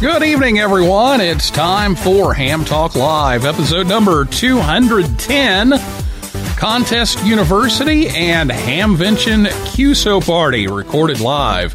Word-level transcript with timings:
Good 0.00 0.22
evening, 0.22 0.60
everyone. 0.60 1.20
It's 1.20 1.50
time 1.50 1.96
for 1.96 2.32
Ham 2.32 2.64
Talk 2.64 2.94
Live, 2.94 3.44
episode 3.44 3.88
number 3.88 4.24
210. 4.26 5.72
Contest 6.56 7.24
University 7.24 8.06
and 8.06 8.48
Hamvention 8.48 9.46
QSO 9.46 10.24
Party 10.24 10.68
recorded 10.68 11.18
live 11.18 11.74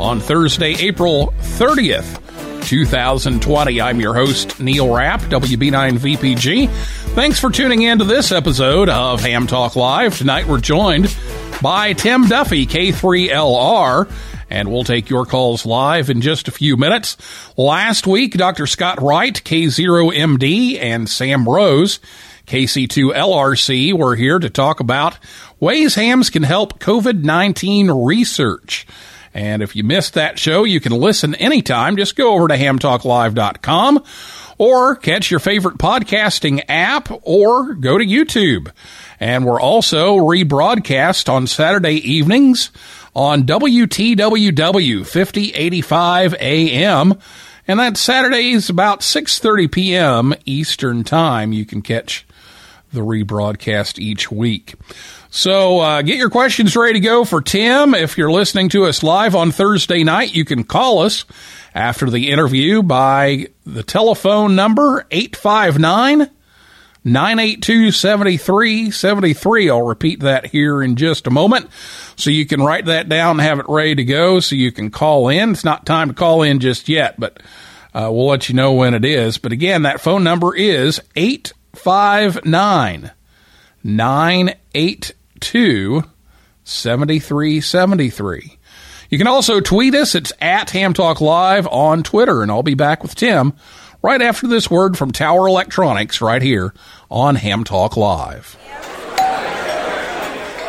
on 0.00 0.18
Thursday, 0.18 0.72
April 0.84 1.32
30th, 1.38 2.66
2020. 2.66 3.80
I'm 3.80 4.00
your 4.00 4.14
host, 4.14 4.58
Neil 4.58 4.92
Rapp, 4.92 5.20
WB9VPG. 5.20 6.68
Thanks 7.14 7.38
for 7.38 7.50
tuning 7.50 7.82
in 7.82 8.00
to 8.00 8.04
this 8.04 8.32
episode 8.32 8.88
of 8.88 9.20
Ham 9.20 9.46
Talk 9.46 9.76
Live. 9.76 10.18
Tonight 10.18 10.48
we're 10.48 10.58
joined 10.58 11.16
by 11.62 11.92
Tim 11.92 12.26
Duffy, 12.26 12.66
K3LR 12.66 14.10
and 14.50 14.70
we'll 14.70 14.84
take 14.84 15.08
your 15.08 15.24
calls 15.24 15.64
live 15.64 16.10
in 16.10 16.20
just 16.20 16.48
a 16.48 16.52
few 16.52 16.76
minutes. 16.76 17.16
Last 17.56 18.06
week, 18.06 18.34
Dr. 18.34 18.66
Scott 18.66 19.00
Wright, 19.00 19.34
K0MD, 19.34 20.78
and 20.80 21.08
Sam 21.08 21.48
Rose, 21.48 22.00
KC2LRC, 22.46 23.94
were 23.94 24.16
here 24.16 24.38
to 24.38 24.50
talk 24.50 24.80
about 24.80 25.16
ways 25.60 25.94
hams 25.94 26.28
can 26.28 26.42
help 26.42 26.80
COVID 26.80 27.22
19 27.22 27.90
research. 27.90 28.86
And 29.32 29.62
if 29.62 29.76
you 29.76 29.84
missed 29.84 30.14
that 30.14 30.38
show, 30.38 30.64
you 30.64 30.80
can 30.80 30.92
listen 30.92 31.36
anytime. 31.36 31.96
Just 31.96 32.16
go 32.16 32.34
over 32.34 32.48
to 32.48 32.56
hamtalklive.com 32.56 34.04
or 34.58 34.96
catch 34.96 35.30
your 35.30 35.38
favorite 35.40 35.78
podcasting 35.78 36.62
app 36.68 37.08
or 37.22 37.74
go 37.74 37.96
to 37.96 38.04
YouTube. 38.04 38.72
And 39.20 39.46
we're 39.46 39.60
also 39.60 40.16
rebroadcast 40.16 41.32
on 41.32 41.46
Saturday 41.46 41.94
evenings 41.94 42.70
on 43.14 43.44
WTWW 43.44 45.06
5085 45.06 46.34
AM. 46.34 47.18
And 47.68 47.78
that's 47.78 48.00
Saturdays 48.00 48.68
about 48.68 49.00
6:30 49.00 49.70
p.m. 49.70 50.34
Eastern 50.44 51.04
Time. 51.04 51.52
You 51.52 51.64
can 51.64 51.82
catch 51.82 52.26
the 52.92 53.00
rebroadcast 53.00 53.98
each 53.98 54.30
week. 54.30 54.74
So 55.30 55.78
uh, 55.78 56.02
get 56.02 56.16
your 56.16 56.30
questions 56.30 56.74
ready 56.74 56.94
to 56.94 57.00
go 57.00 57.24
for 57.24 57.40
Tim. 57.40 57.94
If 57.94 58.18
you're 58.18 58.32
listening 58.32 58.68
to 58.70 58.86
us 58.86 59.04
live 59.04 59.36
on 59.36 59.52
Thursday 59.52 60.02
night, 60.02 60.34
you 60.34 60.44
can 60.44 60.64
call 60.64 61.00
us 61.00 61.24
after 61.72 62.10
the 62.10 62.30
interview 62.30 62.82
by 62.82 63.46
the 63.64 63.84
telephone 63.84 64.56
number 64.56 65.06
859 65.12 66.28
982 67.04 67.92
7373. 67.92 69.70
I'll 69.70 69.82
repeat 69.82 70.20
that 70.20 70.46
here 70.46 70.82
in 70.82 70.96
just 70.96 71.26
a 71.26 71.30
moment. 71.30 71.68
So 72.16 72.30
you 72.30 72.46
can 72.46 72.62
write 72.62 72.86
that 72.86 73.08
down 73.08 73.40
and 73.40 73.40
have 73.40 73.58
it 73.58 73.66
ready 73.68 73.94
to 73.96 74.04
go 74.04 74.40
so 74.40 74.54
you 74.54 74.72
can 74.72 74.90
call 74.90 75.28
in. 75.28 75.52
It's 75.52 75.64
not 75.64 75.86
time 75.86 76.08
to 76.08 76.14
call 76.14 76.42
in 76.42 76.60
just 76.60 76.88
yet, 76.88 77.18
but 77.18 77.42
uh, 77.94 78.10
we'll 78.12 78.26
let 78.26 78.48
you 78.48 78.54
know 78.54 78.72
when 78.72 78.94
it 78.94 79.04
is. 79.04 79.38
But 79.38 79.52
again, 79.52 79.82
that 79.82 80.00
phone 80.00 80.24
number 80.24 80.54
is 80.54 81.00
859 81.16 83.10
982 83.82 86.04
7373. 86.64 88.56
You 89.08 89.18
can 89.18 89.26
also 89.26 89.60
tweet 89.60 89.94
us. 89.94 90.14
It's 90.14 90.32
at 90.40 90.70
Ham 90.70 90.94
Talk 90.94 91.20
Live 91.20 91.66
on 91.66 92.04
Twitter, 92.04 92.42
and 92.42 92.50
I'll 92.50 92.62
be 92.62 92.74
back 92.74 93.02
with 93.02 93.16
Tim 93.16 93.54
right 94.02 94.22
after 94.22 94.46
this 94.46 94.70
word 94.70 94.96
from 94.96 95.10
Tower 95.10 95.46
Electronics 95.48 96.20
right 96.20 96.42
here 96.42 96.72
on 97.10 97.34
Ham 97.36 97.64
Talk 97.64 97.96
Live. 97.96 98.56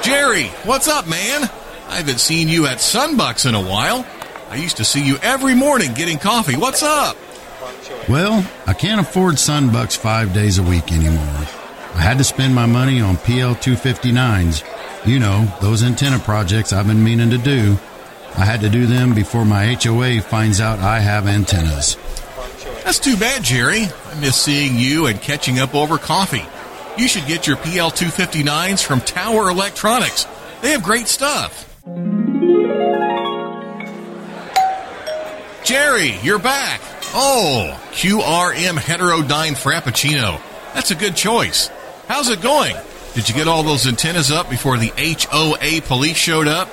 Jerry, 0.04 0.48
what's 0.66 0.88
up, 0.88 1.08
man? 1.08 1.44
I 1.88 1.98
haven't 1.98 2.20
seen 2.20 2.50
you 2.50 2.66
at 2.66 2.82
Sunbucks 2.82 3.46
in 3.46 3.54
a 3.56 3.62
while. 3.62 4.06
I 4.50 4.56
used 4.56 4.78
to 4.78 4.86
see 4.86 5.06
you 5.06 5.18
every 5.22 5.56
morning 5.56 5.94
getting 5.94 6.18
coffee. 6.18 6.58
What's 6.58 6.84
up? 6.84 7.16
Well, 8.10 8.46
I 8.66 8.74
can't 8.74 9.00
afford 9.00 9.38
Sunbucks 9.38 9.96
five 9.96 10.34
days 10.34 10.58
a 10.58 10.64
week 10.64 10.92
anymore. 10.92 11.48
I 11.94 12.02
had 12.02 12.18
to 12.18 12.24
spend 12.24 12.56
my 12.56 12.66
money 12.66 13.02
on 13.02 13.18
PL 13.18 13.56
259s. 13.56 14.64
You 15.06 15.20
know, 15.20 15.46
those 15.62 15.84
antenna 15.84 16.20
projects 16.20 16.74
I've 16.74 16.88
been 16.88 17.04
meaning 17.04 17.30
to 17.30 17.38
do. 17.38 17.78
I 18.38 18.46
had 18.46 18.62
to 18.62 18.70
do 18.70 18.86
them 18.86 19.14
before 19.14 19.46
my 19.46 19.78
HOA 19.82 20.22
finds 20.22 20.62
out 20.62 20.80
I 20.80 21.00
have 21.00 21.28
antennas. 21.28 21.98
That's 22.84 23.00
too 23.00 23.16
bad, 23.18 23.44
Jerry. 23.44 23.86
I 23.86 24.20
miss 24.20 24.36
seeing 24.36 24.78
you 24.78 25.06
and 25.06 25.22
catching 25.22 25.60
up 25.60 25.76
over 25.76 25.98
coffee. 25.98 26.46
You 26.98 27.08
should 27.08 27.26
get 27.26 27.48
your 27.48 27.58
PL 27.58 27.92
259s 27.92 28.84
from 28.84 29.02
Tower 29.02 29.50
Electronics. 29.50 30.28
They 30.62 30.72
have 30.72 30.84
great 30.84 31.08
stuff. 31.08 31.68
Jerry, 35.64 36.18
you're 36.22 36.40
back. 36.40 36.82
Oh, 37.14 37.80
QRM 37.92 38.78
Heterodyne 38.78 39.56
Frappuccino. 39.56 40.42
That's 40.74 40.92
a 40.92 40.96
good 40.96 41.16
choice. 41.16 41.70
How's 42.08 42.30
it 42.30 42.42
going? 42.42 42.76
Did 43.14 43.30
you 43.30 43.36
get 43.36 43.48
all 43.48 43.64
those 43.64 43.88
antennas 43.88 44.32
up 44.32 44.50
before 44.50 44.78
the 44.78 44.92
HOA 44.98 45.82
police 45.82 46.18
showed 46.18 46.48
up? 46.48 46.70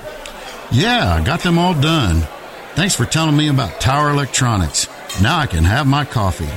Yeah, 0.71 1.15
I 1.15 1.25
got 1.25 1.41
them 1.41 1.59
all 1.59 1.75
done. 1.75 2.27
Thanks 2.75 2.95
for 2.95 3.05
telling 3.05 3.37
me 3.37 3.49
about 3.49 3.81
Tower 3.81 4.11
Electronics. 4.11 4.89
Now 5.21 5.39
I 5.39 5.47
can 5.47 5.65
have 5.65 5.87
my 5.87 6.05
coffee. 6.05 6.49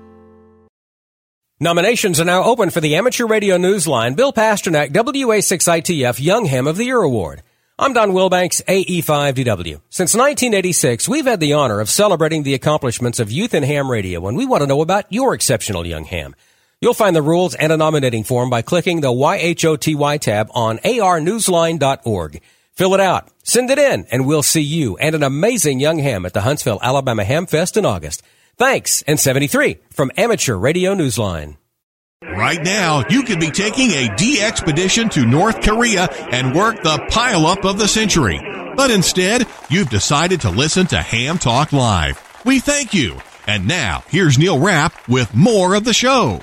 Nominations 1.63 2.19
are 2.19 2.25
now 2.25 2.43
open 2.43 2.71
for 2.71 2.81
the 2.81 2.97
Amateur 2.97 3.25
Radio 3.25 3.57
Newsline 3.57 4.17
Bill 4.17 4.33
Pasternak 4.33 4.89
WA6ITF 4.91 6.21
Young 6.21 6.43
Ham 6.43 6.67
of 6.67 6.75
the 6.75 6.83
Year 6.83 7.01
Award. 7.01 7.41
I'm 7.79 7.93
Don 7.93 8.11
Wilbanks, 8.11 8.61
AE5DW. 8.65 9.79
Since 9.89 10.13
1986, 10.13 11.07
we've 11.07 11.25
had 11.25 11.39
the 11.39 11.53
honor 11.53 11.79
of 11.79 11.89
celebrating 11.89 12.43
the 12.43 12.53
accomplishments 12.53 13.21
of 13.21 13.31
youth 13.31 13.53
in 13.53 13.63
ham 13.63 13.89
radio, 13.89 14.27
and 14.27 14.35
we 14.35 14.45
want 14.45 14.59
to 14.59 14.67
know 14.67 14.81
about 14.81 15.05
your 15.09 15.33
exceptional 15.33 15.87
young 15.87 16.03
ham. 16.03 16.35
You'll 16.81 16.93
find 16.93 17.15
the 17.15 17.21
rules 17.21 17.55
and 17.55 17.71
a 17.71 17.77
nominating 17.77 18.25
form 18.25 18.49
by 18.49 18.61
clicking 18.61 18.99
the 18.99 19.13
YHOTY 19.13 20.19
tab 20.19 20.49
on 20.53 20.79
arnewsline.org. 20.79 22.41
Fill 22.73 22.93
it 22.93 22.99
out, 22.99 23.29
send 23.43 23.69
it 23.69 23.79
in, 23.79 24.05
and 24.11 24.27
we'll 24.27 24.43
see 24.43 24.59
you 24.59 24.97
and 24.97 25.15
an 25.15 25.23
amazing 25.23 25.79
young 25.79 25.99
ham 25.99 26.25
at 26.25 26.33
the 26.33 26.41
Huntsville, 26.41 26.79
Alabama 26.81 27.23
Ham 27.23 27.45
Fest 27.45 27.77
in 27.77 27.85
August. 27.85 28.21
Thanks, 28.57 29.01
and 29.03 29.19
73 29.19 29.79
from 29.89 30.11
Amateur 30.17 30.55
Radio 30.55 30.93
Newsline. 30.93 31.57
Right 32.21 32.63
now, 32.63 33.03
you 33.09 33.23
could 33.23 33.39
be 33.39 33.51
taking 33.51 33.91
a 33.91 34.15
expedition 34.41 35.09
to 35.09 35.25
North 35.25 35.61
Korea 35.61 36.07
and 36.31 36.55
work 36.55 36.81
the 36.81 36.97
pileup 37.09 37.69
of 37.69 37.77
the 37.77 37.87
century. 37.87 38.39
But 38.75 38.91
instead, 38.91 39.45
you've 39.69 39.89
decided 39.89 40.41
to 40.41 40.49
listen 40.49 40.87
to 40.87 41.01
Ham 41.01 41.37
Talk 41.37 41.73
Live. 41.73 42.21
We 42.45 42.59
thank 42.59 42.93
you. 42.93 43.19
And 43.45 43.67
now, 43.67 44.03
here's 44.07 44.37
Neil 44.37 44.59
Rapp 44.59 45.07
with 45.09 45.35
more 45.35 45.75
of 45.75 45.83
the 45.83 45.93
show. 45.93 46.41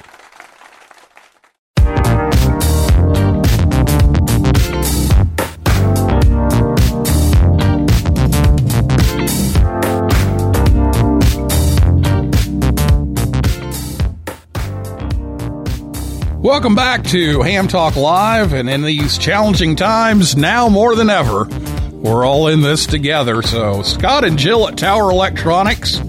Welcome 16.41 16.75
back 16.75 17.05
to 17.09 17.43
Ham 17.43 17.69
Talk 17.69 17.97
Live, 17.97 18.55
and 18.55 18.71
in 18.71 18.81
these 18.81 19.19
challenging 19.19 19.77
times, 19.77 20.39
now 20.39 20.71
more 20.71 20.95
than 20.95 21.11
ever, 21.11 21.45
we're 21.93 22.25
all 22.25 22.49
in 22.49 22.63
this 22.63 22.87
together. 22.87 23.43
So, 23.43 23.83
Scott 23.83 24.25
and 24.25 24.39
Jill 24.39 24.67
at 24.67 24.79
Tower 24.79 25.11
Electronics 25.11 26.01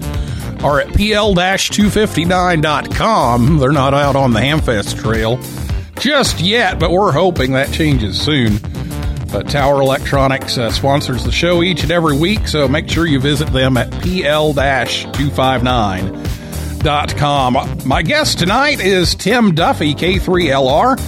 are 0.62 0.80
at 0.80 0.94
pl-259.com. 0.94 3.58
They're 3.58 3.72
not 3.72 3.92
out 3.92 4.16
on 4.16 4.32
the 4.32 4.40
Hamfest 4.40 5.02
trail 5.02 5.38
just 6.00 6.40
yet, 6.40 6.80
but 6.80 6.90
we're 6.90 7.12
hoping 7.12 7.52
that 7.52 7.70
changes 7.70 8.18
soon. 8.18 8.56
But 9.30 9.50
Tower 9.50 9.82
Electronics 9.82 10.56
uh, 10.56 10.70
sponsors 10.70 11.24
the 11.24 11.32
show 11.32 11.62
each 11.62 11.82
and 11.82 11.92
every 11.92 12.16
week, 12.16 12.48
so 12.48 12.66
make 12.66 12.88
sure 12.88 13.06
you 13.06 13.20
visit 13.20 13.52
them 13.52 13.76
at 13.76 13.90
pl-259.com. 16.82 17.86
My 17.86 18.02
guest 18.02 18.38
tonight 18.38 18.80
is 18.80 19.14
Tim 19.14 19.54
Duffy, 19.54 19.94
K3LR. 19.94 20.98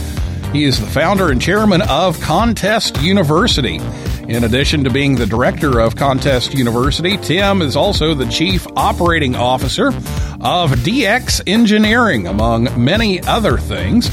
He 0.52 0.64
is 0.64 0.78
the 0.78 0.86
founder 0.86 1.30
and 1.30 1.42
chairman 1.42 1.82
of 1.82 2.20
Contest 2.20 3.02
University. 3.02 3.80
In 4.28 4.44
addition 4.44 4.84
to 4.84 4.90
being 4.90 5.16
the 5.16 5.26
director 5.26 5.80
of 5.80 5.96
Contest 5.96 6.54
University, 6.54 7.16
Tim 7.18 7.60
is 7.60 7.76
also 7.76 8.14
the 8.14 8.26
chief 8.26 8.66
operating 8.76 9.34
officer 9.34 9.88
of 9.88 10.70
DX 10.70 11.42
Engineering, 11.46 12.26
among 12.28 12.68
many 12.82 13.20
other 13.24 13.58
things. 13.58 14.08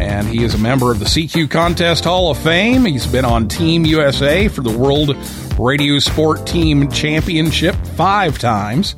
And 0.00 0.28
he 0.28 0.44
is 0.44 0.54
a 0.54 0.58
member 0.58 0.92
of 0.92 1.00
the 1.00 1.06
CQ 1.06 1.50
Contest 1.50 2.04
Hall 2.04 2.30
of 2.30 2.38
Fame. 2.38 2.84
He's 2.84 3.06
been 3.06 3.24
on 3.24 3.48
Team 3.48 3.84
USA 3.84 4.46
for 4.46 4.60
the 4.60 4.76
World 4.76 5.16
Radio 5.58 5.98
Sport 5.98 6.46
Team 6.46 6.88
Championship 6.90 7.74
five 7.96 8.38
times. 8.38 8.94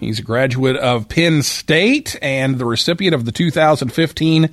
He's 0.00 0.20
a 0.20 0.22
graduate 0.22 0.76
of 0.76 1.08
Penn 1.08 1.42
State 1.42 2.16
and 2.22 2.58
the 2.58 2.64
recipient 2.64 3.14
of 3.14 3.24
the 3.24 3.32
2015 3.32 4.50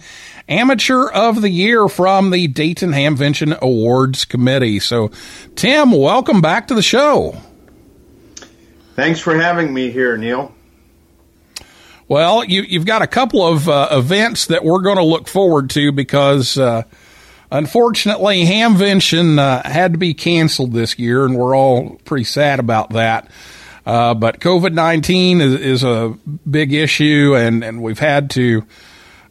Amateur 0.49 1.07
of 1.07 1.41
the 1.41 1.49
Year 1.49 1.87
from 1.87 2.31
the 2.31 2.47
Dayton 2.47 2.91
Hamvention 2.91 3.57
Awards 3.59 4.25
Committee. 4.25 4.79
So, 4.79 5.11
Tim, 5.55 5.91
welcome 5.91 6.41
back 6.41 6.67
to 6.69 6.73
the 6.73 6.81
show. 6.81 7.37
Thanks 8.95 9.19
for 9.19 9.35
having 9.35 9.71
me 9.71 9.91
here, 9.91 10.17
Neil. 10.17 10.51
Well, 12.07 12.43
you, 12.43 12.79
have 12.79 12.85
got 12.85 13.03
a 13.03 13.07
couple 13.07 13.45
of 13.45 13.69
uh, 13.69 13.89
events 13.91 14.47
that 14.47 14.63
we're 14.63 14.81
going 14.81 14.97
to 14.97 15.03
look 15.03 15.27
forward 15.27 15.69
to 15.71 15.91
because, 15.91 16.57
uh, 16.57 16.83
unfortunately, 17.51 18.45
Hamvention 18.45 19.37
uh, 19.37 19.67
had 19.67 19.93
to 19.93 19.99
be 19.99 20.15
canceled 20.15 20.73
this 20.73 20.97
year, 20.97 21.25
and 21.25 21.35
we're 21.35 21.55
all 21.55 21.97
pretty 22.05 22.23
sad 22.23 22.59
about 22.59 22.91
that. 22.91 23.29
Uh, 23.85 24.15
but 24.15 24.39
COVID 24.39 24.73
19 24.73 25.41
is, 25.41 25.53
is, 25.53 25.83
a 25.83 26.17
big 26.49 26.73
issue, 26.73 27.35
and, 27.37 27.63
and 27.63 27.83
we've 27.83 27.99
had 27.99 28.31
to 28.31 28.65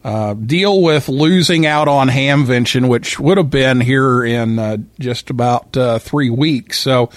uh, 0.04 0.34
deal 0.34 0.80
with 0.80 1.08
losing 1.08 1.66
out 1.66 1.88
on 1.88 2.08
Hamvention, 2.08 2.88
which 2.88 3.18
would 3.18 3.36
have 3.36 3.50
been 3.50 3.80
here 3.80 4.24
in 4.24 4.58
uh, 4.58 4.76
just 5.00 5.30
about 5.30 5.76
uh, 5.76 5.98
three 5.98 6.30
weeks. 6.30 6.78
So 6.78 7.10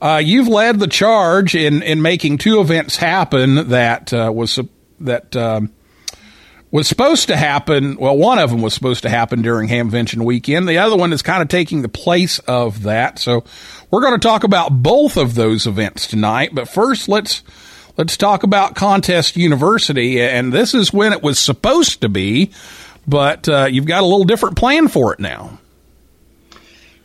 uh, 0.00 0.20
you've 0.22 0.46
led 0.46 0.78
the 0.78 0.86
charge 0.86 1.56
in, 1.56 1.82
in 1.82 2.02
making 2.02 2.38
two 2.38 2.60
events 2.60 2.96
happen 2.96 3.70
that 3.70 4.12
uh, 4.12 4.30
was 4.34 4.58
that. 5.00 5.34
Um, 5.34 5.72
was 6.72 6.88
supposed 6.88 7.28
to 7.28 7.36
happen. 7.36 7.96
Well, 7.96 8.16
one 8.16 8.38
of 8.38 8.50
them 8.50 8.60
was 8.60 8.74
supposed 8.74 9.02
to 9.02 9.08
happen 9.08 9.40
during 9.40 9.68
Hamvention 9.68 10.24
weekend. 10.24 10.68
The 10.68 10.78
other 10.78 10.96
one 10.96 11.12
is 11.12 11.22
kind 11.22 11.40
of 11.40 11.48
taking 11.48 11.82
the 11.82 11.88
place 11.88 12.38
of 12.40 12.82
that. 12.82 13.18
So 13.18 13.44
we're 13.90 14.00
going 14.00 14.18
to 14.18 14.26
talk 14.28 14.44
about 14.44 14.70
both 14.70 15.16
of 15.16 15.34
those 15.34 15.66
events 15.66 16.06
tonight. 16.06 16.50
But 16.52 16.68
first, 16.68 17.08
let's 17.08 17.42
let's 17.96 18.16
talk 18.16 18.42
about 18.42 18.74
Contest 18.74 19.36
University, 19.36 20.20
and 20.20 20.52
this 20.52 20.74
is 20.74 20.92
when 20.92 21.12
it 21.12 21.22
was 21.22 21.38
supposed 21.38 22.00
to 22.02 22.08
be, 22.08 22.52
but 23.06 23.48
uh, 23.48 23.66
you've 23.70 23.86
got 23.86 24.02
a 24.02 24.06
little 24.06 24.24
different 24.24 24.56
plan 24.56 24.88
for 24.88 25.12
it 25.12 25.20
now. 25.20 25.58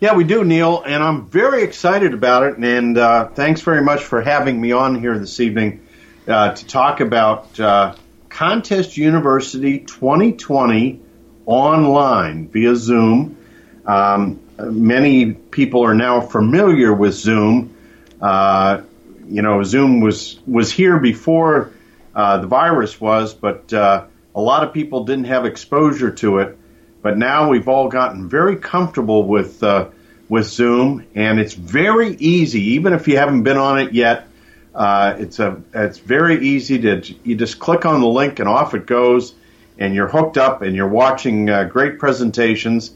Yeah, 0.01 0.15
we 0.15 0.23
do, 0.23 0.43
Neil, 0.43 0.81
and 0.81 1.03
I'm 1.03 1.27
very 1.27 1.61
excited 1.61 2.15
about 2.15 2.41
it. 2.41 2.57
And 2.57 2.97
uh, 2.97 3.27
thanks 3.27 3.61
very 3.61 3.83
much 3.83 4.03
for 4.03 4.19
having 4.19 4.59
me 4.59 4.71
on 4.71 4.99
here 4.99 5.19
this 5.19 5.39
evening 5.39 5.85
uh, 6.27 6.53
to 6.53 6.65
talk 6.65 7.01
about 7.01 7.59
uh, 7.59 7.93
Contest 8.27 8.97
University 8.97 9.77
2020 9.77 11.01
online 11.45 12.47
via 12.47 12.75
Zoom. 12.75 13.37
Um, 13.85 14.39
many 14.57 15.33
people 15.33 15.83
are 15.83 15.93
now 15.93 16.21
familiar 16.21 16.93
with 16.93 17.13
Zoom. 17.13 17.75
Uh, 18.21 18.81
you 19.27 19.41
know, 19.41 19.63
Zoom 19.63 20.01
was 20.01 20.39
was 20.45 20.71
here 20.71 20.99
before 20.99 21.71
uh, 22.13 22.37
the 22.37 22.47
virus 22.47 22.99
was, 22.99 23.33
but 23.33 23.71
uh, 23.73 24.05
a 24.35 24.41
lot 24.41 24.63
of 24.63 24.73
people 24.73 25.05
didn't 25.05 25.25
have 25.25 25.45
exposure 25.45 26.11
to 26.11 26.39
it. 26.39 26.57
But 27.01 27.17
now 27.17 27.49
we've 27.49 27.67
all 27.67 27.87
gotten 27.87 28.29
very 28.29 28.57
comfortable 28.57 29.23
with 29.23 29.63
uh, 29.63 29.89
with 30.29 30.45
Zoom, 30.45 31.05
and 31.15 31.39
it's 31.39 31.53
very 31.53 32.15
easy, 32.15 32.73
even 32.73 32.93
if 32.93 33.07
you 33.07 33.17
haven't 33.17 33.43
been 33.43 33.57
on 33.57 33.79
it 33.79 33.93
yet. 33.93 34.27
Uh, 34.73 35.15
it's 35.19 35.39
a 35.39 35.61
it's 35.73 35.97
very 35.97 36.45
easy 36.45 36.79
to 36.79 37.15
you 37.23 37.35
just 37.35 37.59
click 37.59 37.85
on 37.85 38.01
the 38.01 38.07
link 38.07 38.39
and 38.39 38.47
off 38.47 38.73
it 38.73 38.85
goes, 38.85 39.33
and 39.77 39.95
you're 39.95 40.07
hooked 40.07 40.37
up 40.37 40.61
and 40.61 40.75
you're 40.75 40.87
watching 40.87 41.49
uh, 41.49 41.63
great 41.65 41.99
presentations. 41.99 42.91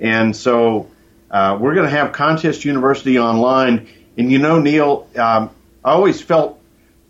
And 0.00 0.34
so 0.34 0.88
uh, 1.30 1.58
we're 1.60 1.74
going 1.74 1.88
to 1.88 1.96
have 1.96 2.12
Contest 2.12 2.64
University 2.64 3.18
online. 3.18 3.88
And 4.16 4.30
you 4.32 4.38
know, 4.38 4.60
Neil, 4.60 5.08
um, 5.16 5.50
I 5.84 5.92
always 5.92 6.20
felt 6.20 6.60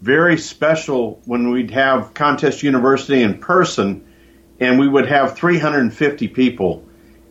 very 0.01 0.39
special 0.39 1.21
when 1.25 1.51
we'd 1.51 1.71
have 1.73 2.15
Contest 2.15 2.63
University 2.63 3.23
in 3.23 3.39
person, 3.39 4.07
and 4.61 4.79
we 4.79 4.89
would 4.89 5.09
have 5.09 5.37
350 5.37 6.29
people, 6.29 6.85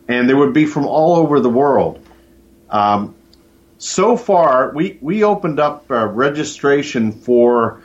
and 0.06 0.28
they 0.28 0.34
would 0.34 0.52
be 0.52 0.66
from 0.66 0.86
all 0.86 1.16
over 1.16 1.40
the 1.40 1.48
world. 1.48 2.04
Um, 2.68 3.14
so 3.78 4.16
far, 4.16 4.72
we, 4.74 4.98
we 5.00 5.24
opened 5.24 5.60
up 5.60 5.90
uh, 5.90 6.06
registration 6.06 7.12
for 7.12 7.80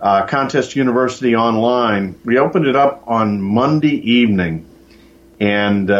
uh, 0.00 0.26
Contest 0.26 0.76
University 0.76 1.34
online. 1.34 2.20
We 2.24 2.38
opened 2.38 2.66
it 2.66 2.76
up 2.76 3.02
on 3.06 3.40
Monday 3.40 4.12
evening, 4.12 4.68
and 5.40 5.90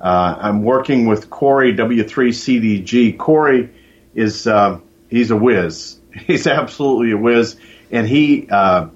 uh, 0.00 0.04
uh 0.04 0.38
I'm 0.40 0.62
working 0.62 1.06
with 1.06 1.30
Corey 1.30 1.74
W3CDG. 1.74 3.18
Corey 3.18 3.70
is 4.14 4.46
uh, 4.46 4.80
he's 5.08 5.30
a 5.30 5.36
whiz. 5.36 5.96
He's 6.26 6.48
absolutely 6.48 7.12
a 7.12 7.16
whiz, 7.16 7.56
and 7.92 8.08
he 8.08 8.48
uh, 8.50 8.88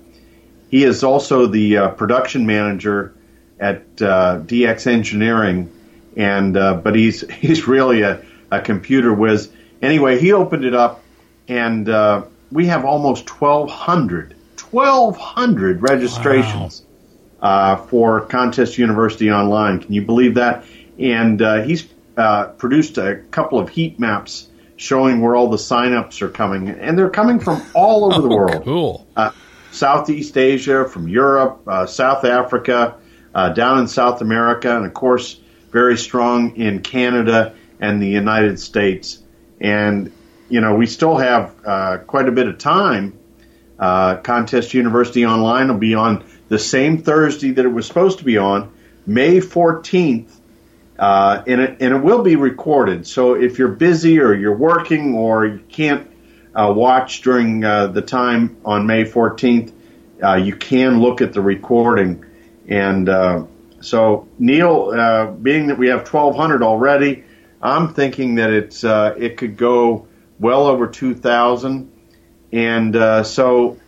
he 0.71 0.83
is 0.83 1.05
also 1.05 1.47
the 1.47 1.95
production 1.97 2.47
manager 2.47 3.15
at 3.61 3.95
DX 3.97 4.89
Engineering, 4.89 5.71
and 6.17 6.55
but 6.55 6.97
he's 6.97 7.21
he's 7.31 7.69
really 7.69 8.03
a 8.03 8.25
a 8.53 8.61
computer 8.61 9.13
whiz. 9.13 9.51
Anyway, 9.81 10.21
he 10.21 10.33
opened 10.33 10.65
it 10.65 10.75
up, 10.75 11.03
and 11.49 11.89
uh, 11.89 12.23
we 12.53 12.67
have 12.67 12.85
almost 12.85 13.29
1,200, 13.29 14.37
1,200 14.71 15.83
registrations 15.83 16.85
wow. 17.43 17.49
uh, 17.49 17.77
for 17.77 18.21
Contest 18.21 18.79
University 18.79 19.33
Online. 19.33 19.81
Can 19.81 19.93
you 19.93 20.03
believe 20.03 20.35
that? 20.35 20.65
And 21.03 21.43
uh, 21.43 21.63
he's 21.63 21.87
uh, 22.17 22.49
produced 22.49 22.99
a 22.99 23.17
couple 23.31 23.59
of 23.59 23.69
heat 23.69 23.99
maps 23.99 24.49
showing 24.77 25.21
where 25.21 25.37
all 25.37 25.49
the 25.49 25.57
signups 25.57 26.23
are 26.23 26.29
coming, 26.29 26.69
and 26.69 26.99
they're 26.99 27.11
coming 27.11 27.39
from 27.39 27.63
all 27.75 28.07
over 28.07 28.23
the 28.23 28.29
oh, 28.35 28.37
world. 28.37 28.65
Cool. 28.65 29.07
Uh, 29.15 29.31
Southeast 29.71 30.37
Asia, 30.37 30.89
from 30.89 31.09
Europe, 31.09 31.63
uh, 31.67 31.87
South 31.87 32.25
Africa, 32.25 32.97
down 33.35 33.79
in 33.79 33.89
South 33.89 34.21
America, 34.21 34.77
and 34.77 34.85
of 34.85 34.93
course, 34.93 35.41
very 35.73 35.97
strong 35.97 36.57
in 36.57 36.81
Canada 36.81 37.55
and 37.81 38.01
the 38.01 38.07
United 38.07 38.61
States. 38.61 39.19
And, 39.61 40.13
you 40.49 40.61
know, 40.61 40.77
we 40.77 40.87
still 40.87 41.17
have 41.17 41.55
uh, 41.65 41.99
quite 42.07 42.29
a 42.29 42.33
bit 42.33 42.47
of 42.47 42.59
time. 42.59 43.19
Uh, 43.79 44.17
Contest 44.17 44.75
University 44.75 45.27
Online 45.27 45.69
will 45.69 45.79
be 45.79 45.95
on 45.95 46.25
the 46.49 46.59
same 46.59 47.03
Thursday 47.03 47.51
that 47.53 47.65
it 47.65 47.69
was 47.69 47.87
supposed 47.87 48.19
to 48.19 48.25
be 48.25 48.39
on, 48.39 48.73
May 49.07 49.39
14th. 49.39 50.31
Uh, 50.99 51.43
and, 51.47 51.61
it, 51.61 51.77
and 51.81 51.95
it 51.95 52.03
will 52.03 52.23
be 52.23 52.37
recorded. 52.37 53.07
So 53.07 53.35
if 53.35 53.59
you're 53.59 53.69
busy 53.69 54.21
or 54.21 54.35
you're 54.35 54.57
working 54.57 55.15
or 55.15 55.47
you 55.47 55.61
can't 55.69 56.09
uh, 56.55 56.73
watch 56.75 57.23
during 57.23 57.65
uh, 57.65 57.89
the 57.89 58.03
time 58.03 58.57
on 58.65 58.87
May 58.87 59.05
14th, 59.05 59.73
uh, 60.23 60.35
you 60.35 60.55
can 60.55 61.01
look 61.01 61.21
at 61.21 61.33
the 61.33 61.41
recording. 61.41 62.25
And 62.69 63.09
so 63.83 64.29
Neil, 64.39 64.91
uh, 64.91 65.27
being 65.27 65.67
that 65.67 65.79
we 65.79 65.89
have 65.89 66.01
1,200 66.01 66.63
already, 66.63 67.25
I'm 67.61 67.95
thinking 67.95 68.37
that 68.37 68.51
it's 68.51 68.85
uh, 68.85 69.15
it 69.17 69.37
could 69.37 69.57
go 69.57 70.07
well 70.39 70.67
over 70.67 70.87
2,000, 70.87 71.93
and 72.53 72.97
uh, 72.97 73.23
so 73.23 73.79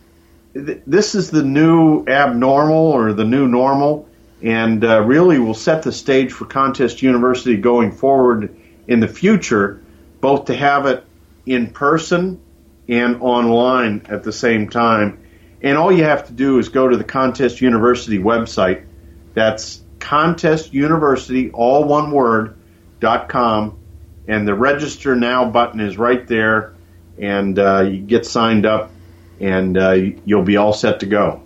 th- 0.53 0.81
this 0.87 1.15
is 1.15 1.29
the 1.29 1.43
new 1.43 2.05
abnormal 2.05 2.91
or 2.91 3.13
the 3.13 3.25
new 3.25 3.47
normal, 3.47 4.07
and 4.41 4.83
uh, 4.83 5.01
really 5.01 5.39
will 5.39 5.53
set 5.53 5.83
the 5.83 5.91
stage 5.91 6.31
for 6.31 6.45
Contest 6.45 7.01
University 7.01 7.57
going 7.57 7.91
forward 7.91 8.55
in 8.87 8.99
the 8.99 9.07
future, 9.07 9.81
both 10.21 10.45
to 10.45 10.55
have 10.55 10.85
it 10.85 11.03
in 11.45 11.67
person 11.71 12.41
and 12.87 13.21
online 13.21 14.05
at 14.09 14.23
the 14.23 14.31
same 14.31 14.69
time. 14.69 15.19
And 15.61 15.77
all 15.77 15.91
you 15.91 16.03
have 16.03 16.27
to 16.27 16.33
do 16.33 16.59
is 16.59 16.69
go 16.69 16.87
to 16.87 16.97
the 16.97 17.03
Contest 17.03 17.61
University 17.61 18.19
website. 18.19 18.85
That's 19.33 19.81
Contest 19.99 20.73
University, 20.73 21.49
all 21.51 21.85
one 21.85 22.11
word, 22.11 22.57
dot 22.99 23.29
com, 23.29 23.79
and 24.27 24.47
the 24.47 24.53
register 24.53 25.15
now 25.15 25.49
button 25.49 25.79
is 25.79 25.97
right 25.97 26.27
there, 26.27 26.75
and 27.17 27.57
uh, 27.57 27.81
you 27.81 28.01
get 28.01 28.25
signed 28.25 28.65
up, 28.65 28.91
and 29.39 29.77
uh, 29.77 29.91
you'll 30.25 30.43
be 30.43 30.57
all 30.57 30.73
set 30.73 30.99
to 30.99 31.05
go. 31.05 31.41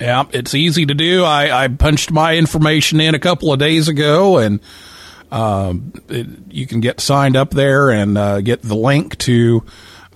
Yeah, 0.00 0.24
it's 0.32 0.54
easy 0.54 0.86
to 0.86 0.94
do. 0.94 1.24
I, 1.24 1.64
I 1.64 1.68
punched 1.68 2.10
my 2.10 2.36
information 2.36 3.00
in 3.00 3.14
a 3.14 3.18
couple 3.18 3.52
of 3.52 3.58
days 3.58 3.88
ago, 3.88 4.38
and 4.38 4.60
um, 5.30 5.92
it, 6.08 6.26
you 6.50 6.66
can 6.66 6.80
get 6.80 7.00
signed 7.00 7.36
up 7.36 7.50
there 7.50 7.90
and 7.90 8.18
uh, 8.18 8.40
get 8.40 8.62
the 8.62 8.74
link 8.74 9.16
to 9.18 9.64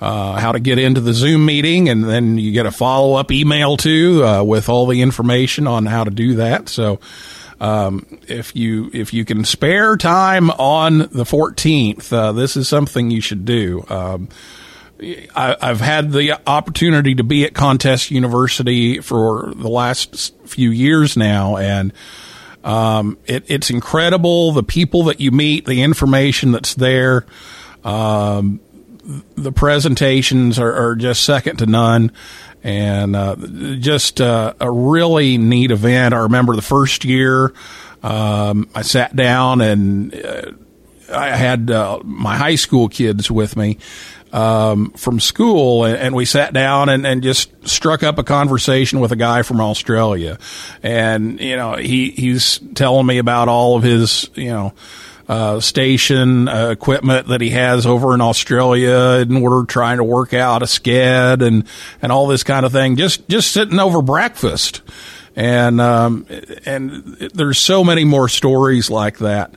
uh, 0.00 0.38
how 0.38 0.52
to 0.52 0.60
get 0.60 0.78
into 0.78 1.00
the 1.00 1.12
Zoom 1.12 1.46
meeting, 1.46 1.88
and 1.88 2.04
then 2.04 2.38
you 2.38 2.52
get 2.52 2.66
a 2.66 2.70
follow 2.70 3.14
up 3.14 3.32
email 3.32 3.76
too 3.76 4.24
uh, 4.24 4.42
with 4.42 4.68
all 4.68 4.86
the 4.86 5.02
information 5.02 5.66
on 5.66 5.86
how 5.86 6.04
to 6.04 6.10
do 6.10 6.36
that. 6.36 6.68
So. 6.68 7.00
Um, 7.60 8.06
if 8.28 8.54
you 8.54 8.88
if 8.92 9.12
you 9.12 9.24
can 9.24 9.44
spare 9.44 9.96
time 9.96 10.48
on 10.48 10.98
the 10.98 11.24
14th, 11.24 12.12
uh, 12.12 12.30
this 12.30 12.56
is 12.56 12.68
something 12.68 13.10
you 13.10 13.20
should 13.20 13.44
do. 13.44 13.84
Um, 13.88 14.28
I, 15.00 15.56
have 15.60 15.80
had 15.80 16.12
the 16.12 16.40
opportunity 16.46 17.14
to 17.14 17.24
be 17.24 17.44
at 17.44 17.54
Contest 17.54 18.10
University 18.10 19.00
for 19.00 19.52
the 19.54 19.68
last 19.68 20.34
few 20.46 20.70
years 20.70 21.16
now, 21.16 21.56
and 21.56 21.92
um, 22.64 23.18
it, 23.26 23.44
it's 23.46 23.70
incredible 23.70 24.52
the 24.52 24.62
people 24.62 25.04
that 25.04 25.20
you 25.20 25.30
meet, 25.30 25.66
the 25.66 25.82
information 25.82 26.52
that's 26.52 26.74
there. 26.74 27.26
Um, 27.84 28.60
the 29.36 29.52
presentations 29.52 30.58
are, 30.58 30.90
are, 30.90 30.94
just 30.96 31.24
second 31.24 31.58
to 31.58 31.66
none, 31.66 32.12
and 32.62 33.14
uh, 33.14 33.36
just 33.78 34.20
uh, 34.20 34.54
a 34.60 34.70
really 34.70 35.38
neat 35.38 35.70
event. 35.70 36.12
I 36.12 36.18
remember 36.18 36.56
the 36.56 36.62
first 36.62 37.04
year 37.04 37.54
um, 38.02 38.68
I 38.74 38.82
sat 38.82 39.14
down 39.14 39.60
and 39.60 40.14
uh, 40.14 40.52
I 41.12 41.36
had 41.36 41.70
uh, 41.70 42.00
my 42.04 42.36
high 42.36 42.56
school 42.56 42.88
kids 42.88 43.30
with 43.30 43.56
me 43.56 43.78
um, 44.32 44.90
from 44.90 45.20
school, 45.20 45.84
and, 45.84 45.96
and, 45.96 46.14
we 46.14 46.24
sat 46.24 46.52
down 46.52 46.88
and, 46.88 47.06
and 47.06 47.22
just 47.22 47.50
struck 47.66 48.02
up 48.02 48.18
a 48.18 48.24
conversation 48.24 49.00
with 49.00 49.12
a 49.12 49.16
guy 49.16 49.42
from 49.42 49.60
Australia, 49.60 50.38
and 50.82 51.40
you 51.40 51.56
know 51.56 51.76
he 51.76 52.10
he's 52.10 52.58
telling 52.74 53.06
me 53.06 53.18
about 53.18 53.48
all 53.48 53.76
of 53.76 53.82
his 53.82 54.28
you 54.34 54.50
know. 54.50 54.72
Uh, 55.28 55.60
station 55.60 56.48
uh, 56.48 56.70
equipment 56.70 57.28
that 57.28 57.42
he 57.42 57.50
has 57.50 57.84
over 57.84 58.14
in 58.14 58.22
Australia, 58.22 59.18
and 59.20 59.42
we're 59.42 59.66
trying 59.66 59.98
to 59.98 60.04
work 60.04 60.32
out 60.32 60.62
a 60.62 60.64
sked 60.64 61.46
and 61.46 61.64
and 62.00 62.10
all 62.10 62.26
this 62.28 62.42
kind 62.42 62.64
of 62.64 62.72
thing. 62.72 62.96
Just 62.96 63.28
just 63.28 63.52
sitting 63.52 63.78
over 63.78 64.00
breakfast, 64.00 64.80
and 65.36 65.82
um, 65.82 66.24
and 66.64 67.04
there's 67.34 67.58
so 67.58 67.84
many 67.84 68.04
more 68.04 68.30
stories 68.30 68.88
like 68.88 69.18
that. 69.18 69.54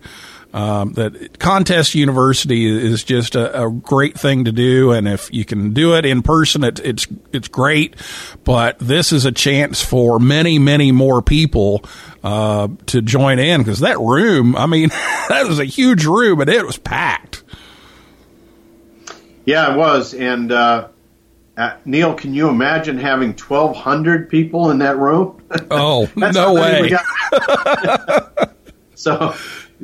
Um, 0.53 0.91
that 0.93 1.39
Contest 1.39 1.95
University 1.95 2.67
is 2.67 3.05
just 3.05 3.35
a, 3.35 3.67
a, 3.67 3.71
great 3.71 4.19
thing 4.19 4.43
to 4.45 4.51
do, 4.51 4.91
and 4.91 5.07
if 5.07 5.33
you 5.33 5.45
can 5.45 5.71
do 5.71 5.95
it 5.95 6.05
in 6.05 6.23
person, 6.23 6.65
it, 6.65 6.77
it's 6.83 7.07
it's 7.31 7.47
great. 7.47 7.95
But 8.43 8.77
this 8.77 9.13
is 9.13 9.23
a 9.23 9.31
chance 9.31 9.81
for 9.81 10.19
many, 10.19 10.59
many 10.59 10.91
more 10.91 11.21
people 11.21 11.85
uh, 12.21 12.67
to 12.87 13.01
join 13.01 13.39
in 13.39 13.61
because 13.61 13.79
that 13.79 13.97
room, 13.97 14.57
I 14.57 14.65
mean, 14.65 14.89
that 15.29 15.45
was 15.47 15.57
a 15.57 15.63
huge 15.63 16.03
room, 16.03 16.41
and 16.41 16.49
it 16.49 16.65
was 16.65 16.77
packed. 16.77 17.43
Yeah, 19.45 19.73
it 19.73 19.77
was, 19.77 20.13
and 20.13 20.51
uh, 20.51 20.89
uh, 21.57 21.75
Neil, 21.85 22.13
can 22.13 22.33
you 22.33 22.49
imagine 22.49 22.97
having 22.97 23.35
twelve 23.35 23.75
hundred 23.75 24.29
people 24.29 24.71
in 24.71 24.79
that 24.79 24.97
room? 24.97 25.37
Oh, 25.69 26.09
no 26.15 26.53
way! 26.53 26.93
so 28.95 29.35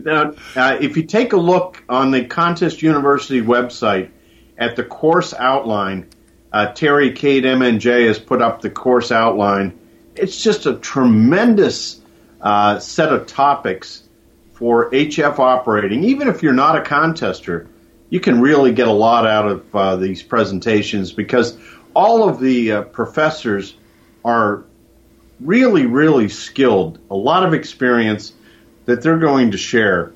now, 0.06 0.34
uh, 0.56 0.78
if 0.80 0.96
you 0.96 1.04
take 1.04 1.34
a 1.34 1.38
look 1.38 1.84
on 1.90 2.12
the 2.12 2.26
Contest 2.26 2.82
University 2.82 3.42
website 3.42 4.12
at 4.58 4.76
the 4.76 4.84
course 4.84 5.34
outline, 5.34 6.10
uh, 6.52 6.72
Terry 6.74 7.12
Kate 7.12 7.44
MNJ 7.44 8.08
has 8.08 8.20
put 8.20 8.42
up 8.42 8.62
the 8.62 8.70
course 8.70 9.12
outline. 9.12 9.78
It's 10.16 10.42
just 10.42 10.66
a 10.66 10.76
tremendous 10.76 12.00
uh, 12.42 12.80
set 12.80 13.12
of 13.12 13.28
topics 13.28 14.04
for 14.54 14.90
HF 14.92 15.40
operating. 15.40 16.04
Even 16.04 16.28
if 16.28 16.44
you're 16.44 16.54
not 16.54 16.78
a 16.78 16.82
contester, 16.82 17.68
you 18.10 18.20
can 18.20 18.40
really 18.40 18.72
get 18.72 18.88
a 18.88 18.92
lot 18.94 19.28
out 19.28 19.48
of 19.48 19.76
uh, 19.76 19.96
these 19.98 20.24
presentations 20.24 21.12
because 21.12 21.58
all 21.94 22.28
of 22.28 22.40
the 22.40 22.72
uh, 22.72 22.82
professors 22.84 23.76
are 24.24 24.64
really, 25.40 25.86
really 25.86 26.30
skilled, 26.30 27.00
a 27.10 27.16
lot 27.16 27.46
of 27.46 27.54
experience 27.54 28.34
that 28.88 29.04
they're 29.04 29.20
going 29.20 29.52
to 29.52 29.58
share. 29.58 30.14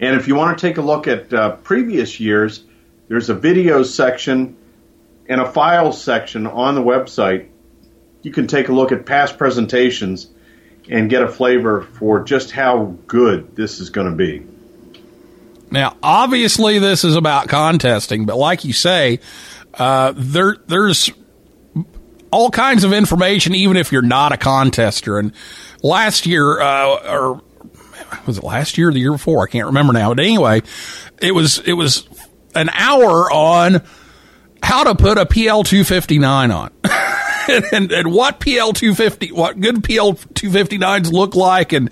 And 0.00 0.16
if 0.16 0.28
you 0.28 0.34
want 0.34 0.58
to 0.58 0.68
take 0.68 0.76
a 0.76 0.82
look 0.82 1.08
at 1.08 1.32
uh, 1.32 1.56
previous 1.56 2.20
years, 2.20 2.62
there's 3.08 3.30
a 3.30 3.34
video 3.34 3.82
section 3.84 4.56
and 5.28 5.40
a 5.40 5.50
files 5.50 6.02
section 6.02 6.46
on 6.46 6.74
the 6.74 6.82
website. 6.82 7.48
You 8.22 8.32
can 8.32 8.48
take 8.48 8.68
a 8.68 8.72
look 8.72 8.92
at 8.92 9.06
past 9.06 9.38
presentations 9.38 10.28
and 10.90 11.08
get 11.08 11.22
a 11.22 11.28
flavor 11.28 11.82
for 11.82 12.24
just 12.24 12.50
how 12.50 12.96
good 13.06 13.54
this 13.56 13.80
is 13.80 13.90
going 13.90 14.10
to 14.10 14.16
be. 14.16 14.46
Now, 15.70 15.96
obviously, 16.02 16.78
this 16.80 17.04
is 17.04 17.16
about 17.16 17.48
contesting, 17.48 18.26
but 18.26 18.36
like 18.36 18.64
you 18.64 18.72
say, 18.72 19.20
uh, 19.74 20.12
there 20.16 20.56
there's 20.66 21.10
all 22.30 22.50
kinds 22.50 22.82
of 22.82 22.92
information, 22.92 23.54
even 23.54 23.76
if 23.76 23.92
you're 23.92 24.02
not 24.02 24.32
a 24.32 24.36
contester. 24.36 25.18
And 25.18 25.32
last 25.84 26.26
year, 26.26 26.60
uh, 26.60 27.12
or 27.12 27.42
was 28.26 28.38
it 28.38 28.44
last 28.44 28.76
year 28.76 28.88
or 28.88 28.92
the 28.92 28.98
year 28.98 29.12
before? 29.12 29.46
I 29.46 29.50
can't 29.50 29.66
remember 29.66 29.92
now. 29.92 30.12
But 30.12 30.24
anyway, 30.24 30.62
it 31.20 31.32
was 31.32 31.60
it 31.60 31.74
was 31.74 32.08
an 32.56 32.70
hour 32.70 33.30
on 33.30 33.82
how 34.62 34.84
to 34.84 34.96
put 34.96 35.18
a 35.18 35.26
PL 35.26 35.62
two 35.62 35.84
fifty 35.84 36.18
nine 36.18 36.50
on. 36.50 36.72
and, 37.72 37.92
and, 37.92 38.10
what 38.10 38.40
PL 38.40 38.72
two 38.72 38.94
fifty, 38.94 39.30
what 39.30 39.60
good 39.60 39.84
PL 39.84 40.14
two 40.14 40.50
fifty 40.50 40.78
nines 40.78 41.12
look 41.12 41.34
like, 41.34 41.72
and 41.72 41.90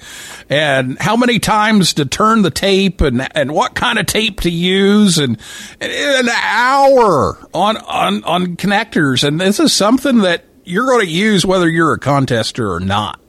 and 0.48 0.98
how 0.98 1.16
many 1.16 1.38
times 1.38 1.94
to 1.94 2.06
turn 2.06 2.42
the 2.42 2.50
tape, 2.50 3.02
and 3.02 3.28
and 3.36 3.52
what 3.52 3.74
kind 3.74 3.98
of 3.98 4.06
tape 4.06 4.40
to 4.40 4.50
use, 4.50 5.18
and, 5.18 5.38
and 5.80 5.92
an 5.92 6.28
hour 6.30 7.38
on 7.52 7.76
on 7.76 8.24
on 8.24 8.56
connectors, 8.56 9.22
and 9.22 9.38
this 9.38 9.60
is 9.60 9.74
something 9.74 10.18
that 10.18 10.44
you're 10.64 10.86
going 10.86 11.04
to 11.04 11.12
use 11.12 11.44
whether 11.44 11.68
you're 11.68 11.92
a 11.92 12.00
contester 12.00 12.70
or 12.70 12.80
not. 12.80 13.21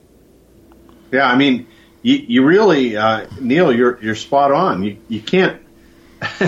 Yeah, 1.13 1.27
I 1.27 1.36
mean, 1.36 1.67
you, 2.01 2.15
you 2.15 2.43
really, 2.43 2.98
uh, 2.98 3.27
Neil, 3.39 3.72
you're 3.72 4.00
you're 4.01 4.15
spot 4.15 4.51
on. 4.51 4.84
You 4.84 4.98
you 5.08 5.22
can't 5.22 5.62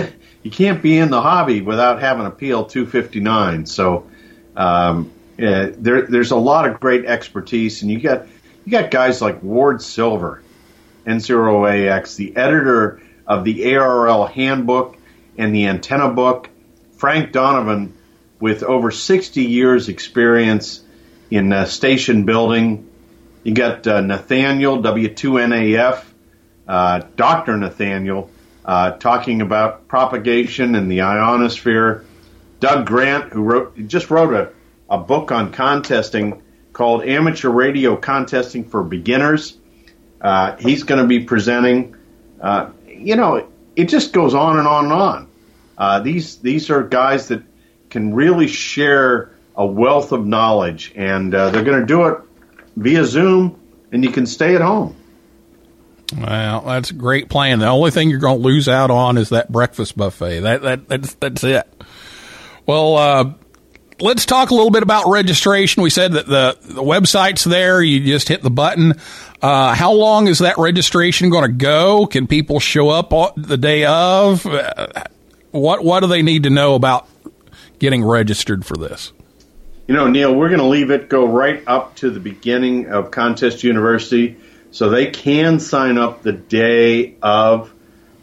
you 0.42 0.50
can't 0.50 0.82
be 0.82 0.98
in 0.98 1.10
the 1.10 1.22
hobby 1.22 1.60
without 1.60 2.00
having 2.00 2.26
a 2.26 2.30
PL 2.30 2.64
two 2.64 2.84
fifty 2.84 3.20
nine. 3.20 3.66
So 3.66 4.08
um, 4.56 5.12
yeah, 5.38 5.70
there 5.72 6.02
there's 6.02 6.32
a 6.32 6.36
lot 6.36 6.68
of 6.68 6.80
great 6.80 7.04
expertise, 7.04 7.82
and 7.82 7.90
you 7.92 8.00
got 8.00 8.26
you 8.64 8.72
got 8.72 8.90
guys 8.90 9.22
like 9.22 9.40
Ward 9.40 9.80
Silver, 9.82 10.42
N0AX, 11.06 12.16
the 12.16 12.36
editor 12.36 13.00
of 13.24 13.44
the 13.44 13.66
ARRL 13.66 14.28
handbook 14.28 14.96
and 15.38 15.54
the 15.54 15.66
antenna 15.66 16.08
book, 16.08 16.50
Frank 16.96 17.30
Donovan, 17.30 17.94
with 18.40 18.64
over 18.64 18.90
60 18.90 19.42
years 19.42 19.88
experience 19.88 20.82
in 21.30 21.52
uh, 21.52 21.66
station 21.66 22.24
building. 22.24 22.90
You 23.46 23.54
got 23.54 23.86
uh, 23.86 24.00
Nathaniel, 24.00 24.82
W2NAF, 24.82 26.02
uh, 26.66 27.02
Dr. 27.14 27.56
Nathaniel, 27.56 28.28
uh, 28.64 28.90
talking 28.90 29.40
about 29.40 29.86
propagation 29.86 30.74
and 30.74 30.90
the 30.90 31.02
ionosphere. 31.02 32.04
Doug 32.58 32.86
Grant, 32.88 33.32
who 33.32 33.42
wrote 33.44 33.86
just 33.86 34.10
wrote 34.10 34.34
a, 34.34 34.52
a 34.90 34.98
book 34.98 35.30
on 35.30 35.52
contesting 35.52 36.42
called 36.72 37.04
Amateur 37.04 37.48
Radio 37.48 37.94
Contesting 37.94 38.64
for 38.64 38.82
Beginners. 38.82 39.56
Uh, 40.20 40.56
he's 40.56 40.82
going 40.82 41.00
to 41.00 41.06
be 41.06 41.20
presenting. 41.20 41.94
Uh, 42.40 42.70
you 42.88 43.14
know, 43.14 43.46
it 43.76 43.88
just 43.88 44.12
goes 44.12 44.34
on 44.34 44.58
and 44.58 44.66
on 44.66 44.84
and 44.86 44.92
on. 44.92 45.28
Uh, 45.78 46.00
these 46.00 46.38
these 46.38 46.68
are 46.70 46.82
guys 46.82 47.28
that 47.28 47.44
can 47.90 48.12
really 48.12 48.48
share 48.48 49.30
a 49.54 49.64
wealth 49.64 50.10
of 50.10 50.26
knowledge, 50.26 50.92
and 50.96 51.32
they're 51.32 51.62
going 51.62 51.80
to 51.80 51.86
do 51.86 52.06
it 52.06 52.25
via 52.76 53.04
Zoom 53.04 53.58
and 53.92 54.04
you 54.04 54.10
can 54.10 54.26
stay 54.26 54.54
at 54.54 54.60
home. 54.60 54.96
Well, 56.16 56.60
that's 56.62 56.90
a 56.90 56.94
great 56.94 57.28
plan. 57.28 57.58
The 57.58 57.66
only 57.66 57.90
thing 57.90 58.10
you're 58.10 58.20
going 58.20 58.38
to 58.38 58.44
lose 58.44 58.68
out 58.68 58.90
on 58.90 59.18
is 59.18 59.30
that 59.30 59.50
breakfast 59.50 59.96
buffet. 59.96 60.40
That 60.40 60.62
that 60.62 60.88
that's 60.88 61.14
that's 61.14 61.42
it. 61.42 61.66
Well, 62.64 62.96
uh, 62.96 63.32
let's 64.00 64.24
talk 64.24 64.50
a 64.50 64.54
little 64.54 64.70
bit 64.70 64.84
about 64.84 65.08
registration. 65.08 65.82
We 65.82 65.90
said 65.90 66.12
that 66.12 66.26
the 66.26 66.56
the 66.62 66.82
website's 66.82 67.42
there. 67.42 67.82
You 67.82 68.04
just 68.04 68.28
hit 68.28 68.42
the 68.42 68.50
button. 68.50 68.94
Uh, 69.42 69.74
how 69.74 69.92
long 69.92 70.28
is 70.28 70.38
that 70.38 70.58
registration 70.58 71.28
going 71.28 71.50
to 71.50 71.56
go? 71.56 72.06
Can 72.06 72.28
people 72.28 72.60
show 72.60 72.88
up 72.88 73.12
on 73.12 73.32
the 73.36 73.56
day 73.56 73.84
of? 73.84 74.46
Uh, 74.46 74.86
what 75.50 75.82
what 75.82 76.00
do 76.00 76.06
they 76.06 76.22
need 76.22 76.44
to 76.44 76.50
know 76.50 76.76
about 76.76 77.08
getting 77.80 78.04
registered 78.04 78.64
for 78.64 78.76
this? 78.76 79.12
You 79.86 79.94
know, 79.94 80.08
Neil, 80.08 80.34
we're 80.34 80.48
going 80.48 80.60
to 80.60 80.66
leave 80.66 80.90
it 80.90 81.08
go 81.08 81.28
right 81.28 81.62
up 81.64 81.94
to 81.96 82.10
the 82.10 82.18
beginning 82.18 82.88
of 82.88 83.12
Contest 83.12 83.62
University 83.62 84.36
so 84.72 84.90
they 84.90 85.06
can 85.12 85.60
sign 85.60 85.96
up 85.96 86.22
the 86.22 86.32
day 86.32 87.14
of 87.22 87.72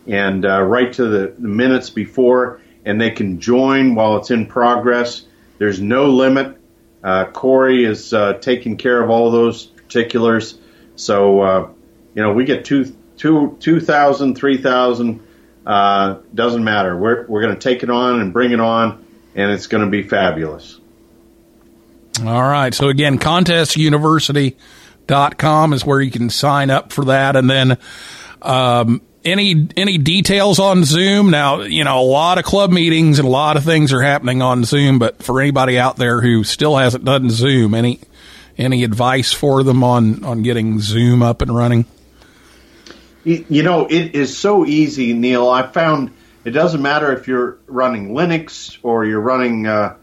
and 0.06 0.46
uh, 0.46 0.62
right 0.62 0.92
to 0.92 1.08
the, 1.08 1.34
the 1.40 1.48
minutes 1.48 1.90
before, 1.90 2.60
and 2.84 3.00
they 3.00 3.12
can 3.12 3.40
join 3.40 3.96
while 3.96 4.18
it's 4.18 4.30
in 4.30 4.48
progress. 4.48 5.26
There's 5.58 5.80
no 5.80 6.08
limit. 6.08 6.58
Uh, 7.02 7.32
Corey 7.32 7.86
is 7.86 8.14
uh, 8.14 8.34
taking 8.34 8.76
care 8.76 9.02
of 9.02 9.10
all 9.10 9.32
those 9.32 9.66
particulars. 9.66 10.60
So, 10.98 11.40
uh, 11.40 11.70
you 12.14 12.22
know, 12.22 12.34
we 12.34 12.44
get 12.44 12.66
two, 12.66 12.94
two, 13.16 13.56
2,000, 13.62 14.36
3,000, 14.36 15.26
uh, 15.66 16.18
doesn't 16.36 16.64
matter. 16.66 16.98
We're, 16.98 17.26
we're 17.26 17.42
going 17.42 17.56
to 17.56 17.62
take 17.62 17.84
it 17.84 17.90
on 17.90 18.20
and 18.20 18.34
bring 18.34 18.52
it 18.52 18.60
on, 18.60 19.06
and 19.34 19.50
it's 19.50 19.68
going 19.68 19.86
to 19.86 19.90
be 19.90 20.04
fabulous. 20.04 20.82
All 22.22 22.44
right. 22.44 22.74
So, 22.74 22.90
again, 22.90 23.18
Contest 23.18 23.76
University 23.76 24.56
dot 25.08 25.38
com 25.38 25.74
is 25.74 25.86
where 25.86 26.00
you 26.00 26.12
can 26.12 26.30
sign 26.30 26.70
up 26.70 26.94
for 26.94 27.06
that. 27.06 27.36
And 27.36 27.50
then, 27.50 27.78
um, 28.42 29.02
any 29.26 29.68
any 29.78 29.98
details 29.98 30.60
on 30.60 30.84
Zoom? 30.84 31.30
Now, 31.30 31.62
you 31.62 31.84
know, 31.84 32.00
a 32.00 32.04
lot 32.04 32.38
of 32.38 32.44
club 32.44 32.72
meetings 32.72 33.20
and 33.20 33.28
a 33.28 33.32
lot 33.32 33.58
of 33.58 33.64
things 33.64 33.94
are 33.94 34.02
happening 34.02 34.42
on 34.42 34.64
Zoom, 34.66 35.00
but 35.00 35.24
for 35.24 35.40
anybody 35.40 35.80
out 35.80 35.96
there 35.96 36.22
who 36.22 36.44
still 36.44 36.76
hasn't 36.76 37.06
done 37.06 37.30
Zoom, 37.30 37.74
any 37.74 38.00
any 38.58 38.84
advice 38.84 39.32
for 39.32 39.64
them 39.64 39.84
on 39.84 40.24
on 40.26 40.44
getting 40.44 40.80
Zoom 40.80 41.24
up 41.24 41.42
and 41.42 41.56
running? 41.56 41.86
You 43.24 43.64
know, 43.64 43.88
it 43.88 44.16
is 44.16 44.38
so 44.38 44.66
easy, 44.66 45.14
Neil. 45.14 45.50
I 45.50 45.66
found 45.68 46.12
it 46.44 46.52
doesn't 46.52 46.82
matter 46.82 47.14
if 47.14 47.26
you're 47.26 47.58
running 47.68 48.10
Linux 48.10 48.78
or 48.84 49.06
you're 49.06 49.22
running 49.22 49.66
uh, 49.66 49.96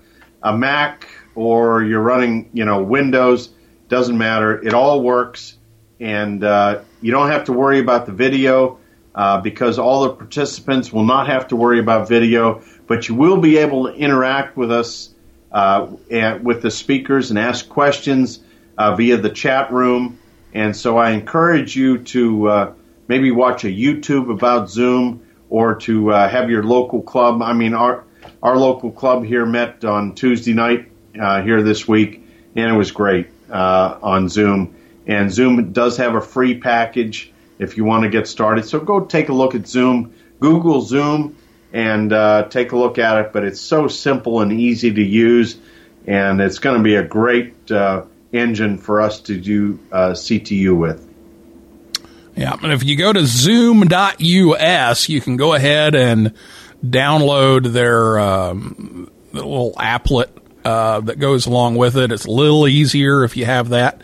a 0.43 0.57
Mac 0.57 1.07
or 1.35 1.83
you're 1.83 2.01
running, 2.01 2.51
you 2.53 2.65
know, 2.65 2.83
Windows 2.83 3.51
doesn't 3.89 4.17
matter. 4.17 4.61
It 4.63 4.75
all 4.75 5.03
works, 5.03 5.57
and 5.99 6.43
uh, 6.43 6.83
you 7.01 7.11
don't 7.11 7.31
have 7.31 7.45
to 7.45 7.53
worry 7.53 7.81
about 7.81 8.07
the 8.07 8.13
video 8.13 8.79
uh, 9.15 9.41
because 9.41 9.79
all 9.79 10.05
the 10.05 10.11
participants 10.11 10.93
will 10.93 11.05
not 11.05 11.27
have 11.27 11.49
to 11.49 11.57
worry 11.57 11.81
about 11.81 12.09
video, 12.09 12.63
but 12.87 13.09
you 13.09 13.15
will 13.15 13.39
be 13.39 13.59
able 13.59 13.87
to 13.87 13.95
interact 13.95 14.57
with 14.57 14.71
us 14.71 15.13
uh, 15.53 15.89
and 16.11 16.45
with 16.45 16.63
the 16.63 16.71
speakers 16.71 17.31
and 17.31 17.39
ask 17.39 17.69
questions 17.69 18.41
uh, 18.79 18.95
via 18.95 19.17
the 19.17 19.31
chat 19.31 19.73
room. 19.73 20.19
And 20.55 20.77
so 20.77 20.97
I 20.97 21.11
encourage 21.11 21.77
you 21.77 21.99
to 21.99 22.49
uh, 22.49 22.73
maybe 23.09 23.31
watch 23.31 23.65
a 23.65 23.69
YouTube 23.69 24.33
about 24.33 24.71
Zoom 24.71 25.27
or 25.49 25.75
to 25.77 26.13
uh, 26.13 26.29
have 26.29 26.51
your 26.51 26.63
local 26.63 27.03
club. 27.03 27.43
I 27.43 27.53
mean, 27.53 27.75
our 27.75 28.05
our 28.43 28.57
local 28.57 28.91
club 28.91 29.25
here 29.25 29.45
met 29.45 29.85
on 29.85 30.15
Tuesday 30.15 30.53
night 30.55 30.90
here 31.15 31.63
this 31.63 31.87
week, 31.87 32.27
and 32.57 32.75
it 32.75 32.77
was 32.77 32.91
great 32.91 33.29
uh, 33.51 33.99
on 34.03 34.29
Zoom. 34.29 34.75
And 35.07 35.33
Zoom 35.33 35.73
does 35.73 35.97
have 35.97 36.15
a 36.15 36.21
free 36.21 36.59
package 36.59 37.33
if 37.59 37.77
you 37.77 37.85
want 37.85 38.05
to 38.05 38.09
get 38.09 38.27
started. 38.27 38.65
So 38.65 38.81
go 38.81 39.01
take 39.01 39.29
a 39.29 39.33
look 39.33 39.55
at 39.55 39.67
Zoom, 39.67 40.15
Google 40.41 40.81
Zoom, 40.81 41.37
and 41.73 42.13
uh, 42.13 42.49
take 42.49 42.73
a 42.73 42.77
look 42.77 42.99
at 42.99 43.19
it. 43.19 43.33
But 43.33 43.45
it's 43.45 43.61
so 43.61 43.89
simple 43.89 44.41
and 44.41 44.53
easy 44.53 44.93
to 44.93 45.03
use, 45.03 45.57
and 46.07 46.41
it's 46.41 46.59
going 46.59 46.79
to 46.79 46.83
be 46.83 46.95
a 46.97 47.03
great 47.03 47.71
uh, 47.71 48.05
engine 48.33 48.79
for 48.79 49.01
us 49.01 49.21
to 49.23 49.39
do 49.39 49.79
uh, 49.93 50.11
CTU 50.11 50.77
with. 50.77 51.07
Yeah, 52.37 52.57
and 52.63 52.73
if 52.73 52.85
you 52.85 52.97
go 52.97 53.13
to 53.13 53.27
zoom.us, 53.27 55.09
you 55.09 55.21
can 55.21 55.37
go 55.37 55.53
ahead 55.53 55.95
and 55.95 56.33
download 56.83 57.73
their 57.73 58.19
um, 58.19 59.11
little 59.33 59.75
applet 59.75 60.40
uh, 60.65 61.01
that 61.01 61.19
goes 61.19 61.47
along 61.47 61.77
with 61.77 61.97
it. 61.97 62.13
It's 62.13 62.25
a 62.25 62.31
little 62.31 62.69
easier 62.69 63.25
if 63.25 63.37
you 63.37 63.45
have 63.45 63.71
that 63.71 64.03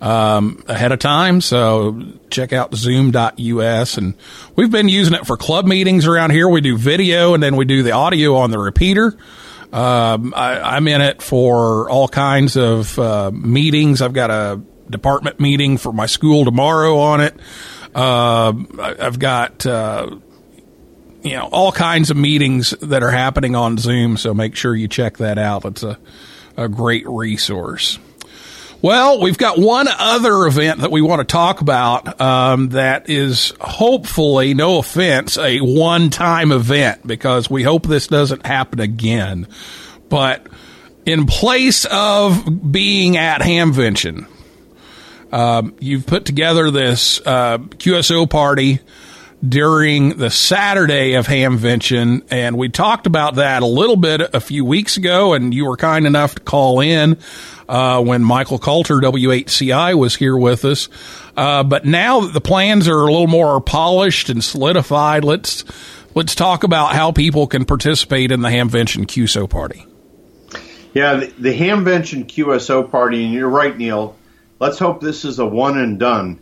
um, 0.00 0.62
ahead 0.68 0.92
of 0.92 0.98
time. 0.98 1.40
So 1.40 2.00
check 2.30 2.52
out 2.52 2.74
zoom.us. 2.74 3.96
And 3.96 4.14
we've 4.54 4.70
been 4.70 4.88
using 4.88 5.14
it 5.14 5.26
for 5.26 5.36
club 5.36 5.66
meetings 5.66 6.06
around 6.06 6.30
here. 6.30 6.48
We 6.48 6.60
do 6.60 6.76
video 6.76 7.34
and 7.34 7.42
then 7.42 7.56
we 7.56 7.64
do 7.64 7.82
the 7.82 7.92
audio 7.92 8.36
on 8.36 8.50
the 8.50 8.58
repeater. 8.58 9.16
Um, 9.72 10.34
I, 10.36 10.76
am 10.76 10.86
in 10.86 11.00
it 11.00 11.20
for 11.20 11.90
all 11.90 12.06
kinds 12.06 12.56
of 12.56 12.96
uh, 12.98 13.30
meetings. 13.32 14.02
I've 14.02 14.12
got 14.12 14.30
a 14.30 14.60
department 14.88 15.40
meeting 15.40 15.78
for 15.78 15.92
my 15.92 16.06
school 16.06 16.44
tomorrow 16.44 16.98
on 16.98 17.20
it. 17.20 17.34
Uh, 17.94 18.52
I've 18.78 19.18
got 19.18 19.66
uh, 19.66 20.16
you 21.24 21.32
know 21.32 21.48
all 21.50 21.72
kinds 21.72 22.10
of 22.10 22.16
meetings 22.16 22.70
that 22.82 23.02
are 23.02 23.10
happening 23.10 23.56
on 23.56 23.78
Zoom. 23.78 24.16
So 24.16 24.34
make 24.34 24.54
sure 24.54 24.74
you 24.74 24.88
check 24.88 25.16
that 25.18 25.38
out. 25.38 25.64
It's 25.64 25.82
a 25.82 25.98
a 26.56 26.68
great 26.68 27.08
resource. 27.08 27.98
Well, 28.82 29.22
we've 29.22 29.38
got 29.38 29.58
one 29.58 29.88
other 29.88 30.44
event 30.44 30.80
that 30.80 30.90
we 30.90 31.00
want 31.00 31.20
to 31.20 31.24
talk 31.24 31.62
about 31.62 32.20
um, 32.20 32.68
that 32.70 33.08
is 33.08 33.54
hopefully, 33.58 34.52
no 34.52 34.78
offense, 34.78 35.38
a 35.38 35.60
one 35.60 36.10
time 36.10 36.52
event 36.52 37.06
because 37.06 37.48
we 37.48 37.62
hope 37.62 37.86
this 37.86 38.08
doesn't 38.08 38.44
happen 38.44 38.80
again. 38.80 39.48
But 40.10 40.46
in 41.06 41.24
place 41.24 41.86
of 41.86 42.70
being 42.70 43.16
at 43.16 43.40
Hamvention, 43.40 44.26
um, 45.32 45.74
you've 45.80 46.06
put 46.06 46.26
together 46.26 46.70
this 46.70 47.20
uh, 47.24 47.58
QSO 47.58 48.28
party 48.28 48.80
during 49.48 50.16
the 50.16 50.30
Saturday 50.30 51.14
of 51.14 51.26
Hamvention, 51.26 52.24
and 52.30 52.56
we 52.56 52.68
talked 52.68 53.06
about 53.06 53.36
that 53.36 53.62
a 53.62 53.66
little 53.66 53.96
bit 53.96 54.20
a 54.34 54.40
few 54.40 54.64
weeks 54.64 54.96
ago, 54.96 55.34
and 55.34 55.52
you 55.52 55.66
were 55.66 55.76
kind 55.76 56.06
enough 56.06 56.36
to 56.36 56.42
call 56.42 56.80
in 56.80 57.18
uh, 57.68 58.02
when 58.02 58.22
Michael 58.22 58.58
Kalter, 58.58 59.00
W8CI, 59.00 59.98
was 59.98 60.14
here 60.14 60.36
with 60.36 60.64
us. 60.64 60.88
Uh, 61.36 61.62
but 61.64 61.84
now 61.84 62.20
that 62.20 62.32
the 62.32 62.40
plans 62.40 62.88
are 62.88 63.00
a 63.00 63.04
little 63.04 63.26
more 63.26 63.60
polished 63.60 64.28
and 64.28 64.42
solidified, 64.42 65.24
let's 65.24 65.64
let's 66.14 66.34
talk 66.34 66.64
about 66.64 66.94
how 66.94 67.12
people 67.12 67.46
can 67.46 67.64
participate 67.64 68.30
in 68.30 68.40
the 68.40 68.48
Hamvention 68.48 69.06
QSO 69.06 69.48
party. 69.48 69.86
Yeah, 70.92 71.16
the, 71.16 71.26
the 71.38 71.58
Hamvention 71.58 72.26
QSO 72.26 72.88
party, 72.90 73.24
and 73.24 73.34
you're 73.34 73.48
right, 73.48 73.76
Neil. 73.76 74.16
Let's 74.60 74.78
hope 74.78 75.00
this 75.00 75.24
is 75.24 75.40
a 75.40 75.46
one 75.46 75.76
and 75.76 75.98
done 75.98 76.38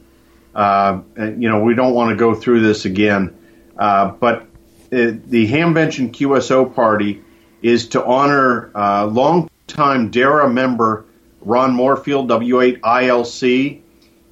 you 0.56 1.48
know, 1.48 1.60
we 1.62 1.74
don't 1.74 1.94
want 1.94 2.10
to 2.10 2.16
go 2.16 2.34
through 2.34 2.60
this 2.60 2.84
again. 2.84 3.36
Uh, 3.78 4.10
but 4.10 4.46
it, 4.90 5.14
uh, 5.14 5.18
the 5.26 5.48
Hamvention 5.48 6.12
QSO 6.12 6.74
party 6.74 7.22
is 7.62 7.88
to 7.88 8.04
honor 8.04 8.70
uh, 8.74 9.06
longtime 9.06 10.10
DARA 10.10 10.50
member 10.50 11.06
Ron 11.40 11.74
Moorfield, 11.74 12.28
W8ILC, 12.28 13.80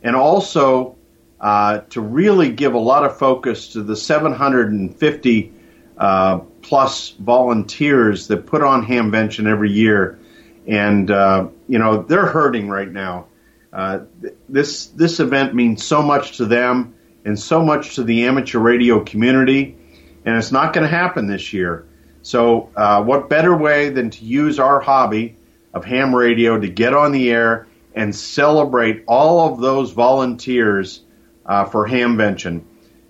and 0.02 0.16
also 0.16 0.96
uh, 1.40 1.80
to 1.90 2.00
really 2.00 2.52
give 2.52 2.74
a 2.74 2.78
lot 2.78 3.04
of 3.04 3.18
focus 3.18 3.68
to 3.68 3.82
the 3.82 3.96
750 3.96 5.52
uh, 5.98 6.38
plus 6.62 7.10
volunteers 7.10 8.28
that 8.28 8.46
put 8.46 8.62
on 8.62 8.86
Hamvention 8.86 9.48
every 9.48 9.70
year. 9.70 10.18
And, 10.66 11.10
uh, 11.10 11.48
you 11.68 11.78
know, 11.78 12.02
they're 12.02 12.26
hurting 12.26 12.68
right 12.68 12.90
now. 12.90 13.26
Uh, 13.72 14.00
this 14.48 14.86
this 14.86 15.20
event 15.20 15.54
means 15.54 15.84
so 15.84 16.02
much 16.02 16.38
to 16.38 16.44
them 16.44 16.94
and 17.24 17.38
so 17.38 17.62
much 17.62 17.96
to 17.96 18.02
the 18.02 18.24
amateur 18.24 18.58
radio 18.58 19.04
community, 19.04 19.76
and 20.24 20.36
it's 20.36 20.52
not 20.52 20.72
going 20.72 20.88
to 20.88 20.94
happen 20.94 21.26
this 21.26 21.52
year. 21.52 21.86
So, 22.22 22.70
uh, 22.76 23.02
what 23.02 23.28
better 23.28 23.56
way 23.56 23.90
than 23.90 24.10
to 24.10 24.24
use 24.24 24.58
our 24.58 24.80
hobby 24.80 25.36
of 25.72 25.84
ham 25.84 26.14
radio 26.14 26.58
to 26.58 26.68
get 26.68 26.94
on 26.94 27.12
the 27.12 27.30
air 27.30 27.66
and 27.94 28.14
celebrate 28.14 29.04
all 29.06 29.52
of 29.52 29.60
those 29.60 29.92
volunteers 29.92 31.02
uh, 31.46 31.64
for 31.64 31.88
Hamvention? 31.88 32.62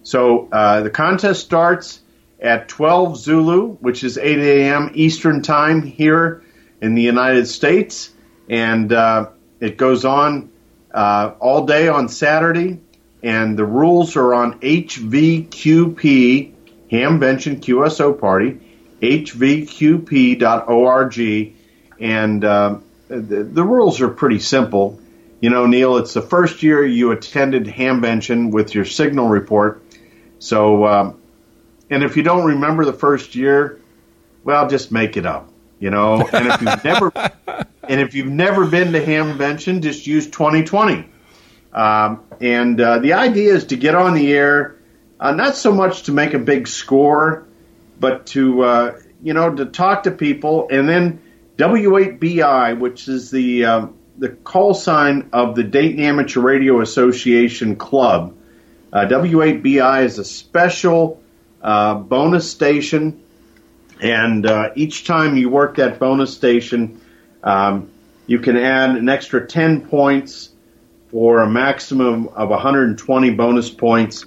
So, 0.03 0.49
uh, 0.53 0.83
the 0.83 0.91
contest 0.91 1.45
starts 1.45 2.01
at 2.41 2.69
12 2.69 3.19
Zulu, 3.19 3.77
which 3.77 4.05
is 4.05 4.17
8 4.17 4.39
a.m. 4.39 4.93
Eastern 4.95 5.43
Time 5.43 5.83
here 5.83 6.43
in 6.81 6.95
the 6.95 7.03
United 7.03 7.47
States, 7.47 8.13
and 8.49 8.93
uh, 8.93 9.31
it 9.61 9.77
goes 9.77 10.05
on 10.05 10.51
uh, 10.93 11.35
all 11.39 11.67
day 11.67 11.89
on 11.89 12.09
Saturday, 12.09 12.81
and 13.23 13.59
the 13.59 13.65
rules 13.65 14.17
are 14.17 14.35
on 14.35 14.59
HVQP, 14.61 16.53
Hamvention 16.91 17.61
QSO 17.61 18.19
Party, 18.19 18.59
hvqp.org, 19.01 20.39
and 22.01 22.45
uh, 22.45 22.79
the, 23.09 23.45
the 23.45 23.65
rules 23.65 24.01
are 24.01 24.09
pretty 24.09 24.39
simple. 24.39 24.99
you 25.41 25.51
know, 25.51 25.67
Neil, 25.67 25.97
it's 25.97 26.15
the 26.15 26.23
first 26.23 26.63
year 26.63 26.85
you 26.85 27.13
attended 27.13 27.65
Hamvention 27.67 28.53
with 28.53 28.75
your 28.75 28.85
signal 28.85 29.29
report. 29.29 29.83
So, 30.39 30.87
um, 30.87 31.21
and 31.89 32.03
if 32.03 32.17
you 32.17 32.23
don't 32.23 32.45
remember 32.47 32.85
the 32.85 32.93
first 32.93 33.35
year, 33.35 33.81
well, 34.45 34.69
just 34.69 34.93
make 34.93 35.17
it 35.17 35.27
up, 35.27 35.51
you 35.79 35.91
know. 35.91 36.27
And 36.33 36.47
if 36.47 36.61
you've 36.63 36.85
never, 36.85 37.13
and 37.91 38.01
if 38.01 38.15
you've 38.15 38.29
never 38.29 38.67
been 38.67 38.93
to 38.93 39.05
Hamvention, 39.05 39.83
just 39.83 40.07
use 40.07 40.31
2020. 40.31 41.07
Um, 41.73 42.23
and 42.41 42.81
uh, 42.81 43.01
the 43.01 43.15
idea 43.15 43.53
is 43.53 43.65
to 43.67 43.77
get 43.77 43.97
on 43.97 44.15
the 44.15 44.33
air, 44.33 44.77
uh, 45.19 45.33
not 45.33 45.57
so 45.57 45.73
much 45.73 46.05
to 46.05 46.13
make 46.13 46.33
a 46.33 46.39
big 46.39 46.69
score, 46.69 47.49
but 47.99 48.27
to 48.27 48.63
uh, 48.63 49.01
you 49.21 49.35
know 49.35 49.53
to 49.57 49.67
talk 49.67 50.05
to 50.05 50.13
people, 50.13 50.69
and 50.71 50.89
then 50.89 51.21
W8BI, 51.57 52.79
which 52.79 53.09
is 53.09 53.33
the 53.33 53.65
um, 53.65 53.99
the 54.19 54.29
call 54.29 54.73
sign 54.73 55.31
of 55.33 55.57
the 55.57 55.65
Dayton 55.65 55.99
Amateur 55.99 56.41
Radio 56.41 56.81
Association 56.81 57.75
Club. 57.75 58.37
Uh, 58.93 59.07
W8BI 59.07 60.05
is 60.05 60.19
a 60.21 60.25
special 60.25 61.21
uh, 61.61 61.95
bonus 61.95 62.49
station, 62.49 63.21
and 64.01 64.47
uh, 64.47 64.71
each 64.77 65.07
time 65.09 65.37
you 65.37 65.51
work 65.51 65.79
that 65.79 65.99
bonus 65.99 66.33
station, 66.33 67.00
um, 67.43 67.91
you 68.27 68.39
can 68.39 68.57
add 68.57 68.91
an 68.91 69.09
extra 69.09 69.45
10 69.47 69.89
points 69.89 70.51
for 71.11 71.41
a 71.41 71.49
maximum 71.49 72.29
of 72.29 72.51
120 72.51 73.31
bonus 73.31 73.71
points. 73.71 74.27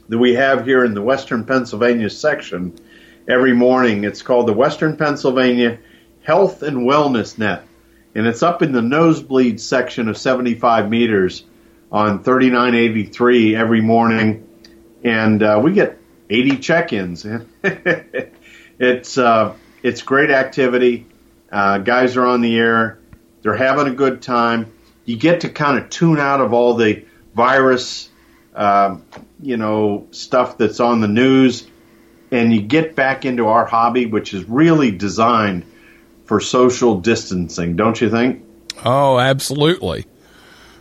that 0.09 0.19
we 0.19 0.35
have 0.35 0.67
here 0.67 0.85
in 0.85 0.95
the 0.95 1.03
Western 1.03 1.45
Pennsylvania 1.45 2.11
section 2.11 2.79
every 3.29 3.53
morning. 3.53 4.05
It's 4.05 4.23
called 4.23 4.49
the 4.49 4.53
Western 4.53 4.97
Pennsylvania 4.97 5.79
Health 6.23 6.63
and 6.63 6.79
Wellness 6.79 7.39
Net, 7.39 7.65
and 8.15 8.27
it's 8.27 8.43
up 8.43 8.63
in 8.63 8.73
the 8.73 8.83
nosebleed 8.83 9.61
section 9.61 10.09
of 10.09 10.17
75 10.17 10.91
meters 10.91 11.45
on 11.93 12.23
3983 12.23 13.55
every 13.55 13.81
morning, 13.81 14.49
and 15.05 15.43
uh, 15.43 15.61
we 15.63 15.73
get 15.73 15.99
80 16.29 16.59
check-ins. 16.59 17.27
it's 18.79 19.19
uh, 19.19 19.55
it's 19.85 20.01
great 20.01 20.31
activity. 20.31 21.07
Uh, 21.53 21.79
guys 21.79 22.17
are 22.17 22.25
on 22.25 22.41
the 22.41 22.57
air. 22.57 22.99
They're 23.43 23.55
having 23.55 23.87
a 23.87 23.95
good 23.95 24.23
time. 24.23 24.73
You 25.05 25.17
get 25.17 25.43
to 25.43 25.51
kind 25.51 25.79
of 25.79 25.91
tune 25.91 26.19
out 26.19 26.41
of 26.41 26.55
all 26.55 26.75
the 26.75 27.05
virus, 27.35 28.09
uh, 28.55 28.97
you 29.41 29.59
know, 29.59 30.09
stuff 30.11 30.57
that's 30.57 30.81
on 30.81 31.03
the 31.03 31.09
news, 31.09 31.69
and 32.31 32.53
you 32.53 32.63
get 32.63 32.97
back 32.97 33.27
into 33.27 33.49
our 33.49 33.67
hobby, 33.67 34.07
which 34.07 34.33
is 34.33 34.49
really 34.49 34.91
designed 34.91 35.67
for 36.25 36.41
social 36.41 37.01
distancing, 37.01 37.77
don't 37.77 38.01
you 38.01 38.09
think? 38.09 38.43
Oh, 38.83 39.19
absolutely. 39.19 40.07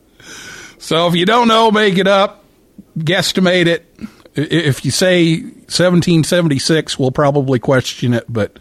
so 0.78 1.06
if 1.06 1.14
you 1.14 1.24
don't 1.24 1.46
know, 1.46 1.70
make 1.70 1.98
it 1.98 2.08
up, 2.08 2.42
guesstimate 2.98 3.66
it. 3.66 3.86
If 4.34 4.84
you 4.84 4.90
say 4.90 5.40
1776, 5.40 6.98
we'll 6.98 7.12
probably 7.12 7.60
question 7.60 8.14
it, 8.14 8.24
but 8.28 8.58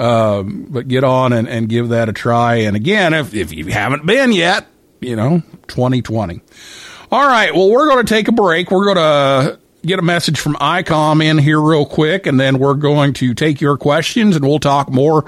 um, 0.00 0.66
but 0.70 0.88
get 0.88 1.04
on 1.04 1.32
and, 1.32 1.46
and 1.46 1.68
give 1.68 1.90
that 1.90 2.08
a 2.08 2.12
try. 2.12 2.56
And 2.56 2.74
again, 2.74 3.12
if 3.12 3.34
if 3.34 3.52
you 3.52 3.66
haven't 3.66 4.06
been 4.06 4.32
yet, 4.32 4.66
you 5.00 5.14
know, 5.14 5.42
2020. 5.68 6.40
All 7.12 7.26
right. 7.26 7.54
Well, 7.54 7.70
we're 7.70 7.88
going 7.88 8.04
to 8.04 8.14
take 8.14 8.28
a 8.28 8.32
break. 8.32 8.70
We're 8.70 8.94
going 8.94 8.96
to 8.96 9.58
get 9.84 9.98
a 9.98 10.02
message 10.02 10.38
from 10.38 10.54
ICOM 10.54 11.22
in 11.22 11.38
here 11.38 11.60
real 11.60 11.84
quick, 11.84 12.26
and 12.26 12.38
then 12.38 12.58
we're 12.58 12.74
going 12.74 13.12
to 13.14 13.34
take 13.34 13.60
your 13.60 13.76
questions, 13.76 14.36
and 14.36 14.44
we'll 14.44 14.58
talk 14.58 14.90
more 14.90 15.24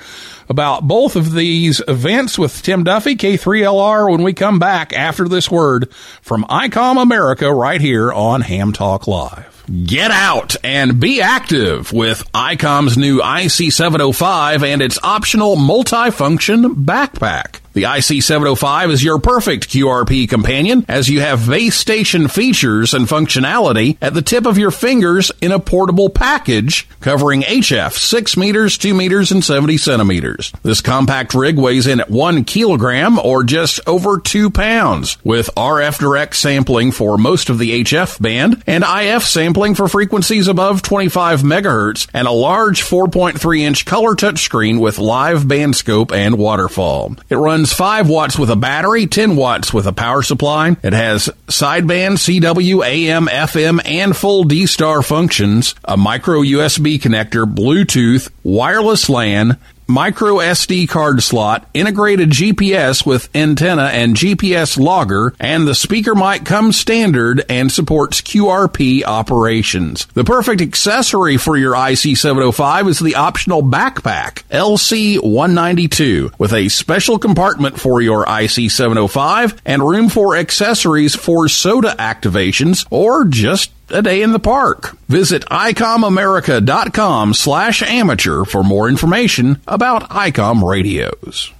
about 0.48 0.86
both 0.86 1.16
of 1.16 1.32
these 1.32 1.82
events 1.88 2.38
with 2.38 2.62
Tim 2.62 2.84
Duffy, 2.84 3.16
K3LR, 3.16 4.10
when 4.10 4.22
we 4.22 4.32
come 4.32 4.58
back 4.58 4.92
after 4.92 5.28
this 5.28 5.50
word 5.50 5.92
from 6.22 6.44
ICOM 6.44 7.00
America 7.00 7.52
right 7.52 7.80
here 7.80 8.12
on 8.12 8.42
Ham 8.42 8.72
Talk 8.72 9.06
Live. 9.06 9.51
Get 9.66 10.10
out 10.10 10.56
and 10.64 10.98
be 10.98 11.20
active 11.20 11.92
with 11.92 12.30
ICOM's 12.32 12.98
new 12.98 13.20
IC705 13.20 14.66
and 14.66 14.82
its 14.82 14.98
optional 15.02 15.56
multifunction 15.56 16.84
backpack. 16.84 17.61
The 17.74 17.84
IC705 17.84 18.90
is 18.90 19.02
your 19.02 19.18
perfect 19.18 19.70
QRP 19.70 20.28
companion 20.28 20.84
as 20.88 21.08
you 21.08 21.20
have 21.20 21.48
base 21.48 21.74
station 21.74 22.28
features 22.28 22.92
and 22.92 23.06
functionality 23.06 23.96
at 24.02 24.12
the 24.12 24.20
tip 24.20 24.44
of 24.44 24.58
your 24.58 24.70
fingers 24.70 25.32
in 25.40 25.52
a 25.52 25.58
portable 25.58 26.10
package 26.10 26.86
covering 27.00 27.40
HF 27.42 27.92
6 27.92 28.36
meters, 28.36 28.76
2 28.76 28.92
meters, 28.92 29.32
and 29.32 29.42
70 29.42 29.78
centimeters. 29.78 30.52
This 30.62 30.82
compact 30.82 31.32
rig 31.32 31.56
weighs 31.56 31.86
in 31.86 32.00
at 32.00 32.10
1 32.10 32.44
kilogram 32.44 33.18
or 33.18 33.42
just 33.42 33.80
over 33.86 34.18
2 34.18 34.50
pounds 34.50 35.16
with 35.24 35.48
RF 35.56 35.98
direct 35.98 36.36
sampling 36.36 36.92
for 36.92 37.16
most 37.16 37.48
of 37.48 37.58
the 37.58 37.82
HF 37.84 38.20
band 38.20 38.62
and 38.66 38.84
IF 38.86 39.22
sampling 39.22 39.74
for 39.74 39.88
frequencies 39.88 40.46
above 40.46 40.82
25 40.82 41.40
megahertz 41.40 42.06
and 42.12 42.28
a 42.28 42.32
large 42.32 42.82
4.3 42.82 43.60
inch 43.60 43.86
color 43.86 44.14
touchscreen 44.14 44.78
with 44.78 44.98
live 44.98 45.48
band 45.48 45.74
scope 45.74 46.12
and 46.12 46.36
waterfall. 46.36 47.16
It 47.30 47.36
runs 47.36 47.61
5 47.70 48.08
watts 48.08 48.38
with 48.38 48.48
a 48.48 48.56
battery, 48.56 49.06
10 49.06 49.36
watts 49.36 49.74
with 49.74 49.86
a 49.86 49.92
power 49.92 50.22
supply. 50.22 50.74
It 50.82 50.94
has 50.94 51.28
sideband, 51.48 52.16
CW, 52.16 52.82
AM, 52.82 53.26
FM, 53.26 53.82
and 53.84 54.16
full 54.16 54.44
D-Star 54.44 55.02
functions, 55.02 55.74
a 55.84 55.98
micro 55.98 56.40
USB 56.40 56.98
connector, 56.98 57.44
Bluetooth, 57.44 58.30
wireless 58.42 59.10
LAN, 59.10 59.58
micro 59.92 60.36
SD 60.36 60.88
card 60.88 61.22
slot, 61.22 61.68
integrated 61.74 62.30
GPS 62.30 63.04
with 63.04 63.28
antenna 63.36 63.90
and 63.92 64.16
GPS 64.16 64.78
logger, 64.78 65.34
and 65.38 65.68
the 65.68 65.74
speaker 65.74 66.14
mic 66.14 66.46
comes 66.46 66.78
standard 66.78 67.44
and 67.50 67.70
supports 67.70 68.22
QRP 68.22 69.04
operations. 69.04 70.06
The 70.14 70.24
perfect 70.24 70.62
accessory 70.62 71.36
for 71.36 71.58
your 71.58 71.74
IC705 71.74 72.88
is 72.88 73.00
the 73.00 73.16
optional 73.16 73.62
backpack, 73.62 74.44
LC192, 74.48 76.38
with 76.38 76.54
a 76.54 76.70
special 76.70 77.18
compartment 77.18 77.78
for 77.78 78.00
your 78.00 78.24
IC705 78.24 79.58
and 79.66 79.86
room 79.86 80.08
for 80.08 80.36
accessories 80.36 81.14
for 81.14 81.48
SOTA 81.48 81.96
activations 81.98 82.86
or 82.90 83.26
just 83.26 83.70
a 83.92 84.02
day 84.02 84.22
in 84.22 84.30
the 84.32 84.38
park. 84.38 84.96
Visit 85.08 85.44
ICOMAmerica.com 85.46 87.34
slash 87.34 87.82
amateur 87.82 88.44
for 88.44 88.62
more 88.62 88.88
information 88.88 89.60
about 89.66 90.08
ICOM 90.10 90.62
radios. 90.68 91.52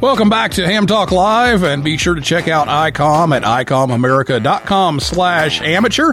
Welcome 0.00 0.30
back 0.30 0.52
to 0.52 0.64
Ham 0.64 0.86
Talk 0.86 1.10
Live, 1.10 1.64
and 1.64 1.82
be 1.82 1.96
sure 1.96 2.14
to 2.14 2.20
check 2.20 2.46
out 2.46 2.68
ICOM 2.68 3.34
at 3.34 3.42
ICOMAmerica.com 3.42 5.00
slash 5.00 5.60
amateur. 5.60 6.12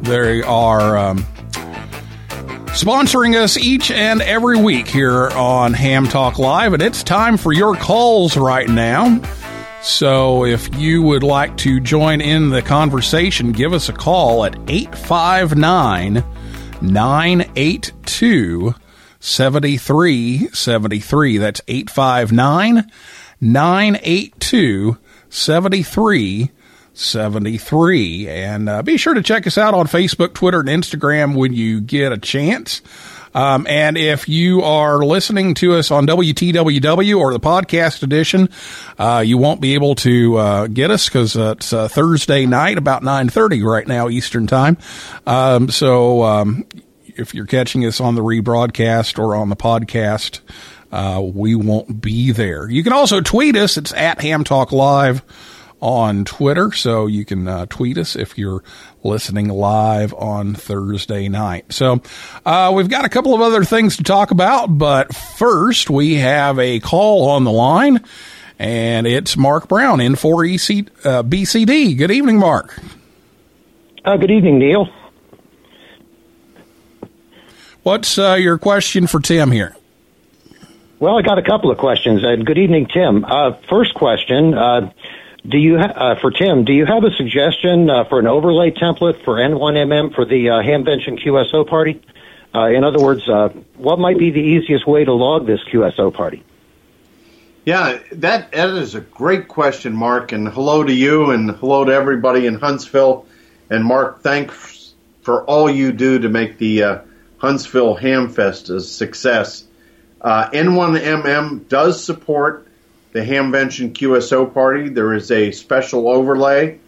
They 0.00 0.42
are 0.42 0.98
um, 0.98 1.18
sponsoring 2.72 3.40
us 3.40 3.56
each 3.56 3.92
and 3.92 4.20
every 4.20 4.60
week 4.60 4.88
here 4.88 5.30
on 5.30 5.74
Ham 5.74 6.08
Talk 6.08 6.40
Live, 6.40 6.72
and 6.72 6.82
it's 6.82 7.04
time 7.04 7.36
for 7.36 7.52
your 7.52 7.76
calls 7.76 8.36
right 8.36 8.68
now. 8.68 9.22
So 9.80 10.44
if 10.44 10.74
you 10.76 11.00
would 11.02 11.22
like 11.22 11.56
to 11.58 11.78
join 11.78 12.20
in 12.20 12.50
the 12.50 12.62
conversation, 12.62 13.52
give 13.52 13.72
us 13.72 13.88
a 13.88 13.92
call 13.92 14.44
at 14.44 14.56
859 14.68 16.14
982 16.82 18.74
7373. 19.24 21.38
That's 21.38 21.62
859 21.66 22.92
982 23.40 24.98
7373. 25.30 28.28
And 28.28 28.68
uh, 28.68 28.82
be 28.82 28.98
sure 28.98 29.14
to 29.14 29.22
check 29.22 29.46
us 29.46 29.56
out 29.56 29.72
on 29.72 29.86
Facebook, 29.86 30.34
Twitter, 30.34 30.60
and 30.60 30.68
Instagram 30.68 31.34
when 31.34 31.54
you 31.54 31.80
get 31.80 32.12
a 32.12 32.18
chance. 32.18 32.82
Um, 33.32 33.66
and 33.66 33.96
if 33.96 34.28
you 34.28 34.60
are 34.62 34.98
listening 34.98 35.54
to 35.54 35.72
us 35.74 35.90
on 35.90 36.06
WTWW 36.06 37.18
or 37.18 37.32
the 37.32 37.40
podcast 37.40 38.02
edition, 38.02 38.50
uh, 38.98 39.24
you 39.26 39.38
won't 39.38 39.62
be 39.62 39.72
able 39.72 39.94
to 39.96 40.36
uh, 40.36 40.66
get 40.66 40.90
us 40.90 41.08
because 41.08 41.34
uh, 41.34 41.54
it's 41.56 41.70
Thursday 41.70 42.44
night 42.44 42.76
about 42.76 43.02
9.30 43.02 43.64
right 43.64 43.88
now 43.88 44.10
Eastern 44.10 44.46
time. 44.46 44.76
Um, 45.26 45.70
so 45.70 46.22
um, 46.22 46.66
if 47.16 47.34
you're 47.34 47.46
catching 47.46 47.84
us 47.84 48.00
on 48.00 48.14
the 48.14 48.22
rebroadcast 48.22 49.18
or 49.18 49.34
on 49.34 49.48
the 49.48 49.56
podcast, 49.56 50.40
uh, 50.92 51.20
we 51.22 51.54
won't 51.54 52.00
be 52.00 52.30
there. 52.30 52.68
You 52.70 52.82
can 52.82 52.92
also 52.92 53.20
tweet 53.20 53.56
us. 53.56 53.76
It's 53.76 53.92
at 53.92 54.20
Ham 54.20 54.44
Talk 54.44 54.72
Live 54.72 55.22
on 55.80 56.24
Twitter, 56.24 56.72
so 56.72 57.06
you 57.06 57.24
can 57.24 57.46
uh, 57.46 57.66
tweet 57.66 57.98
us 57.98 58.16
if 58.16 58.38
you're 58.38 58.62
listening 59.02 59.48
live 59.48 60.14
on 60.14 60.54
Thursday 60.54 61.28
night. 61.28 61.72
So 61.72 62.00
uh, 62.46 62.72
we've 62.74 62.88
got 62.88 63.04
a 63.04 63.08
couple 63.08 63.34
of 63.34 63.40
other 63.40 63.64
things 63.64 63.98
to 63.98 64.02
talk 64.02 64.30
about, 64.30 64.66
but 64.66 65.14
first 65.14 65.90
we 65.90 66.14
have 66.14 66.58
a 66.58 66.80
call 66.80 67.28
on 67.28 67.44
the 67.44 67.52
line, 67.52 68.02
and 68.58 69.06
it's 69.06 69.36
Mark 69.36 69.68
Brown 69.68 70.00
in 70.00 70.16
for 70.16 70.44
EC, 70.44 70.88
uh, 71.04 71.22
BCD. 71.22 71.98
Good 71.98 72.10
evening, 72.10 72.38
Mark. 72.38 72.80
Uh, 74.04 74.16
good 74.16 74.30
evening, 74.30 74.58
Neil. 74.58 74.88
What's 77.84 78.18
uh, 78.18 78.32
your 78.40 78.56
question 78.56 79.06
for 79.06 79.20
Tim 79.20 79.50
here? 79.50 79.76
Well, 80.98 81.18
I 81.18 81.22
got 81.22 81.36
a 81.36 81.42
couple 81.42 81.70
of 81.70 81.76
questions. 81.76 82.24
Uh, 82.24 82.36
good 82.36 82.56
evening, 82.56 82.86
Tim. 82.86 83.26
Uh, 83.26 83.58
first 83.68 83.92
question: 83.92 84.54
uh, 84.54 84.90
Do 85.46 85.58
you 85.58 85.76
ha- 85.76 85.92
uh, 85.94 86.18
for 86.18 86.30
Tim? 86.30 86.64
Do 86.64 86.72
you 86.72 86.86
have 86.86 87.04
a 87.04 87.10
suggestion 87.10 87.90
uh, 87.90 88.04
for 88.04 88.18
an 88.18 88.26
overlay 88.26 88.70
template 88.70 89.22
for 89.22 89.34
N1MM 89.34 90.14
for 90.14 90.24
the 90.24 90.48
uh, 90.48 90.62
Hamvention 90.62 91.22
QSO 91.22 91.68
party? 91.68 92.00
Uh, 92.54 92.68
in 92.68 92.84
other 92.84 93.00
words, 93.04 93.28
uh, 93.28 93.50
what 93.76 93.98
might 93.98 94.16
be 94.16 94.30
the 94.30 94.40
easiest 94.40 94.86
way 94.86 95.04
to 95.04 95.12
log 95.12 95.46
this 95.46 95.60
QSO 95.70 96.14
party? 96.14 96.42
Yeah, 97.66 97.98
that 98.12 98.50
that 98.52 98.70
is 98.70 98.94
a 98.94 99.02
great 99.02 99.48
question, 99.48 99.92
Mark. 99.92 100.32
And 100.32 100.48
hello 100.48 100.84
to 100.84 100.92
you, 100.92 101.32
and 101.32 101.50
hello 101.50 101.84
to 101.84 101.92
everybody 101.92 102.46
in 102.46 102.54
Huntsville. 102.54 103.26
And 103.68 103.84
Mark, 103.84 104.22
thanks 104.22 104.94
for 105.20 105.44
all 105.44 105.68
you 105.68 105.92
do 105.92 106.20
to 106.20 106.30
make 106.30 106.56
the 106.56 106.82
uh, 106.82 106.98
Huntsville 107.44 107.94
Ham 107.96 108.30
Fest 108.30 108.70
a 108.70 108.80
success. 108.80 109.64
Uh, 110.18 110.48
N1MM 110.48 111.68
does 111.68 112.02
support 112.02 112.66
the 113.12 113.20
Hamvention 113.20 113.92
QSO 113.92 114.54
party. 114.54 114.88
There 114.88 115.12
is 115.12 115.30
a 115.30 115.50
special 115.50 116.08
overlay. 116.08 116.78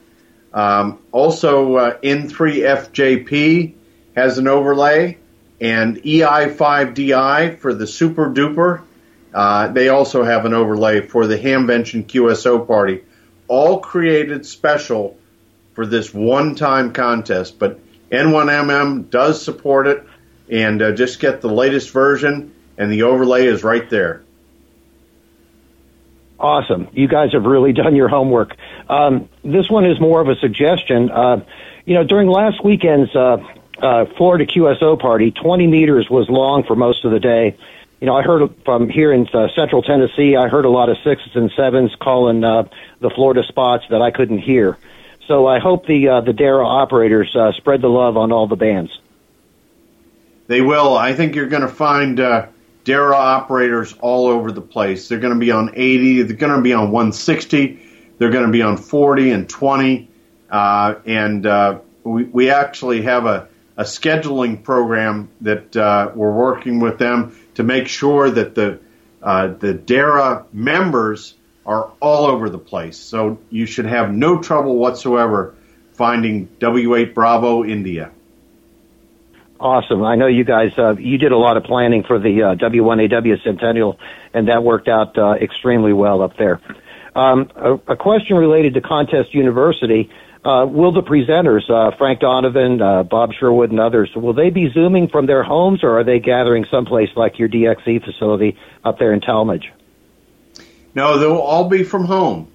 Um, 0.54 0.98
also, 1.12 1.74
uh, 1.76 1.98
N3FJP 1.98 3.74
has 4.16 4.38
an 4.38 4.48
overlay, 4.48 5.18
and 5.60 5.98
EI5DI 5.98 7.58
for 7.58 7.74
the 7.74 7.86
Super 7.86 8.30
Duper. 8.30 8.80
Uh, 9.34 9.68
they 9.68 9.90
also 9.90 10.24
have 10.24 10.46
an 10.46 10.54
overlay 10.54 11.02
for 11.02 11.26
the 11.26 11.36
Hamvention 11.36 12.06
QSO 12.06 12.66
party, 12.66 13.04
all 13.46 13.80
created 13.80 14.46
special 14.46 15.18
for 15.74 15.84
this 15.84 16.14
one-time 16.14 16.94
contest. 16.94 17.58
But 17.58 17.78
N1MM 18.10 19.10
does 19.10 19.44
support 19.44 19.86
it, 19.86 20.06
and 20.50 20.80
uh, 20.80 20.92
just 20.92 21.20
get 21.20 21.40
the 21.40 21.48
latest 21.48 21.90
version, 21.90 22.54
and 22.78 22.92
the 22.92 23.02
overlay 23.02 23.46
is 23.46 23.64
right 23.64 23.88
there. 23.90 24.22
Awesome. 26.38 26.88
You 26.92 27.08
guys 27.08 27.32
have 27.32 27.44
really 27.44 27.72
done 27.84 27.96
your 27.96 28.08
homework. 28.08 28.56
Um, 28.88 29.28
this 29.44 29.68
one 29.68 29.86
is 29.86 30.00
more 30.00 30.20
of 30.20 30.28
a 30.28 30.36
suggestion. 30.36 31.10
Uh, 31.10 31.44
you 31.84 31.94
know, 31.94 32.04
during 32.04 32.28
last 32.28 32.64
weekend's 32.64 33.14
uh, 33.14 33.38
uh, 33.78 34.06
Florida 34.16 34.46
QSO 34.46 34.98
party, 34.98 35.30
20 35.30 35.66
meters 35.66 36.10
was 36.10 36.28
long 36.28 36.64
for 36.64 36.76
most 36.76 37.04
of 37.04 37.10
the 37.10 37.20
day. 37.20 37.56
You 38.00 38.06
know, 38.06 38.14
I 38.14 38.22
heard 38.22 38.50
from 38.64 38.90
here 38.90 39.12
in 39.12 39.26
uh, 39.28 39.48
Central 39.54 39.82
Tennessee, 39.82 40.36
I 40.36 40.48
heard 40.48 40.66
a 40.66 40.70
lot 40.70 40.90
of 40.90 40.98
sixes 41.02 41.34
and 41.34 41.50
sevens 41.56 41.94
calling 41.98 42.44
uh, 42.44 42.68
the 43.00 43.08
Florida 43.08 43.42
spots 43.48 43.84
that 43.88 44.02
I 44.02 44.10
couldn't 44.10 44.38
hear. 44.38 44.76
So 45.26 45.46
I 45.46 45.58
hope 45.58 45.86
the 45.86 46.22
the 46.24 46.32
DARA 46.32 46.64
operators 46.64 47.34
spread 47.56 47.80
the 47.80 47.88
love 47.88 48.16
on 48.16 48.30
all 48.30 48.46
the 48.46 48.54
bands. 48.54 48.96
They 50.46 50.60
will. 50.60 50.96
I 50.96 51.14
think 51.14 51.34
you're 51.34 51.48
going 51.48 51.62
to 51.62 51.68
find 51.68 52.20
uh, 52.20 52.46
DARA 52.84 53.16
operators 53.16 53.94
all 54.00 54.28
over 54.28 54.52
the 54.52 54.60
place. 54.60 55.08
They're 55.08 55.18
going 55.18 55.34
to 55.34 55.40
be 55.40 55.50
on 55.50 55.72
80. 55.74 56.22
They're 56.22 56.36
going 56.36 56.54
to 56.54 56.62
be 56.62 56.72
on 56.72 56.92
160. 56.92 57.82
They're 58.18 58.30
going 58.30 58.46
to 58.46 58.52
be 58.52 58.62
on 58.62 58.76
40 58.76 59.30
and 59.30 59.48
20. 59.48 60.08
Uh, 60.48 60.94
and 61.04 61.46
uh, 61.46 61.80
we, 62.04 62.24
we 62.24 62.50
actually 62.50 63.02
have 63.02 63.26
a, 63.26 63.48
a 63.76 63.82
scheduling 63.82 64.62
program 64.62 65.28
that 65.40 65.76
uh, 65.76 66.12
we're 66.14 66.32
working 66.32 66.78
with 66.78 66.98
them 66.98 67.36
to 67.54 67.62
make 67.62 67.88
sure 67.88 68.30
that 68.30 68.54
the 68.54 68.80
uh, 69.22 69.48
the 69.48 69.74
DARA 69.74 70.46
members 70.52 71.34
are 71.64 71.90
all 72.00 72.26
over 72.26 72.48
the 72.48 72.58
place. 72.58 72.96
So 72.96 73.40
you 73.50 73.66
should 73.66 73.86
have 73.86 74.12
no 74.12 74.40
trouble 74.40 74.76
whatsoever 74.76 75.56
finding 75.94 76.46
W8 76.60 77.12
Bravo 77.12 77.64
India. 77.64 78.12
Awesome. 79.58 80.02
I 80.04 80.16
know 80.16 80.26
you 80.26 80.44
guys, 80.44 80.72
uh, 80.76 80.96
you 80.96 81.16
did 81.16 81.32
a 81.32 81.36
lot 81.36 81.56
of 81.56 81.64
planning 81.64 82.02
for 82.02 82.18
the 82.18 82.42
uh, 82.42 82.54
W1AW 82.56 83.42
Centennial, 83.42 83.98
and 84.34 84.48
that 84.48 84.62
worked 84.62 84.88
out 84.88 85.16
uh, 85.16 85.32
extremely 85.32 85.94
well 85.94 86.20
up 86.22 86.36
there. 86.36 86.60
Um, 87.14 87.50
a, 87.56 87.72
a, 87.72 87.96
question 87.96 88.36
related 88.36 88.74
to 88.74 88.82
Contest 88.82 89.32
University. 89.32 90.10
Uh, 90.44 90.66
will 90.66 90.92
the 90.92 91.02
presenters, 91.02 91.68
uh, 91.70 91.96
Frank 91.96 92.20
Donovan, 92.20 92.82
uh, 92.82 93.02
Bob 93.04 93.32
Sherwood, 93.32 93.70
and 93.70 93.80
others, 93.80 94.14
will 94.14 94.34
they 94.34 94.50
be 94.50 94.70
Zooming 94.70 95.08
from 95.08 95.24
their 95.24 95.42
homes, 95.42 95.82
or 95.82 95.98
are 95.98 96.04
they 96.04 96.20
gathering 96.20 96.66
someplace 96.70 97.08
like 97.16 97.38
your 97.38 97.48
DXE 97.48 98.04
facility 98.04 98.58
up 98.84 98.98
there 98.98 99.14
in 99.14 99.20
Tallmadge? 99.20 99.70
No, 100.94 101.18
they'll 101.18 101.38
all 101.38 101.70
be 101.70 101.82
from 101.82 102.04
home. 102.04 102.48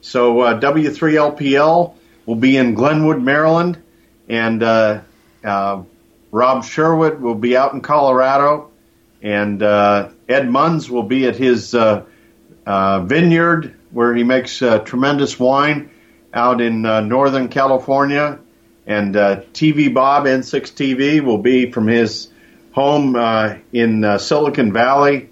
So 0.00 0.36
W3LPL 0.36 1.94
will 2.26 2.36
be 2.36 2.56
in 2.56 2.74
Glenwood, 2.74 3.20
Maryland, 3.20 3.82
and 4.28 4.62
Rob 6.36 6.66
Sherwood 6.66 7.22
will 7.22 7.34
be 7.34 7.56
out 7.56 7.72
in 7.72 7.80
Colorado, 7.80 8.70
and 9.22 9.62
uh, 9.62 10.10
Ed 10.28 10.46
Muns 10.50 10.90
will 10.90 11.02
be 11.02 11.26
at 11.26 11.34
his 11.34 11.74
uh, 11.74 12.04
uh, 12.66 13.00
vineyard 13.00 13.74
where 13.90 14.14
he 14.14 14.22
makes 14.22 14.60
uh, 14.60 14.80
tremendous 14.80 15.40
wine 15.40 15.88
out 16.34 16.60
in 16.60 16.84
uh, 16.84 17.00
Northern 17.00 17.48
California. 17.48 18.38
And 18.86 19.16
uh, 19.16 19.40
TV 19.54 19.92
Bob 19.94 20.26
N6 20.26 20.74
TV 20.74 21.24
will 21.24 21.38
be 21.38 21.72
from 21.72 21.86
his 21.86 22.28
home 22.72 23.16
in 23.72 24.18
Silicon 24.18 24.74
Valley. 24.74 25.30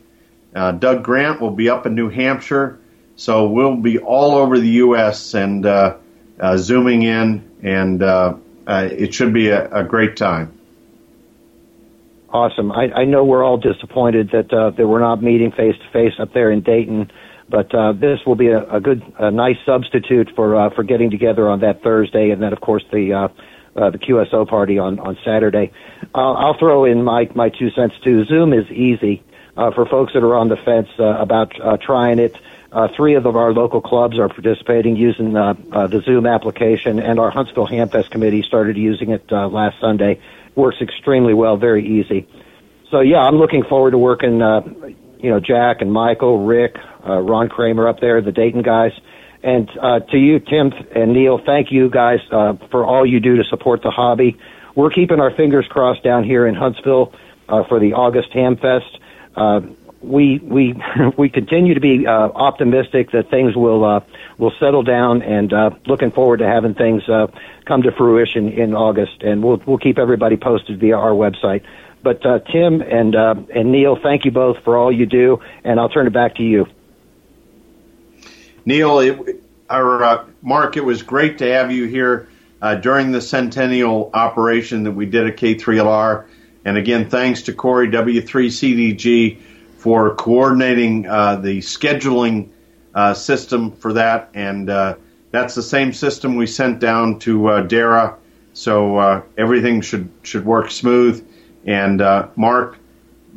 Doug 0.55 1.05
Grant 1.05 1.39
will 1.39 1.51
be 1.51 1.69
up 1.69 1.85
in 1.85 1.95
New 1.95 2.09
Hampshire. 2.09 2.81
So 3.17 3.47
we'll 3.51 3.77
be 3.77 3.99
all 3.99 4.37
over 4.37 4.59
the 4.59 4.71
U.S. 4.71 5.35
and 5.35 5.67
zooming 6.57 7.03
in, 7.03 7.51
and 7.63 8.03
it 8.67 9.13
should 9.13 9.35
be 9.35 9.51
a, 9.51 9.71
a 9.71 9.85
great 9.85 10.17
time. 10.17 10.61
Awesome. 12.35 12.73
I, 12.73 12.91
I 12.93 13.05
know 13.05 13.25
we're 13.25 13.45
all 13.45 13.59
disappointed 13.59 14.31
that 14.33 14.53
uh, 14.53 14.71
that 14.71 14.89
we're 14.89 14.99
not 14.99 15.23
meeting 15.23 15.53
face 15.53 15.77
to 15.79 15.91
face 15.93 16.15
up 16.19 16.33
there 16.35 16.51
in 16.51 16.63
Dayton, 16.63 17.13
but 17.49 17.73
uh, 17.73 17.93
this 17.93 18.19
will 18.27 18.35
be 18.35 18.49
a, 18.49 18.69
a 18.75 18.81
good, 18.81 19.05
a 19.21 19.31
nice 19.31 19.57
substitute 19.65 20.33
for 20.35 20.57
uh, 20.57 20.71
for 20.71 20.83
getting 20.83 21.11
together 21.13 21.49
on 21.49 21.61
that 21.61 21.85
Thursday, 21.85 22.31
and 22.31 22.43
then 22.43 22.53
of 22.53 22.61
course 22.61 22.83
the 22.91 23.13
uh, 23.13 23.29
uh, 23.77 23.91
the 23.91 23.99
QSO 23.99 24.49
party 24.49 24.81
on 24.81 24.99
on 24.99 25.17
Saturday. 25.25 25.71
Uh, 26.13 26.33
I'll 26.33 26.59
throw 26.59 26.85
in 26.87 27.05
my 27.05 27.31
my 27.37 27.51
two 27.51 27.71
cents 27.71 27.95
too. 28.03 28.25
Zoom 28.25 28.53
is 28.53 28.69
easy 28.69 29.23
uh, 29.57 29.71
for 29.71 29.87
folks 29.87 30.15
that 30.15 30.25
are 30.25 30.35
on 30.35 30.49
the 30.49 30.57
fence 30.57 30.89
uh, 30.99 31.05
about 31.05 31.53
uh, 31.61 31.77
trying 31.77 32.19
it. 32.19 32.37
Uh, 32.73 32.89
three 32.97 33.15
of 33.15 33.25
our 33.25 33.53
local 33.53 33.81
clubs 33.81 34.19
are 34.19 34.29
participating 34.29 34.97
using 34.97 35.37
uh, 35.37 35.55
uh, 35.71 35.87
the 35.87 36.01
Zoom 36.01 36.27
application, 36.27 36.99
and 36.99 37.21
our 37.21 37.31
Huntsville 37.31 37.69
Hamfest 37.69 38.11
committee 38.11 38.43
started 38.43 38.77
using 38.77 39.11
it 39.11 39.25
uh, 39.31 39.47
last 39.47 39.79
Sunday 39.79 40.21
works 40.57 40.77
extremely 40.81 41.35
well, 41.35 41.57
very 41.57 41.87
easy. 41.87 42.29
So 42.91 43.01
yeah, 43.01 43.19
I'm 43.19 43.37
looking 43.37 43.65
forward 43.65 43.93
to 43.93 43.99
working, 43.99 44.41
uh, 44.41 44.61
you 45.19 45.31
know, 45.31 45.41
Jack 45.41 45.81
and 45.81 45.93
Michael, 45.93 46.45
Rick, 46.45 46.77
uh, 47.07 47.21
Ron 47.21 47.49
Kramer 47.49 47.89
up 47.89 48.01
there, 48.01 48.21
the 48.23 48.33
Dayton 48.33 48.63
guys. 48.63 48.93
And 49.43 49.69
uh, 49.79 50.01
to 50.01 50.17
you, 50.17 50.39
Tim 50.39 50.73
and 50.95 51.13
Neil, 51.13 51.39
thank 51.45 51.71
you 51.71 51.91
guys 51.91 52.21
uh, 52.31 52.55
for 52.71 52.85
all 52.85 53.05
you 53.05 53.21
do 53.21 53.37
to 53.37 53.45
support 53.45 53.83
the 53.83 53.91
hobby. 53.91 54.39
We're 54.75 54.91
keeping 54.91 55.21
our 55.21 55.31
fingers 55.31 55.67
crossed 55.69 56.03
down 56.03 56.25
here 56.25 56.47
in 56.47 56.55
Huntsville 56.55 57.13
uh, 57.49 57.65
for 57.65 57.79
the 57.79 57.93
August 57.93 58.31
Hamfest. 58.31 58.99
Uh, 59.37 59.61
we 60.05 60.39
we 60.39 60.75
we 61.17 61.29
continue 61.29 61.75
to 61.75 61.81
be 61.81 62.07
uh, 62.07 62.13
optimistic 62.13 63.11
that 63.13 63.31
things 63.31 63.57
will 63.57 63.85
uh, 63.85 64.01
will 64.39 64.53
settle 64.61 64.83
down, 64.83 65.23
and 65.23 65.53
uh, 65.53 65.71
looking 65.87 66.11
forward 66.11 66.39
to 66.39 66.47
having 66.47 66.75
things 66.75 67.09
uh, 67.09 67.27
come 67.65 67.83
to 67.83 67.93
fruition 67.93 68.49
in 68.49 68.75
August. 68.75 69.23
And 69.23 69.43
we'll 69.43 69.63
we'll 69.67 69.79
keep 69.79 69.99
everybody 69.99 70.37
posted 70.37 70.81
via 70.81 70.97
our 70.97 71.13
website. 71.13 71.65
But 72.03 72.25
uh, 72.25 72.41
Tim 72.41 72.83
and 72.83 73.15
uh, 73.17 73.35
and 73.55 73.73
Neil, 73.73 73.97
thank 73.97 74.25
you 74.25 74.31
both 74.31 74.63
for 74.65 74.77
all 74.77 74.93
you 74.93 75.07
do, 75.07 75.41
and 75.65 75.81
I'll 75.81 75.89
turn 75.89 76.07
it 76.07 76.13
back 76.13 76.37
to 76.37 76.43
you. 76.43 76.67
Neil, 78.67 78.99
it, 79.01 79.43
our 79.69 80.27
Mark, 80.43 80.77
it 80.77 80.85
was 80.85 81.03
great 81.03 81.39
to 81.39 81.53
have 81.53 81.73
you 81.73 81.87
here 81.87 82.29
during 82.81 83.13
the 83.13 83.21
centennial 83.21 84.11
operation 84.15 84.85
that 84.85 84.93
we 84.93 85.05
did 85.05 85.27
at 85.27 85.37
K3LR. 85.37 86.27
And 86.65 86.79
again, 86.79 87.11
thanks 87.11 87.43
to 87.43 87.53
Corey 87.53 87.89
W3CDG 87.89 89.39
for 89.85 90.15
coordinating 90.15 91.07
uh, 91.07 91.37
the 91.37 91.59
scheduling 91.59 92.49
uh, 92.95 93.13
system 93.13 93.71
for 93.71 93.93
that, 93.93 94.31
and 94.33 94.71
uh, 94.71 94.95
that's 95.31 95.55
the 95.55 95.63
same 95.63 95.93
system 95.93 96.37
we 96.37 96.47
sent 96.47 96.79
down 96.79 97.19
to 97.19 97.49
uh, 97.49 97.61
DARA. 97.61 98.17
So 98.55 98.97
uh, 98.97 99.23
everything 99.37 99.83
should 99.83 100.09
should 100.23 100.47
work 100.47 100.71
smooth. 100.71 101.29
And 101.67 102.01
uh, 102.01 102.29
Mark, 102.35 102.79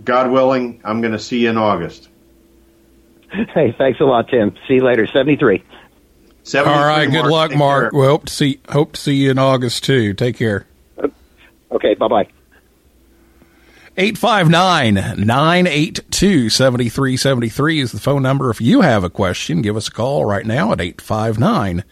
God 0.06 0.32
willing, 0.32 0.80
I'm 0.86 1.02
going 1.02 1.12
to 1.12 1.20
see 1.20 1.40
you 1.40 1.50
in 1.50 1.58
August. 1.58 2.08
Hey, 3.30 3.76
thanks 3.78 4.00
a 4.00 4.06
lot, 4.06 4.30
Tim. 4.30 4.56
See 4.70 4.76
you 4.76 4.86
later. 4.86 5.06
Seventy 5.06 5.36
three. 5.36 5.66
All 6.56 6.64
right. 6.64 7.12
Good 7.12 7.26
luck, 7.26 7.50
Take 7.50 7.60
Mark. 7.60 7.92
Care. 7.92 8.00
We 8.00 8.08
hope 8.08 8.28
to 8.28 8.34
see 8.34 8.62
hope 8.70 8.94
to 8.94 9.02
see 9.02 9.16
you 9.16 9.32
in 9.32 9.38
August 9.38 9.84
too. 9.84 10.14
Take 10.14 10.38
care. 10.38 10.66
Okay. 11.74 11.96
Bye 11.96 12.08
bye. 12.08 12.28
859 14.00 15.26
982 15.26 16.52
7373 16.52 17.80
is 17.80 17.92
the 17.92 18.00
phone 18.00 18.22
number. 18.22 18.52
If 18.52 18.62
you 18.62 18.82
have 18.82 19.04
a 19.04 19.10
question, 19.10 19.64
give 19.64 19.76
us 19.76 19.88
a 19.88 19.92
call 19.92 20.24
right 20.24 20.46
now 20.46 20.72
at 20.72 20.80
859 20.80 21.84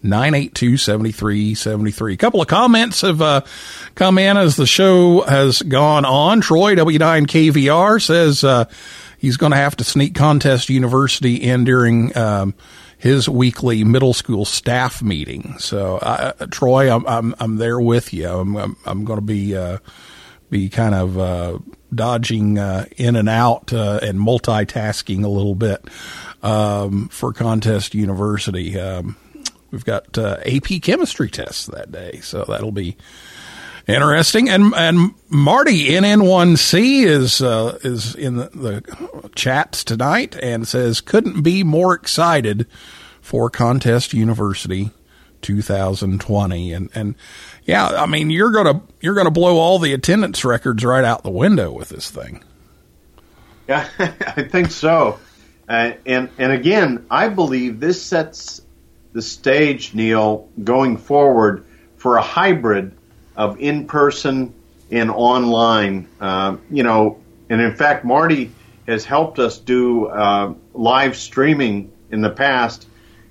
982 0.00 0.76
7373. 0.76 2.14
A 2.14 2.16
couple 2.16 2.40
of 2.40 2.46
comments 2.46 3.00
have 3.00 3.20
uh, 3.20 3.40
come 3.96 4.18
in 4.18 4.36
as 4.36 4.54
the 4.54 4.66
show 4.66 5.22
has 5.22 5.60
gone 5.62 6.04
on. 6.04 6.40
Troy 6.40 6.76
W9KVR 6.76 8.00
says 8.00 8.44
uh, 8.44 8.66
he's 9.18 9.36
going 9.36 9.50
to 9.50 9.58
have 9.58 9.74
to 9.78 9.84
sneak 9.84 10.14
Contest 10.14 10.70
University 10.70 11.34
in 11.34 11.64
during. 11.64 12.16
Um, 12.16 12.54
his 13.00 13.28
weekly 13.28 13.84
middle 13.84 14.12
school 14.12 14.44
staff 14.44 15.00
meeting. 15.04 15.54
So, 15.60 15.98
uh, 15.98 16.32
Troy, 16.50 16.92
I'm, 16.92 17.06
I'm, 17.06 17.34
I'm 17.38 17.56
there 17.56 17.78
with 17.78 18.12
you. 18.12 18.28
I'm, 18.28 18.56
I'm, 18.56 18.76
I'm 18.84 19.04
going 19.04 19.20
to 19.20 19.24
be, 19.24 19.56
uh, 19.56 19.78
be 20.50 20.68
kind 20.68 20.94
of 20.94 21.18
uh, 21.18 21.58
dodging 21.94 22.58
uh, 22.58 22.86
in 22.96 23.16
and 23.16 23.28
out 23.28 23.72
uh, 23.72 24.00
and 24.02 24.18
multitasking 24.18 25.24
a 25.24 25.28
little 25.28 25.54
bit 25.54 25.84
um, 26.42 27.08
for 27.08 27.32
Contest 27.32 27.94
University. 27.94 28.78
Um, 28.78 29.16
we've 29.70 29.84
got 29.84 30.16
uh, 30.18 30.38
AP 30.44 30.82
chemistry 30.82 31.30
tests 31.30 31.66
that 31.66 31.92
day, 31.92 32.20
so 32.20 32.44
that'll 32.44 32.72
be 32.72 32.96
Interesting. 33.88 34.50
And 34.50 34.74
and 34.76 35.14
Marty 35.30 35.88
NN1C 35.88 37.06
is 37.06 37.40
uh, 37.40 37.78
is 37.82 38.14
in 38.14 38.36
the, 38.36 38.50
the 38.50 39.30
chats 39.34 39.82
tonight 39.82 40.36
and 40.42 40.68
says 40.68 41.00
couldn't 41.00 41.40
be 41.40 41.64
more 41.64 41.94
excited 41.94 42.66
for 43.22 43.48
Contest 43.48 44.12
University 44.12 44.90
2020. 45.42 46.72
And 46.72 46.90
and 46.94 47.14
yeah, 47.64 47.86
I 47.86 48.06
mean 48.06 48.30
you're 48.30 48.52
gonna 48.52 48.82
you're 49.00 49.14
gonna 49.14 49.30
blow 49.30 49.58
all 49.58 49.78
the 49.78 49.92
attendance 49.92 50.44
records 50.44 50.84
right 50.84 51.04
out 51.04 51.22
the 51.22 51.30
window 51.30 51.70
with 51.72 51.88
this 51.88 52.10
thing. 52.10 52.42
Yeah, 53.68 53.88
I 53.98 54.44
think 54.44 54.70
so. 54.70 55.18
Uh, 55.68 55.92
and 56.06 56.30
and 56.38 56.52
again, 56.52 57.06
I 57.10 57.28
believe 57.28 57.80
this 57.80 58.02
sets 58.02 58.62
the 59.12 59.22
stage, 59.22 59.94
Neil, 59.94 60.48
going 60.62 60.96
forward 60.96 61.64
for 61.96 62.16
a 62.16 62.22
hybrid 62.22 62.92
of 63.36 63.60
in 63.60 63.86
person 63.86 64.54
and 64.90 65.10
online. 65.10 66.08
Uh, 66.20 66.56
you 66.70 66.82
know, 66.82 67.20
and 67.50 67.60
in 67.60 67.74
fact, 67.76 68.04
Marty 68.04 68.52
has 68.86 69.04
helped 69.04 69.38
us 69.38 69.58
do 69.58 70.06
uh, 70.06 70.54
live 70.72 71.16
streaming 71.16 71.92
in 72.10 72.22
the 72.22 72.30
past, 72.30 72.86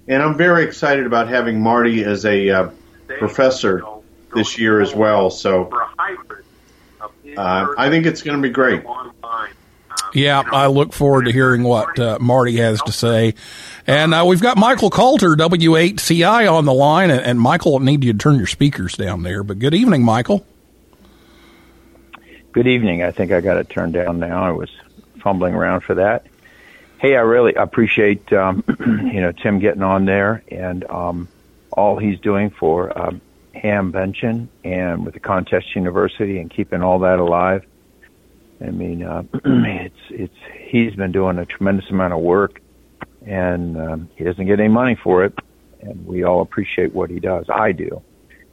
and 0.08 0.24
I'm 0.24 0.38
very 0.38 0.64
excited 0.64 1.06
about 1.06 1.28
having 1.28 1.62
Marty 1.62 2.04
as 2.04 2.26
a 2.26 2.50
uh, 2.50 2.70
professor 3.18 3.84
this 4.34 4.58
year 4.58 4.82
as 4.82 4.94
well. 4.94 5.30
So 5.30 5.70
uh, 7.38 7.68
I 7.78 7.90
think 7.90 8.06
it's 8.06 8.22
going 8.22 8.38
to 8.38 8.42
be 8.42 8.52
great. 8.52 8.84
Yeah, 10.14 10.42
I 10.46 10.68
look 10.68 10.94
forward 10.94 11.26
to 11.26 11.32
hearing 11.32 11.64
what 11.64 12.00
uh, 12.00 12.18
Marty 12.20 12.58
has 12.58 12.82
to 12.84 12.92
say. 12.92 13.34
And 13.86 14.14
uh, 14.14 14.26
we've 14.26 14.42
got 14.42 14.58
Michael 14.58 14.90
Kalter, 14.90 15.36
W8CI, 15.36 16.52
on 16.52 16.66
the 16.66 16.74
line. 16.74 17.12
And, 17.12 17.22
and 17.22 17.40
Michael, 17.40 17.78
I 17.78 17.84
need 17.84 18.04
you 18.04 18.14
to 18.14 18.18
turn 18.18 18.38
your 18.38 18.48
speakers 18.48 18.96
down 18.96 19.24
there. 19.24 19.44
But 19.44 19.60
good 19.60 19.74
evening, 19.74 20.04
Michael. 20.04 20.46
Good 22.54 22.68
evening. 22.68 23.04
I 23.04 23.12
think 23.12 23.32
I 23.32 23.42
got 23.42 23.58
it 23.58 23.70
turned 23.70 23.94
down 23.94 24.20
now. 24.20 24.44
I 24.44 24.52
was 24.52 24.70
fumbling 25.22 25.54
around 25.54 25.82
for 25.82 25.96
that. 25.96 26.26
Hey, 27.00 27.16
I 27.16 27.22
really 27.22 27.54
appreciate 27.54 28.34
um, 28.34 28.64
you 29.14 29.22
know 29.22 29.32
Tim 29.32 29.60
getting 29.60 29.84
on 29.84 30.06
there 30.06 30.44
and 30.48 30.84
um, 30.90 31.28
all 31.72 32.00
he's 32.00 32.20
doing 32.20 32.50
for 32.50 32.98
um, 32.98 33.22
Hamvention 33.54 34.48
and 34.64 35.06
with 35.06 35.14
the 35.14 35.20
Contest 35.20 35.76
University 35.76 36.40
and 36.40 36.50
keeping 36.50 36.82
all 36.82 37.00
that 37.00 37.20
alive. 37.20 37.64
I 38.60 38.72
mean, 38.72 39.04
uh, 39.04 39.24
it's 39.46 39.96
it's 40.10 40.38
he's 40.70 40.96
been 40.96 41.12
doing 41.12 41.38
a 41.38 41.46
tremendous 41.46 41.88
amount 41.92 42.14
of 42.14 42.20
work, 42.20 42.62
and 43.26 43.78
um, 43.78 44.10
he 44.16 44.24
doesn't 44.24 44.48
get 44.48 44.60
any 44.60 44.70
money 44.70 44.96
for 44.96 45.24
it, 45.24 45.38
and 45.82 46.08
we 46.08 46.24
all 46.24 46.42
appreciate 46.42 46.94
what 46.94 47.12
he 47.12 47.20
does. 47.20 47.46
I 47.48 47.74
do, 47.74 48.02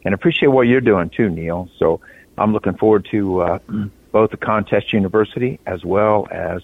and 0.05 0.13
appreciate 0.13 0.49
what 0.49 0.67
you're 0.67 0.83
doing 0.83 1.09
too, 1.09 1.31
Neil. 1.31 1.71
So 1.79 2.03
I'm 2.37 2.53
looking 2.53 2.77
forward 2.77 3.09
to 3.11 3.41
uh, 3.41 3.59
both 4.13 4.33
the 4.33 4.37
Contest 4.37 4.93
University 4.93 5.61
as 5.65 5.83
well 5.83 6.29
as 6.31 6.63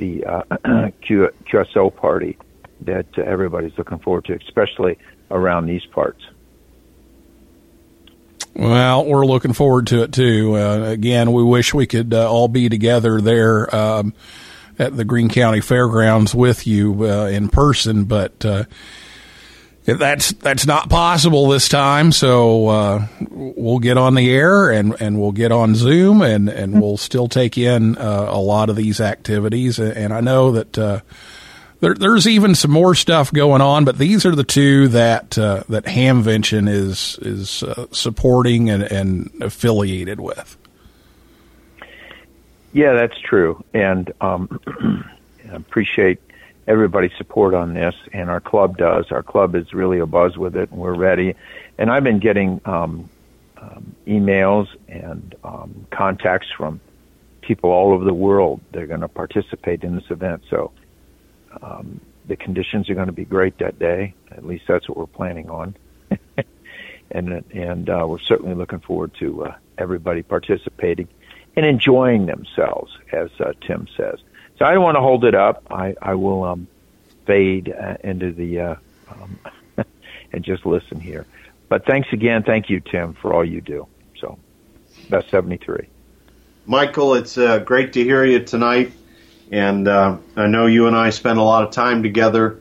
the 0.00 0.24
uh, 0.24 0.42
QSO 1.02 1.94
party 1.94 2.36
that 2.80 3.06
uh, 3.16 3.22
everybody's 3.22 3.76
looking 3.78 3.98
forward 4.00 4.24
to, 4.24 4.34
especially 4.34 4.98
around 5.30 5.66
these 5.66 5.84
parts. 5.86 6.22
Well, 8.54 9.04
we're 9.06 9.26
looking 9.26 9.52
forward 9.52 9.86
to 9.88 10.02
it 10.02 10.12
too. 10.12 10.56
Uh, 10.56 10.82
again, 10.86 11.32
we 11.32 11.44
wish 11.44 11.72
we 11.72 11.86
could 11.86 12.12
uh, 12.12 12.28
all 12.28 12.48
be 12.48 12.68
together 12.68 13.20
there 13.20 13.72
um, 13.74 14.12
at 14.78 14.96
the 14.96 15.04
Greene 15.04 15.28
County 15.28 15.60
Fairgrounds 15.60 16.34
with 16.34 16.66
you 16.66 17.04
uh, 17.04 17.26
in 17.26 17.48
person, 17.48 18.04
but 18.04 18.44
uh, 18.44 18.64
that's 19.98 20.32
that's 20.32 20.66
not 20.66 20.88
possible 20.90 21.48
this 21.48 21.68
time. 21.68 22.12
So 22.12 22.68
uh, 22.68 23.06
we'll 23.30 23.78
get 23.78 23.96
on 23.96 24.14
the 24.14 24.30
air 24.30 24.70
and, 24.70 24.94
and 25.00 25.20
we'll 25.20 25.32
get 25.32 25.52
on 25.52 25.74
Zoom 25.74 26.22
and, 26.22 26.48
and 26.48 26.80
we'll 26.80 26.96
still 26.96 27.28
take 27.28 27.56
in 27.56 27.96
uh, 27.96 28.26
a 28.28 28.38
lot 28.38 28.70
of 28.70 28.76
these 28.76 29.00
activities. 29.00 29.78
And 29.78 30.12
I 30.12 30.20
know 30.20 30.52
that 30.52 31.02
there, 31.80 31.94
there's 31.94 32.26
even 32.26 32.54
some 32.54 32.70
more 32.70 32.94
stuff 32.94 33.32
going 33.32 33.62
on, 33.62 33.84
but 33.84 33.98
these 33.98 34.26
are 34.26 34.34
the 34.34 34.44
two 34.44 34.88
that 34.88 35.36
uh, 35.38 35.62
that 35.70 35.84
Hamvention 35.84 36.68
is 36.68 37.18
is 37.22 37.62
uh, 37.62 37.86
supporting 37.90 38.68
and, 38.70 38.82
and, 38.82 39.30
affiliated 39.40 40.20
with. 40.20 40.56
Yeah, 42.72 42.92
that's 42.92 43.18
true, 43.18 43.64
and 43.72 44.12
um, 44.20 44.60
appreciate 45.50 46.20
everybody's 46.70 47.10
support 47.18 47.52
on 47.52 47.74
this, 47.74 47.96
and 48.12 48.30
our 48.30 48.40
club 48.40 48.78
does. 48.78 49.10
Our 49.10 49.24
club 49.24 49.56
is 49.56 49.74
really 49.74 49.98
a 49.98 50.06
buzz 50.06 50.38
with 50.38 50.56
it, 50.56 50.70
and 50.70 50.78
we're 50.78 50.94
ready. 50.94 51.34
And 51.76 51.90
I've 51.90 52.04
been 52.04 52.20
getting 52.20 52.60
um, 52.64 53.10
um, 53.56 53.96
emails 54.06 54.68
and 54.88 55.34
um, 55.42 55.86
contacts 55.90 56.46
from 56.56 56.80
people 57.40 57.70
all 57.70 57.92
over 57.92 58.04
the 58.04 58.14
world. 58.14 58.60
They're 58.70 58.86
going 58.86 59.00
to 59.00 59.08
participate 59.08 59.82
in 59.82 59.96
this 59.96 60.10
event, 60.10 60.44
so 60.48 60.70
um, 61.60 62.00
the 62.26 62.36
conditions 62.36 62.88
are 62.88 62.94
going 62.94 63.08
to 63.08 63.12
be 63.12 63.24
great 63.24 63.58
that 63.58 63.80
day. 63.80 64.14
At 64.30 64.46
least 64.46 64.64
that's 64.68 64.88
what 64.88 64.96
we're 64.96 65.06
planning 65.06 65.50
on. 65.50 65.74
and 67.10 67.44
and 67.52 67.90
uh, 67.90 68.04
we're 68.08 68.20
certainly 68.20 68.54
looking 68.54 68.78
forward 68.78 69.12
to 69.18 69.46
uh, 69.46 69.54
everybody 69.76 70.22
participating 70.22 71.08
and 71.56 71.66
enjoying 71.66 72.26
themselves, 72.26 72.96
as 73.12 73.28
uh, 73.40 73.54
Tim 73.60 73.88
says. 73.96 74.20
So 74.60 74.66
I 74.66 74.74
don't 74.74 74.82
want 74.82 74.96
to 74.96 75.00
hold 75.00 75.24
it 75.24 75.34
up. 75.34 75.64
I 75.70 75.96
I 76.02 76.14
will 76.16 76.44
um, 76.44 76.68
fade 77.24 77.72
uh, 77.72 77.96
into 78.04 78.30
the 78.30 78.60
uh, 78.60 78.74
um, 79.08 79.38
and 80.34 80.44
just 80.44 80.66
listen 80.66 81.00
here. 81.00 81.24
But 81.70 81.86
thanks 81.86 82.08
again. 82.12 82.42
Thank 82.42 82.68
you, 82.68 82.80
Tim, 82.80 83.14
for 83.14 83.32
all 83.32 83.42
you 83.42 83.62
do. 83.62 83.86
So, 84.20 84.38
seventy 85.30 85.56
three. 85.56 85.88
Michael, 86.66 87.14
it's 87.14 87.38
uh, 87.38 87.60
great 87.60 87.94
to 87.94 88.04
hear 88.04 88.22
you 88.22 88.44
tonight. 88.44 88.92
And 89.50 89.88
uh, 89.88 90.18
I 90.36 90.46
know 90.46 90.66
you 90.66 90.86
and 90.86 90.94
I 90.94 91.08
spend 91.08 91.38
a 91.38 91.42
lot 91.42 91.64
of 91.64 91.70
time 91.70 92.02
together, 92.02 92.60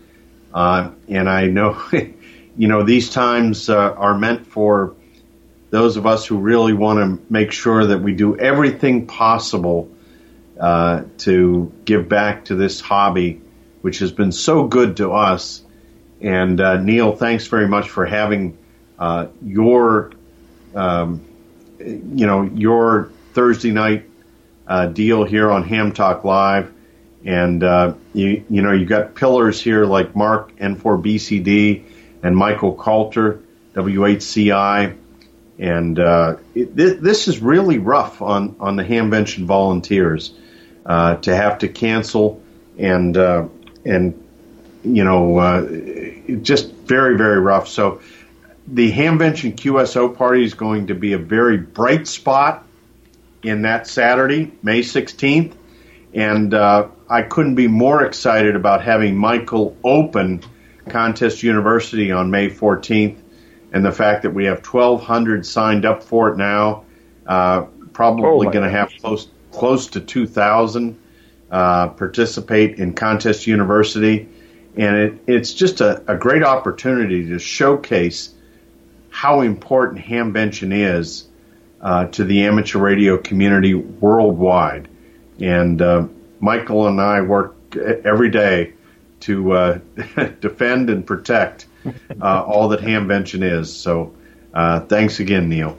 uh, 0.54 0.92
and 1.10 1.30
I 1.30 1.48
know, 1.48 1.84
you 2.58 2.68
know, 2.70 2.82
these 2.84 3.10
times 3.10 3.70
uh, 3.70 3.76
are 3.76 4.18
meant 4.18 4.48
for 4.48 4.96
those 5.70 5.98
of 5.98 6.08
us 6.08 6.26
who 6.26 6.38
really 6.38 6.74
want 6.74 7.00
to 7.20 7.32
make 7.32 7.52
sure 7.52 7.88
that 7.88 8.00
we 8.00 8.16
do 8.16 8.40
everything 8.40 9.06
possible 9.06 9.92
uh, 10.60 11.04
to 11.20 11.72
give 11.86 12.10
back 12.10 12.46
to 12.46 12.56
this 12.56 12.82
hobby, 12.82 13.42
which 13.82 14.00
has 14.00 14.12
been 14.12 14.32
so 14.32 14.68
good 14.68 14.98
to 14.98 15.12
us. 15.12 15.64
And 16.22 16.60
uh, 16.60 16.82
Neil, 16.82 17.16
thanks 17.16 17.48
very 17.48 17.68
much 17.68 17.90
for 17.90 18.06
having 18.06 18.58
uh, 18.98 19.28
your, 19.42 20.12
um, 20.76 21.22
you 21.80 22.28
know, 22.28 22.44
your 22.44 23.10
Thursday 23.34 23.72
night 23.72 24.06
deal 24.94 25.24
here 25.24 25.50
on 25.50 25.64
Ham 25.64 25.94
Talk 25.94 26.26
Live. 26.26 26.74
And 27.26 27.64
uh, 27.64 27.94
you 28.14 28.46
you 28.50 28.62
know 28.62 28.72
you 28.72 28.86
got 28.86 29.14
pillars 29.14 29.62
here 29.62 29.86
like 29.86 30.16
Mark 30.16 30.56
N4BCD 30.56 31.84
and 32.24 32.36
Michael 32.36 32.76
Kalter 32.76 33.42
W8CI, 33.74 34.96
and 35.58 36.00
uh, 36.00 36.38
it, 36.56 36.74
this, 36.74 37.00
this 37.02 37.28
is 37.28 37.40
really 37.40 37.78
rough 37.78 38.22
on 38.22 38.56
on 38.62 38.78
the 38.78 38.86
Hamvention 38.86 39.44
volunteers 39.44 40.34
uh, 40.90 41.16
to 41.18 41.34
have 41.34 41.60
to 41.60 41.70
cancel 41.70 42.42
and 42.78 43.16
uh, 43.16 43.48
and 43.86 44.22
you 44.84 45.06
know 45.06 45.38
uh, 45.38 45.68
just 46.42 46.74
very 46.74 47.16
very 47.18 47.40
rough. 47.40 47.70
So 47.70 48.02
the 48.68 48.92
Hamvention 48.92 49.56
QSO 49.56 50.16
party 50.16 50.44
is 50.44 50.54
going 50.54 50.88
to 50.88 50.96
be 50.96 51.14
a 51.14 51.18
very 51.18 51.58
bright 51.58 52.08
spot 52.08 52.66
in 53.42 53.64
that 53.64 53.88
Saturday, 53.88 54.52
May 54.62 54.82
16th. 54.82 55.56
And 56.14 56.54
uh, 56.54 56.88
I 57.10 57.22
couldn't 57.24 57.56
be 57.56 57.68
more 57.68 58.06
excited 58.06 58.56
about 58.56 58.84
having 58.84 59.16
Michael 59.16 59.78
open 59.84 60.44
Contest 60.88 61.44
University 61.44 62.12
on 62.12 62.32
May 62.32 62.50
14th 62.50 63.18
and 63.72 63.86
the 63.86 63.92
fact 63.92 64.24
that 64.24 64.32
we 64.32 64.46
have 64.46 64.66
1,200 64.66 65.46
signed 65.46 65.86
up 65.86 66.04
for 66.04 66.30
it 66.30 66.38
now. 66.38 66.86
Uh, 67.26 67.66
probably 67.94 68.48
oh 68.48 68.52
going 68.52 68.64
to 68.64 68.70
have 68.70 68.92
close, 69.00 69.28
close 69.60 69.88
to 69.88 70.00
2,000 70.00 70.98
uh, 71.52 71.90
participate 71.90 72.80
in 72.80 72.94
Contest 72.94 73.46
University. 73.46 74.30
And 74.78 74.96
it, 74.96 75.14
it's 75.28 75.54
just 75.54 75.82
a, 75.82 76.02
a 76.10 76.16
great 76.16 76.44
opportunity 76.44 77.28
to 77.28 77.40
showcase 77.40 78.34
how 79.10 79.42
important 79.42 80.06
Hamvention 80.06 80.72
is 80.74 81.28
uh, 81.82 82.06
to 82.06 82.24
the 82.24 82.46
amateur 82.46 82.80
radio 82.80 83.18
community 83.18 83.74
worldwide. 83.74 84.88
And 85.42 85.82
uh, 85.82 86.08
Michael 86.40 86.88
and 86.88 87.02
I 87.02 87.22
work 87.22 87.76
every 87.76 88.30
day 88.30 88.74
to 89.22 89.52
uh, 89.52 89.80
defend 90.40 90.90
and 90.90 91.06
protect 91.06 91.68
uh, 92.22 92.44
all 92.44 92.70
that 92.70 92.80
Hamvention 92.80 93.44
is. 93.44 93.76
So 93.76 94.16
uh, 94.54 94.82
thanks 94.82 95.20
again, 95.20 95.50
Neil. 95.50 95.78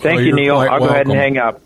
Thank 0.00 0.16
well, 0.16 0.24
you, 0.24 0.34
Neil. 0.34 0.56
I'll 0.56 0.68
welcome. 0.68 0.86
go 0.86 0.94
ahead 0.94 1.06
and 1.06 1.16
hang 1.16 1.38
up. 1.38 1.60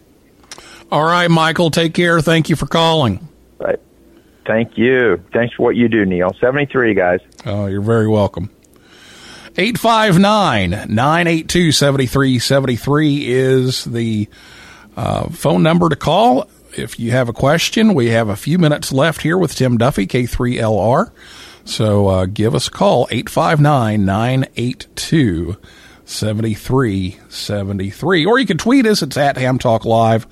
All 0.91 1.05
right, 1.05 1.31
Michael. 1.31 1.71
Take 1.71 1.95
care. 1.95 2.21
Thank 2.21 2.49
you 2.49 2.57
for 2.57 2.67
calling. 2.67 3.27
Right. 3.59 3.81
Thank 4.47 4.77
you. 4.77 5.23
Thanks 5.33 5.55
for 5.55 5.63
what 5.63 5.77
you 5.77 5.89
do, 5.89 6.05
Neil. 6.05 6.35
73, 6.41 6.95
guys. 6.95 7.21
Oh, 7.47 7.67
you're 7.67 7.81
very 7.81 8.09
welcome. 8.09 8.51
859 9.57 10.71
982 10.71 11.73
7373 11.73 13.27
is 13.29 13.85
the 13.85 14.29
uh, 14.97 15.29
phone 15.29 15.63
number 15.63 15.89
to 15.89 15.97
call. 15.97 16.49
If 16.77 16.99
you 16.99 17.13
have 17.13 17.29
a 17.29 17.33
question, 17.33 17.95
we 17.95 18.11
have 18.11 18.29
a 18.29 18.37
few 18.37 18.59
minutes 18.59 18.93
left 18.93 19.23
here 19.23 19.39
with 19.39 19.55
Tim 19.55 19.79
Duffy, 19.79 20.09
K3LR. 20.09 21.13
So 21.65 22.09
uh, 22.09 22.27
give 22.27 22.55
us 22.55 22.67
a 22.67 22.71
call, 22.71 23.07
859 23.11 24.05
982 24.05 25.57
7373. 26.05 28.27
Or 28.27 28.39
you 28.39 28.47
can 28.47 28.59
tweet 28.59 28.87
us. 28.87 29.03
It's 29.03 29.17
at 29.17 29.37
Ham 29.37 29.59
Talk 29.59 29.85
Live 29.85 30.27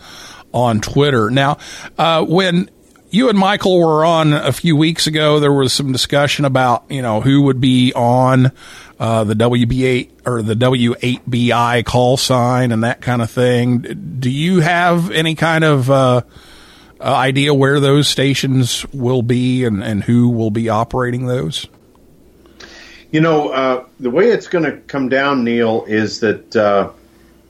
on 0.53 0.81
Twitter. 0.81 1.31
Now, 1.31 1.59
uh, 1.99 2.25
when 2.25 2.70
you 3.11 3.29
and 3.29 3.39
Michael 3.39 3.79
were 3.79 4.05
on 4.05 4.33
a 4.33 4.53
few 4.53 4.77
weeks 4.77 5.07
ago, 5.07 5.41
there 5.41 5.53
was 5.53 5.73
some 5.73 5.93
discussion 5.93 6.45
about, 6.45 6.85
you 6.89 7.03
know, 7.03 7.20
who 7.20 7.43
would 7.43 7.61
be 7.61 7.93
on 7.95 8.53
uh, 8.99 9.25
the 9.25 9.35
WB8 9.35 10.11
or 10.27 10.43
the 10.43 10.55
W8BI 10.55 11.85
call 11.85 12.16
sign 12.16 12.73
and 12.73 12.85
that 12.85 13.01
kind 13.01 13.20
of 13.20 13.31
thing. 13.31 13.79
Do 14.18 14.31
you 14.31 14.61
have 14.61 15.11
any 15.11 15.35
kind 15.35 15.64
of 15.64 15.91
uh, 15.91 16.23
idea 17.01 17.53
where 17.53 17.81
those 17.81 18.09
stations 18.09 18.87
will 18.93 19.23
be 19.23 19.64
and, 19.64 19.83
and 19.83 20.05
who 20.05 20.29
will 20.29 20.51
be 20.51 20.68
operating 20.68 21.27
those? 21.27 21.66
You 23.13 23.21
know, 23.21 23.51
uh, 23.51 23.85
the 24.01 24.09
way 24.09 24.31
it's 24.31 24.49
going 24.49 24.65
to 24.65 24.79
come 24.79 25.11
down, 25.11 25.45
Neil, 25.45 25.85
is 25.87 26.21
that 26.21 26.57
uh, 26.57 26.93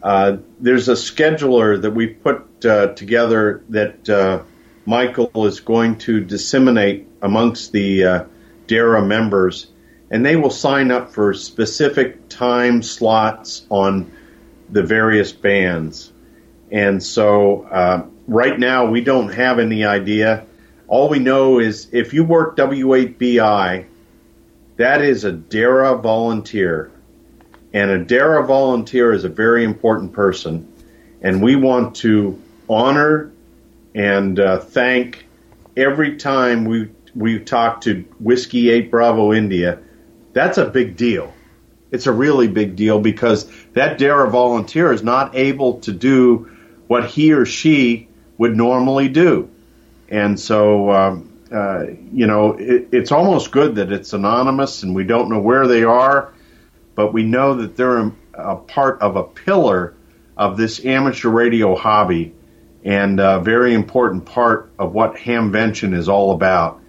uh, 0.03 0.39
there's 0.59 0.89
a 0.89 0.95
scheduler 0.95 1.81
that 1.81 1.93
we 1.93 2.09
put 2.09 2.67
uh, 2.67 2.89
together 2.95 3.63
that 3.69 4.09
uh, 4.09 4.43
Michael 4.87 5.47
is 5.47 5.61
going 5.61 5.99
to 5.99 6.19
disseminate 6.19 7.07
amongst 7.23 7.71
the 7.71 8.05
uh, 8.05 8.25
DARA 8.67 9.07
members, 9.07 9.69
and 10.11 10.27
they 10.27 10.35
will 10.35 10.51
sign 10.51 10.91
up 10.91 11.13
for 11.13 11.33
specific 11.33 12.29
time 12.29 12.83
slots 12.83 13.65
on 13.71 14.11
the 14.69 14.83
various 14.83 15.31
bands. 15.31 16.13
And 16.73 17.01
so 17.01 18.09
right 18.27 18.59
now, 18.59 18.87
we 18.87 19.01
don't 19.01 19.33
have 19.33 19.61
any 19.61 19.85
idea. 19.85 20.45
All 20.89 21.09
we 21.09 21.21
know 21.21 21.61
is 21.61 21.89
if 21.93 22.15
you 22.15 22.25
work 22.25 22.57
W8BI, 22.57 23.87
that 24.77 25.03
is 25.03 25.25
a 25.25 25.33
DARA 25.33 25.97
volunteer. 25.99 26.91
And 27.75 27.91
a 27.91 28.05
DARA 28.05 28.47
volunteer 28.47 29.13
is 29.13 29.25
a 29.25 29.29
very 29.29 29.65
important 29.65 30.13
person. 30.13 30.73
And 31.21 31.43
we 31.43 31.57
want 31.57 31.97
to 31.97 32.41
honor 32.69 33.33
and 33.95 34.39
uh, 34.41 34.59
thank 34.59 35.27
every 35.77 36.17
time 36.17 36.65
we, 36.65 36.91
we 37.15 37.39
talk 37.39 37.83
to 37.83 38.05
Whiskey 38.19 38.71
8 38.71 38.91
Bravo 38.91 39.33
India. 39.33 39.81
That's 40.33 40.59
a 40.59 40.67
big 40.67 40.97
deal. 40.97 41.33
It's 41.91 42.07
a 42.07 42.13
really 42.13 42.49
big 42.49 42.75
deal 42.75 42.99
because 42.99 43.51
that 43.75 43.99
DARA 43.99 44.31
volunteer 44.31 44.93
is 44.93 45.03
not 45.03 45.37
able 45.37 45.81
to 45.81 45.93
do 45.93 46.51
what 46.87 47.07
he 47.07 47.33
or 47.33 47.45
she 47.45 48.09
would 48.39 48.57
normally 48.57 49.09
do. 49.09 49.51
And 50.09 50.41
so, 50.41 50.91
um, 50.91 51.32
uh, 51.53 51.87
you 52.13 52.27
know, 52.27 52.55
it, 52.55 52.89
it's 52.93 53.13
almost 53.13 53.51
good 53.51 53.75
that 53.75 53.93
it's 53.93 54.13
anonymous 54.13 54.83
and 54.83 54.95
we 54.95 55.05
don't 55.05 55.29
know 55.29 55.41
where 55.41 55.67
they 55.67 55.85
are, 55.85 56.33
but 56.95 57.13
we 57.13 57.25
know 57.25 57.55
that 57.55 57.77
they're 57.77 58.13
a, 58.35 58.57
part 58.57 59.03
of 59.03 59.17
a 59.17 59.23
pillar 59.23 59.95
of 60.37 60.57
this 60.57 60.85
amateur 60.85 61.29
radio 61.29 61.77
hobby 61.77 62.35
and 62.85 63.21
a 63.21 63.39
very 63.41 63.75
important 63.75 64.25
part 64.25 64.73
of 64.79 64.93
what 64.93 65.17
Hamvention 65.17 65.95
is 65.95 66.09
all 66.09 66.33
about. 66.33 66.81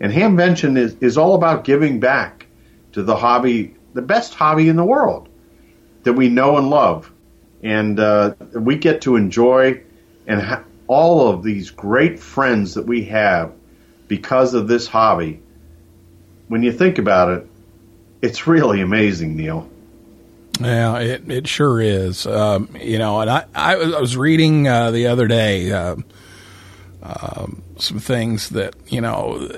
And 0.00 0.12
Hamvention 0.12 0.78
is, 0.78 0.96
is 1.00 1.18
all 1.18 1.34
about 1.34 1.64
giving 1.64 1.98
back 1.98 2.46
to 2.92 3.02
the 3.02 3.16
hobby, 3.16 3.74
the 3.92 4.02
best 4.02 4.34
hobby 4.34 4.68
in 4.68 4.76
the 4.76 4.84
world 4.84 5.28
that 6.04 6.12
we 6.12 6.28
know 6.28 6.58
and 6.58 6.70
love. 6.70 7.10
And 7.62 7.98
uh, 7.98 8.34
we 8.54 8.76
get 8.76 9.02
to 9.02 9.16
enjoy 9.16 9.82
and 10.26 10.40
ha- 10.40 10.64
all 10.86 11.28
of 11.28 11.42
these 11.42 11.70
great 11.70 12.20
friends 12.20 12.74
that 12.74 12.86
we 12.86 13.04
have 13.06 13.52
because 14.12 14.52
of 14.52 14.68
this 14.68 14.86
hobby. 14.86 15.40
When 16.48 16.62
you 16.62 16.70
think 16.70 16.98
about 16.98 17.30
it, 17.30 17.46
it's 18.20 18.46
really 18.46 18.82
amazing, 18.82 19.38
Neil. 19.38 19.66
Yeah, 20.60 20.98
it, 20.98 21.30
it 21.30 21.48
sure 21.48 21.80
is. 21.80 22.26
Um, 22.26 22.68
you 22.78 22.98
know, 22.98 23.22
and 23.22 23.30
I, 23.30 23.46
I 23.54 23.76
was 23.98 24.14
reading 24.14 24.68
uh, 24.68 24.90
the 24.90 25.06
other 25.06 25.26
day 25.26 25.72
uh, 25.72 25.96
um, 27.02 27.62
some 27.78 28.00
things 28.00 28.50
that, 28.50 28.74
you 28.88 29.00
know, 29.00 29.50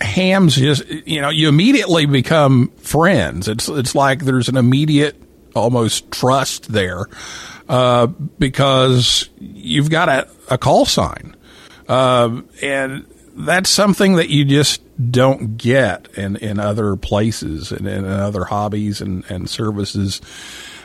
hams 0.00 0.54
just, 0.54 0.86
you 0.88 1.20
know, 1.20 1.30
you 1.30 1.48
immediately 1.48 2.06
become 2.06 2.68
friends. 2.76 3.48
It's, 3.48 3.68
it's 3.68 3.96
like 3.96 4.20
there's 4.20 4.48
an 4.48 4.56
immediate 4.56 5.20
almost 5.56 6.12
trust 6.12 6.70
there 6.70 7.06
uh, 7.68 8.06
because 8.06 9.28
you've 9.40 9.90
got 9.90 10.08
a, 10.08 10.28
a 10.48 10.58
call 10.58 10.84
sign. 10.84 11.34
Uh, 11.88 12.42
and 12.62 13.04
that's 13.34 13.70
something 13.70 14.16
that 14.16 14.28
you 14.28 14.44
just 14.44 14.82
don't 15.10 15.56
get 15.56 16.08
in, 16.16 16.36
in 16.36 16.58
other 16.58 16.96
places 16.96 17.72
and 17.72 17.86
in 17.86 18.04
other 18.04 18.44
hobbies 18.44 19.00
and, 19.00 19.24
and 19.30 19.48
services. 19.48 20.20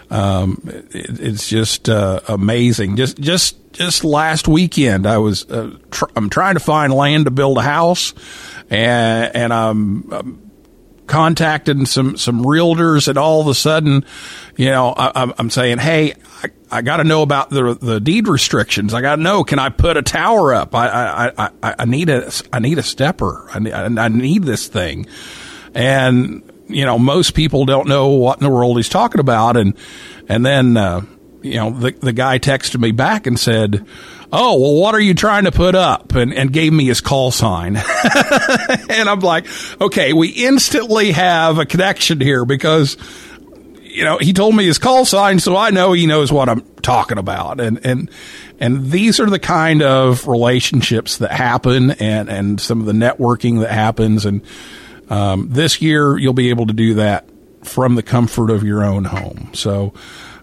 Um, 0.09 0.61
it, 0.65 1.19
it's 1.19 1.49
just 1.49 1.89
uh, 1.89 2.21
amazing. 2.27 2.95
Just 2.95 3.17
just 3.17 3.57
just 3.73 4.03
last 4.03 4.47
weekend, 4.47 5.07
I 5.07 5.17
was 5.17 5.49
uh, 5.49 5.77
tr- 5.91 6.05
I'm 6.15 6.29
trying 6.29 6.53
to 6.53 6.59
find 6.59 6.93
land 6.93 7.25
to 7.25 7.31
build 7.31 7.57
a 7.57 7.63
house, 7.63 8.13
and 8.69 9.35
and 9.35 9.53
I'm, 9.53 10.13
I'm 10.13 10.44
contacting 11.07 11.85
some 11.85 12.17
some 12.17 12.43
realtors, 12.43 13.07
and 13.07 13.17
all 13.17 13.41
of 13.41 13.47
a 13.47 13.53
sudden, 13.53 14.05
you 14.57 14.67
know, 14.67 14.93
I, 14.95 15.33
am 15.37 15.49
saying, 15.49 15.79
hey, 15.79 16.13
I, 16.43 16.49
I 16.71 16.81
got 16.81 16.97
to 16.97 17.03
know 17.03 17.21
about 17.21 17.49
the 17.49 17.75
the 17.75 17.99
deed 17.99 18.27
restrictions. 18.27 18.93
I 18.93 19.01
got 19.01 19.15
to 19.17 19.21
know, 19.21 19.43
can 19.43 19.59
I 19.59 19.69
put 19.69 19.97
a 19.97 20.01
tower 20.01 20.53
up? 20.53 20.73
I 20.75 21.31
I, 21.37 21.49
I, 21.61 21.75
I 21.79 21.85
need 21.85 22.09
a 22.09 22.31
I 22.51 22.59
need 22.59 22.77
a 22.77 22.83
stepper. 22.83 23.47
I 23.53 23.59
need, 23.59 23.73
I 23.73 24.07
need 24.07 24.43
this 24.43 24.67
thing, 24.67 25.07
and 25.73 26.43
you 26.67 26.85
know, 26.85 26.97
most 26.97 27.33
people 27.33 27.65
don't 27.65 27.87
know 27.87 28.07
what 28.09 28.39
in 28.39 28.43
the 28.43 28.49
world 28.49 28.77
he's 28.77 28.89
talking 28.89 29.19
about, 29.19 29.57
and 29.57 29.75
and 30.27 30.45
then 30.45 30.77
uh, 30.77 31.01
you 31.41 31.55
know, 31.55 31.71
the 31.71 31.91
the 31.91 32.13
guy 32.13 32.39
texted 32.39 32.79
me 32.79 32.91
back 32.91 33.27
and 33.27 33.39
said 33.39 33.85
oh, 34.32 34.59
well, 34.59 34.76
what 34.76 34.95
are 34.95 34.99
you 34.99 35.13
trying 35.13 35.45
to 35.45 35.51
put 35.51 35.76
up? 35.76 36.13
And, 36.13 36.34
and 36.34 36.51
gave 36.51 36.73
me 36.73 36.86
his 36.86 37.01
call 37.01 37.32
sign. 37.32 37.78
and 38.89 39.09
I'm 39.09 39.19
like, 39.19 39.45
okay, 39.82 40.13
we 40.13 40.30
instantly 40.30 41.11
have 41.11 41.57
a 41.59 41.65
connection 41.65 42.19
here 42.19 42.45
because, 42.45 42.97
you 43.82 44.03
know, 44.03 44.17
he 44.17 44.34
told 44.34 44.55
me 44.55 44.65
his 44.65 44.78
call 44.78 45.05
sign, 45.05 45.39
so 45.39 45.55
I 45.55 45.69
know 45.69 45.93
he 45.93 46.05
knows 46.05 46.32
what 46.32 46.49
I'm 46.49 46.61
talking 46.82 47.17
about. 47.17 47.59
And, 47.59 47.86
and, 47.86 48.09
and 48.59 48.91
these 48.91 49.19
are 49.19 49.30
the 49.30 49.39
kind 49.39 49.82
of 49.82 50.28
relationships 50.28 51.17
that 51.17 51.32
happen 51.32 51.91
and, 51.91 52.30
and 52.30 52.61
some 52.61 52.80
of 52.80 52.86
the 52.86 52.93
networking 52.93 53.61
that 53.61 53.71
happens. 53.71 54.26
And, 54.26 54.41
um, 55.09 55.49
this 55.49 55.82
year 55.82 56.17
you'll 56.17 56.34
be 56.34 56.49
able 56.49 56.67
to 56.67 56.73
do 56.73 56.95
that 56.95 57.30
from 57.63 57.95
the 57.95 58.03
comfort 58.03 58.49
of 58.49 58.63
your 58.63 58.84
own 58.84 59.05
home. 59.05 59.49
So, 59.53 59.93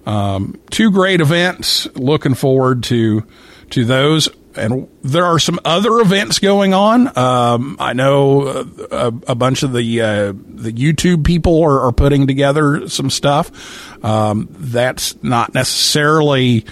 um, 0.06 0.60
two 0.70 0.90
great 0.90 1.20
events. 1.20 1.86
Looking 1.94 2.34
forward 2.34 2.82
to, 2.84 3.24
to 3.72 3.84
those. 3.84 4.28
And 4.54 4.88
there 5.02 5.24
are 5.24 5.38
some 5.38 5.58
other 5.64 5.98
events 5.98 6.38
going 6.38 6.74
on. 6.74 7.16
Um, 7.16 7.76
I 7.80 7.94
know 7.94 8.66
a, 8.90 9.12
a, 9.28 9.34
bunch 9.34 9.62
of 9.62 9.72
the 9.72 10.00
uh, 10.02 10.32
the 10.32 10.72
YouTube 10.72 11.24
people 11.24 11.62
are, 11.62 11.80
are, 11.86 11.92
putting 11.92 12.26
together 12.26 12.86
some 12.88 13.08
stuff. 13.08 14.04
Um, 14.04 14.48
that's 14.50 15.20
not 15.22 15.54
necessarily 15.54 16.66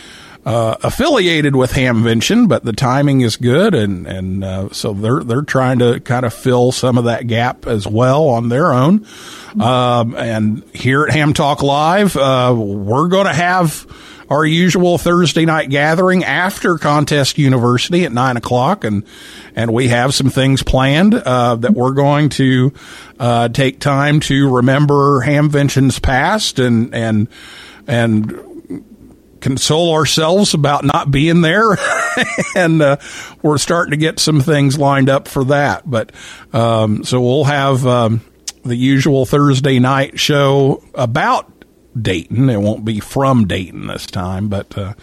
uh, 0.45 0.77
affiliated 0.83 1.57
with 1.57 1.73
Hamvention, 1.73 2.49
but 2.49 2.65
the 2.65 2.73
timing 2.73 3.23
is 3.23 3.37
good, 3.37 3.75
and 3.75 4.07
and 4.07 4.45
uh, 4.45 4.69
so 4.73 4.93
they're 4.93 5.25
they're 5.25 5.43
trying 5.43 5.79
to 5.79 6.01
kind 6.01 6.27
of 6.27 6.35
fill 6.35 6.73
some 6.73 6.99
of 6.99 7.05
that 7.05 7.27
gap 7.27 7.67
as 7.67 7.87
well 7.87 8.29
on 8.29 8.51
their 8.51 8.73
own. 8.73 9.07
Um, 9.59 10.15
and 10.17 10.65
here 10.75 11.05
at 11.05 11.13
Ham 11.13 11.33
Talk 11.33 11.63
Live, 11.63 12.17
uh, 12.17 12.55
we're 12.57 13.09
going 13.09 13.27
to 13.27 13.33
have 13.33 13.87
our 14.31 14.45
usual 14.45 14.97
Thursday 14.97 15.45
night 15.45 15.71
gathering 15.71 16.23
after 16.23 16.79
Contest 16.79 17.37
University 17.37 18.05
at 18.05 18.13
nine 18.13 18.37
o'clock, 18.37 18.85
and 18.85 19.05
and 19.57 19.73
we 19.73 19.89
have 19.89 20.15
some 20.15 20.31
things 20.31 20.63
planned 20.63 21.15
uh, 21.15 21.57
that 21.57 21.73
we're 21.73 21.93
going 21.93 22.29
to 22.31 22.73
uh, 23.19 23.49
take 23.49 23.81
time 23.81 24.21
to 24.21 24.55
remember 24.55 25.21
Hamvention's 25.21 25.99
past 25.99 26.61
and 26.61 26.95
and 26.95 27.29
and 27.89 28.85
console 29.41 29.95
ourselves 29.95 30.55
about 30.55 30.85
not 30.85 31.11
being 31.11 31.41
there, 31.41 31.77
and 32.55 32.81
uh, 32.81 32.97
we're 33.43 33.59
starting 33.59 33.91
to 33.91 33.97
get 33.97 34.21
some 34.21 34.41
things 34.41 34.79
lined 34.79 35.09
up 35.09 35.27
for 35.27 35.45
that. 35.45 35.91
But 35.91 36.13
um, 36.53 37.03
so 37.03 37.21
we'll 37.21 37.45
have 37.45 37.85
um, 37.85 38.21
the 38.65 38.77
usual 38.77 39.27
Thursday 39.27 39.81
night 39.81 40.21
show 40.21 40.85
about 40.95 41.60
Dayton. 42.01 42.51
It 42.51 42.61
won't 42.61 42.85
be 42.85 43.01
from 43.01 43.47
Dayton 43.47 43.87
this 43.87 44.07
time, 44.07 44.49
but 44.49 44.77
uh, 44.77 44.95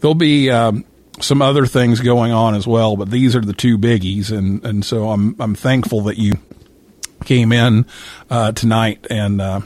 there'll 0.00 0.14
be 0.14 0.50
um, 0.50 0.84
some 1.20 1.42
other 1.42 1.66
things 1.66 2.00
going 2.00 2.32
on 2.32 2.54
as 2.54 2.66
well. 2.66 2.96
But 2.96 3.10
these 3.10 3.36
are 3.36 3.40
the 3.40 3.52
two 3.52 3.78
biggies, 3.78 4.36
and 4.36 4.64
and 4.64 4.84
so 4.84 5.10
I'm 5.10 5.36
I'm 5.38 5.54
thankful 5.54 6.02
that 6.02 6.18
you 6.18 6.38
came 7.24 7.52
in 7.52 7.86
uh, 8.30 8.52
tonight 8.52 9.06
and. 9.10 9.40
Uh, 9.40 9.60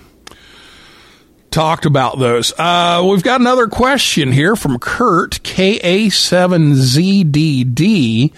talked 1.51 1.87
about 1.87 2.19
those. 2.19 2.53
Uh, 2.59 3.07
we've 3.11 3.23
got 3.23 3.41
another 3.41 3.69
question 3.69 4.33
here 4.33 4.55
from 4.55 4.79
Kurt, 4.79 5.43
KA7ZDD, 5.43 8.35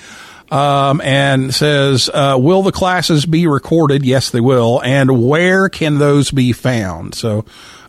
um, 0.53 1.01
and 1.01 1.55
says, 1.55 2.11
uh, 2.13 2.37
Will 2.39 2.63
the 2.63 2.73
classes 2.73 3.27
be 3.27 3.47
recorded? 3.47 4.05
Yes, 4.05 4.31
they 4.31 4.41
will. 4.41 4.83
And 4.83 5.29
where 5.29 5.69
can 5.69 5.99
those 5.99 6.31
be 6.31 6.53
found? 6.53 7.15
So, 7.15 7.45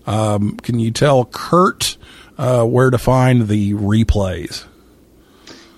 um, 0.05 0.57
can 0.57 0.79
you 0.79 0.91
tell 0.91 1.25
Kurt 1.25 1.97
uh, 2.37 2.65
where 2.65 2.89
to 2.89 2.97
find 2.97 3.47
the 3.47 3.73
replays? 3.73 4.65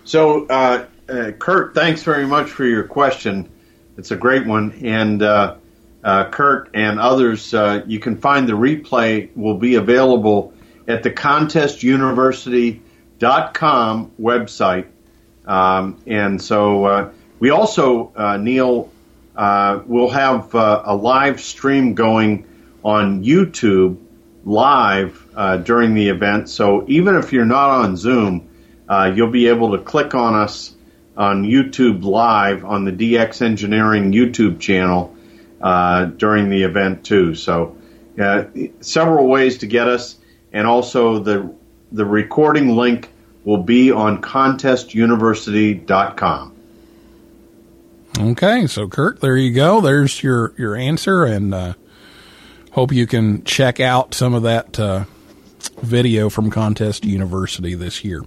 So, 0.06 0.46
uh, 0.48 0.86
uh, 1.10 1.32
Kurt, 1.32 1.74
thanks 1.74 2.04
very 2.04 2.26
much 2.26 2.50
for 2.50 2.64
your 2.66 2.84
question. 2.84 3.50
It's 3.98 4.12
a 4.12 4.16
great 4.16 4.46
one. 4.46 4.72
And 4.84 5.22
uh, 5.22 5.56
uh, 6.04 6.30
Kurt 6.30 6.70
and 6.74 7.00
others, 7.00 7.54
uh, 7.54 7.84
you 7.86 8.00
can 8.00 8.18
find 8.18 8.48
the 8.48 8.54
replay 8.54 9.36
will 9.36 9.58
be 9.58 9.76
available 9.76 10.54
at 10.88 11.04
the 11.04 11.12
contestuniversity.com 11.12 14.12
website. 14.20 14.88
Um, 15.46 16.02
and 16.08 16.42
so 16.42 17.14
we 17.40 17.50
also, 17.50 18.38
Neil, 18.40 18.90
will 19.36 20.10
have 20.10 20.54
a 20.54 20.96
live 20.96 21.42
stream 21.42 21.94
going 21.94 22.48
on 22.84 23.24
YouTube 23.24 23.98
live 24.46 25.28
uh, 25.36 25.58
during 25.58 25.94
the 25.94 26.10
event. 26.10 26.50
So 26.50 26.86
even 26.88 27.16
if 27.16 27.34
you're 27.34 27.46
not 27.46 27.70
on 27.70 27.98
Zoom, 27.98 28.50
uh, 28.88 29.12
you'll 29.16 29.32
be 29.32 29.48
able 29.48 29.78
to 29.78 29.84
click 29.84 30.14
on 30.14 30.36
us 30.36 30.76
on 31.16 31.44
YouTube 31.44 32.04
live 32.04 32.66
on 32.66 32.86
the 32.86 32.92
DX 32.92 33.42
Engineering 33.42 34.12
YouTube 34.12 34.60
channel 34.60 35.16
uh, 35.62 36.06
during 36.06 36.50
the 36.50 36.64
event 36.64 37.06
too. 37.06 37.36
So 37.36 37.78
uh, 38.20 38.46
several 38.82 39.28
ways 39.28 39.60
to 39.60 39.68
get 39.68 39.88
us, 39.88 40.18
and 40.52 40.66
also 40.68 41.20
the 41.20 41.54
the 41.92 42.06
recording 42.06 42.76
link 42.76 43.12
will 43.44 43.62
be 43.62 43.92
on 43.92 44.20
contestuniversity.com. 44.22 46.50
Okay, 48.20 48.68
so 48.68 48.88
Kurt, 48.88 49.22
there 49.22 49.38
you 49.38 49.54
go. 49.54 49.82
There's 49.82 50.24
your 50.24 50.54
your 50.58 50.76
answer, 50.76 51.24
and 51.24 51.54
uh, 51.54 51.74
hope 52.74 52.92
you 52.92 53.08
can 53.08 53.44
check 53.44 53.80
out 53.80 54.14
some 54.14 54.34
of 54.34 54.44
that 54.44 54.80
uh, 54.80 55.06
video 55.82 56.30
from 56.30 56.50
Contest 56.50 57.06
University 57.06 57.76
this 57.76 58.04
year. 58.04 58.24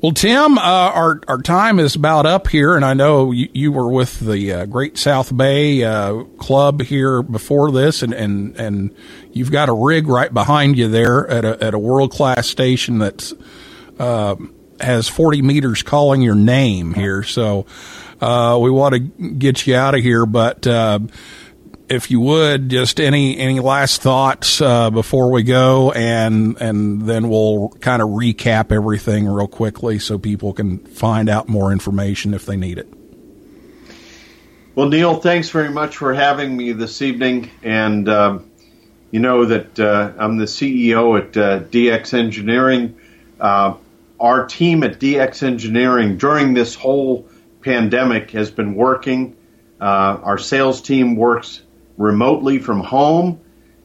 Well, 0.00 0.12
Tim, 0.12 0.56
uh, 0.56 0.60
our 0.60 1.20
our 1.28 1.42
time 1.42 1.78
is 1.78 1.94
about 1.94 2.24
up 2.24 2.48
here, 2.48 2.74
and 2.74 2.84
I 2.84 2.94
know 2.94 3.32
you, 3.32 3.48
you 3.52 3.72
were 3.72 3.90
with 3.90 4.18
the 4.20 4.52
uh, 4.52 4.66
Great 4.66 4.96
South 4.96 5.36
Bay 5.36 5.84
uh, 5.84 6.24
Club 6.38 6.80
here 6.80 7.22
before 7.22 7.70
this, 7.70 8.02
and, 8.02 8.14
and 8.14 8.56
and 8.56 8.94
you've 9.32 9.50
got 9.50 9.68
a 9.68 9.74
rig 9.74 10.08
right 10.08 10.32
behind 10.32 10.78
you 10.78 10.88
there 10.88 11.28
at 11.28 11.44
a 11.44 11.62
at 11.62 11.74
a 11.74 11.78
world 11.78 12.12
class 12.12 12.46
station 12.48 12.98
that's 12.98 13.34
uh, 13.98 14.36
has 14.80 15.06
forty 15.06 15.42
meters 15.42 15.82
calling 15.82 16.22
your 16.22 16.34
name 16.34 16.94
here. 16.94 17.22
So 17.22 17.66
uh, 18.22 18.58
we 18.60 18.70
want 18.70 18.94
to 18.94 19.00
get 19.00 19.66
you 19.66 19.76
out 19.76 19.94
of 19.94 20.00
here, 20.00 20.24
but 20.24 20.66
uh, 20.66 21.00
if 21.90 22.10
you 22.10 22.20
would, 22.20 22.68
just 22.68 23.00
any 23.00 23.36
any 23.36 23.58
last 23.58 24.00
thoughts 24.00 24.60
uh, 24.60 24.90
before 24.90 25.32
we 25.32 25.42
go, 25.42 25.90
and 25.90 26.56
and 26.60 27.02
then 27.02 27.28
we'll 27.28 27.70
kind 27.80 28.00
of 28.00 28.08
recap 28.10 28.70
everything 28.70 29.26
real 29.26 29.48
quickly 29.48 29.98
so 29.98 30.16
people 30.16 30.52
can 30.52 30.78
find 30.78 31.28
out 31.28 31.48
more 31.48 31.72
information 31.72 32.32
if 32.32 32.46
they 32.46 32.56
need 32.56 32.78
it. 32.78 32.88
Well, 34.76 34.88
Neil, 34.88 35.16
thanks 35.16 35.50
very 35.50 35.68
much 35.68 35.96
for 35.96 36.14
having 36.14 36.56
me 36.56 36.72
this 36.72 37.02
evening, 37.02 37.50
and 37.64 38.08
um, 38.08 38.50
you 39.10 39.18
know 39.18 39.44
that 39.44 39.78
uh, 39.80 40.12
I'm 40.16 40.38
the 40.38 40.44
CEO 40.44 41.18
at 41.18 41.36
uh, 41.36 41.60
DX 41.64 42.14
Engineering. 42.14 42.96
Uh, 43.40 43.74
our 44.20 44.46
team 44.46 44.84
at 44.84 45.00
DX 45.00 45.42
Engineering 45.42 46.18
during 46.18 46.54
this 46.54 46.76
whole 46.76 47.26
pandemic 47.62 48.30
has 48.30 48.50
been 48.50 48.74
working. 48.74 49.36
Uh, 49.80 50.20
our 50.22 50.38
sales 50.38 50.82
team 50.82 51.16
works 51.16 51.62
remotely 52.00 52.58
from 52.58 52.80
home, 52.80 53.38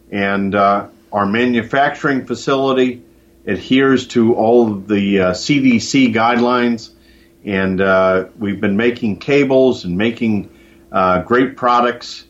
and 0.09 0.55
uh, 0.55 0.87
our 1.11 1.25
manufacturing 1.25 2.25
facility 2.25 3.03
adheres 3.45 4.07
to 4.07 4.35
all 4.35 4.71
of 4.71 4.87
the 4.87 5.19
uh, 5.19 5.31
CDC 5.31 6.13
guidelines. 6.15 6.91
And 7.43 7.81
uh, 7.81 8.27
we've 8.39 8.61
been 8.61 8.77
making 8.77 9.19
cables 9.19 9.83
and 9.83 9.97
making 9.97 10.49
uh, 10.93 11.23
great 11.23 11.57
products 11.57 12.23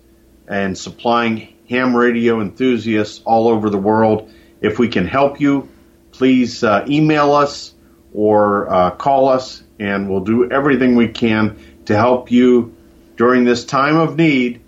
and 0.47 0.75
supplying 0.75 1.55
ham 1.69 1.95
radio 1.95 2.41
enthusiasts 2.41 3.21
all 3.23 3.47
over 3.47 3.69
the 3.69 3.77
world. 3.77 4.31
If 4.61 4.79
we 4.79 4.88
can 4.89 5.07
help 5.07 5.39
you, 5.39 5.69
please 6.11 6.63
uh, 6.63 6.86
email 6.89 7.31
us 7.33 7.73
or 8.11 8.73
uh, 8.73 8.91
call 8.91 9.29
us, 9.29 9.61
and 9.79 10.09
we'll 10.09 10.23
do 10.23 10.49
everything 10.49 10.95
we 10.95 11.09
can 11.09 11.59
to 11.86 11.95
help 11.95 12.31
you 12.31 12.75
during 13.17 13.43
this 13.43 13.65
time 13.65 13.97
of 13.97 14.17
need 14.17 14.64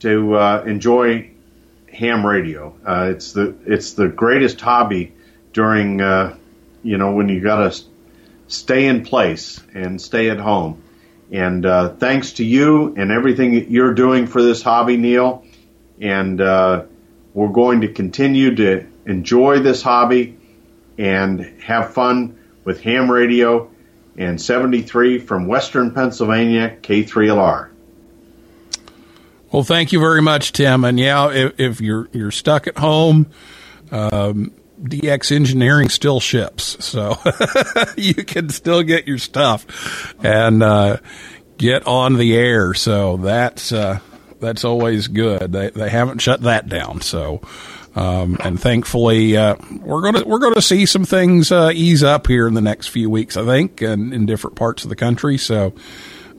to 0.00 0.34
uh, 0.34 0.64
enjoy 0.66 1.30
ham 1.92 2.26
radio. 2.26 2.74
Uh, 2.86 3.12
it's 3.14 3.32
the 3.32 3.54
it's 3.66 3.92
the 3.94 4.08
greatest 4.08 4.60
hobby 4.60 5.14
during 5.52 6.00
uh, 6.00 6.36
you 6.82 6.98
know 6.98 7.12
when 7.12 7.28
you 7.28 7.40
got 7.40 7.72
to 7.72 7.82
stay 8.48 8.86
in 8.86 9.04
place 9.04 9.60
and 9.74 10.00
stay 10.00 10.30
at 10.30 10.38
home. 10.38 10.82
And 11.32 11.64
uh, 11.64 11.90
thanks 11.90 12.34
to 12.34 12.44
you 12.44 12.94
and 12.96 13.12
everything 13.12 13.54
that 13.54 13.70
you're 13.70 13.94
doing 13.94 14.26
for 14.26 14.42
this 14.42 14.62
hobby, 14.62 14.96
Neil. 14.96 15.44
And 16.00 16.40
uh, 16.40 16.84
we're 17.34 17.52
going 17.52 17.82
to 17.82 17.92
continue 17.92 18.56
to 18.56 18.86
enjoy 19.06 19.60
this 19.60 19.82
hobby 19.82 20.36
and 20.98 21.40
have 21.62 21.94
fun 21.94 22.38
with 22.64 22.82
ham 22.82 23.10
radio 23.10 23.70
and 24.16 24.40
73 24.40 25.18
from 25.20 25.46
Western 25.46 25.92
Pennsylvania, 25.92 26.76
K3LR. 26.82 27.69
Well, 29.52 29.64
thank 29.64 29.92
you 29.92 29.98
very 29.98 30.22
much, 30.22 30.52
Tim. 30.52 30.84
And 30.84 30.98
yeah, 30.98 31.30
if, 31.30 31.58
if 31.58 31.80
you're 31.80 32.08
you're 32.12 32.30
stuck 32.30 32.68
at 32.68 32.78
home, 32.78 33.30
um, 33.90 34.52
DX 34.80 35.32
Engineering 35.32 35.88
still 35.88 36.20
ships, 36.20 36.84
so 36.84 37.16
you 37.96 38.14
can 38.14 38.48
still 38.48 38.82
get 38.82 39.08
your 39.08 39.18
stuff 39.18 40.14
and 40.22 40.62
uh, 40.62 40.98
get 41.58 41.86
on 41.86 42.16
the 42.16 42.36
air. 42.36 42.74
So 42.74 43.16
that's 43.16 43.72
uh, 43.72 43.98
that's 44.40 44.64
always 44.64 45.08
good. 45.08 45.52
They 45.52 45.70
they 45.70 45.90
haven't 45.90 46.18
shut 46.18 46.42
that 46.42 46.68
down. 46.68 47.00
So. 47.00 47.40
Um, 47.96 48.38
and 48.44 48.58
thankfully, 48.58 49.36
uh, 49.36 49.56
we're 49.80 50.00
gonna 50.02 50.22
we're 50.24 50.38
gonna 50.38 50.62
see 50.62 50.86
some 50.86 51.04
things 51.04 51.50
uh, 51.50 51.72
ease 51.74 52.04
up 52.04 52.28
here 52.28 52.46
in 52.46 52.54
the 52.54 52.60
next 52.60 52.86
few 52.86 53.10
weeks, 53.10 53.36
I 53.36 53.44
think, 53.44 53.82
and 53.82 54.14
in 54.14 54.26
different 54.26 54.54
parts 54.54 54.84
of 54.84 54.90
the 54.90 54.96
country. 54.96 55.38
So, 55.38 55.74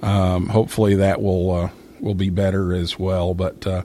um, 0.02 0.48
hopefully, 0.48 0.96
that 0.96 1.22
will 1.22 1.52
uh, 1.52 1.70
will 2.02 2.16
be 2.16 2.30
better 2.30 2.74
as 2.74 3.00
well. 3.00 3.34
But 3.34 3.66
uh, 3.66 3.84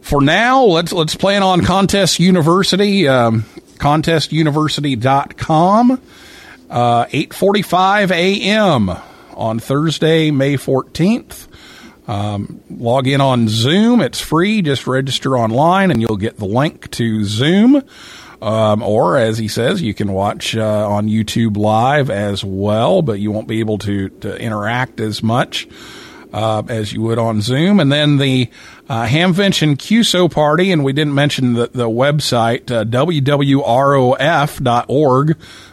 for 0.00 0.22
now, 0.22 0.64
let's 0.64 0.92
let's 0.92 1.14
plan 1.14 1.42
on 1.42 1.64
Contest 1.64 2.18
University, 2.20 3.08
um, 3.08 3.44
contestuniversity.com, 3.78 6.00
uh, 6.70 7.04
8.45 7.06 8.10
a.m. 8.10 8.90
on 9.34 9.58
Thursday, 9.58 10.30
May 10.30 10.54
14th. 10.54 11.48
Um, 12.08 12.60
log 12.68 13.06
in 13.06 13.20
on 13.20 13.46
Zoom. 13.48 14.00
It's 14.00 14.20
free. 14.20 14.60
Just 14.62 14.88
register 14.88 15.38
online 15.38 15.92
and 15.92 16.00
you'll 16.00 16.16
get 16.16 16.36
the 16.36 16.46
link 16.46 16.90
to 16.92 17.24
Zoom. 17.24 17.82
Um, 18.42 18.82
or, 18.82 19.18
as 19.18 19.38
he 19.38 19.46
says, 19.46 19.80
you 19.80 19.94
can 19.94 20.12
watch 20.12 20.56
uh, 20.56 20.88
on 20.88 21.06
YouTube 21.06 21.56
live 21.56 22.10
as 22.10 22.44
well, 22.44 23.00
but 23.00 23.20
you 23.20 23.30
won't 23.30 23.46
be 23.46 23.60
able 23.60 23.78
to, 23.78 24.08
to 24.08 24.36
interact 24.36 24.98
as 24.98 25.22
much 25.22 25.68
uh, 26.32 26.62
as 26.68 26.92
you 26.92 27.02
would 27.02 27.18
on 27.18 27.40
Zoom. 27.40 27.78
And 27.80 27.92
then 27.92 28.16
the 28.16 28.50
uh, 28.88 29.06
Hamvention 29.06 29.76
QSO 29.76 30.30
party, 30.30 30.72
and 30.72 30.84
we 30.84 30.92
didn't 30.92 31.14
mention 31.14 31.54
the, 31.54 31.70
the 31.72 31.88
website, 31.88 32.70
uh, 32.70 32.84
wwrof.org 32.84 33.56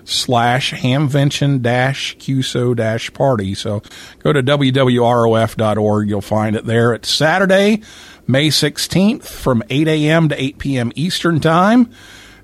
slash 0.05 0.74
hamvention 0.74 1.62
dash 1.62 2.18
QSO 2.18 2.76
dash 2.76 3.14
party. 3.14 3.53
So 3.55 3.82
go 4.20 4.34
to 4.34 4.41
wwrof.org. 4.43 6.10
You'll 6.10 6.22
find 6.22 6.55
it 6.55 6.66
there. 6.66 6.93
It's 6.93 7.10
Saturday, 7.10 7.82
May 8.28 8.49
16th 8.49 9.24
from 9.24 9.64
8 9.70 9.88
a.m. 9.88 10.30
to 10.30 10.41
8 10.41 10.57
p.m. 10.57 10.91
Eastern 10.95 11.39
Time. 11.39 11.89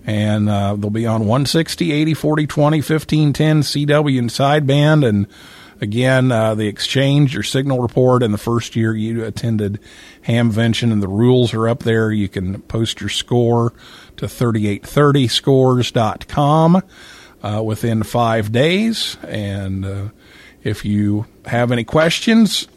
And 0.08 0.48
uh, 0.50 0.76
they'll 0.76 0.92
be 0.92 1.08
on 1.08 1.22
160, 1.22 1.92
80, 1.92 2.14
40, 2.14 2.48
20, 2.48 2.82
15, 2.82 3.34
10 3.34 3.62
CW 3.62 4.20
and 4.20 4.30
sideband. 4.30 5.08
And 5.08 5.26
Again, 5.82 6.32
uh, 6.32 6.56
the 6.56 6.68
exchange, 6.68 7.34
your 7.34 7.44
signal 7.44 7.82
report, 7.82 8.24
and 8.24 8.34
the 8.34 8.38
first 8.38 8.76
year 8.76 8.96
you 8.96 9.26
attended 9.26 9.80
Hamvention, 10.26 10.92
and 10.92 11.04
the 11.04 11.08
rules 11.08 11.54
are 11.54 11.68
up 11.68 11.84
there. 11.84 12.12
You 12.12 12.30
can 12.30 12.62
post 12.62 13.02
your 13.02 13.10
score 13.10 13.74
to 14.18 14.28
3830scores.com 14.28 16.84
uh, 17.44 17.62
within 17.64 18.04
five 18.04 18.52
days. 18.52 19.18
And 19.28 19.86
uh, 19.86 20.10
if 20.64 20.86
you 20.86 21.26
have 21.46 21.72
any 21.72 21.84
questions, 21.84 22.68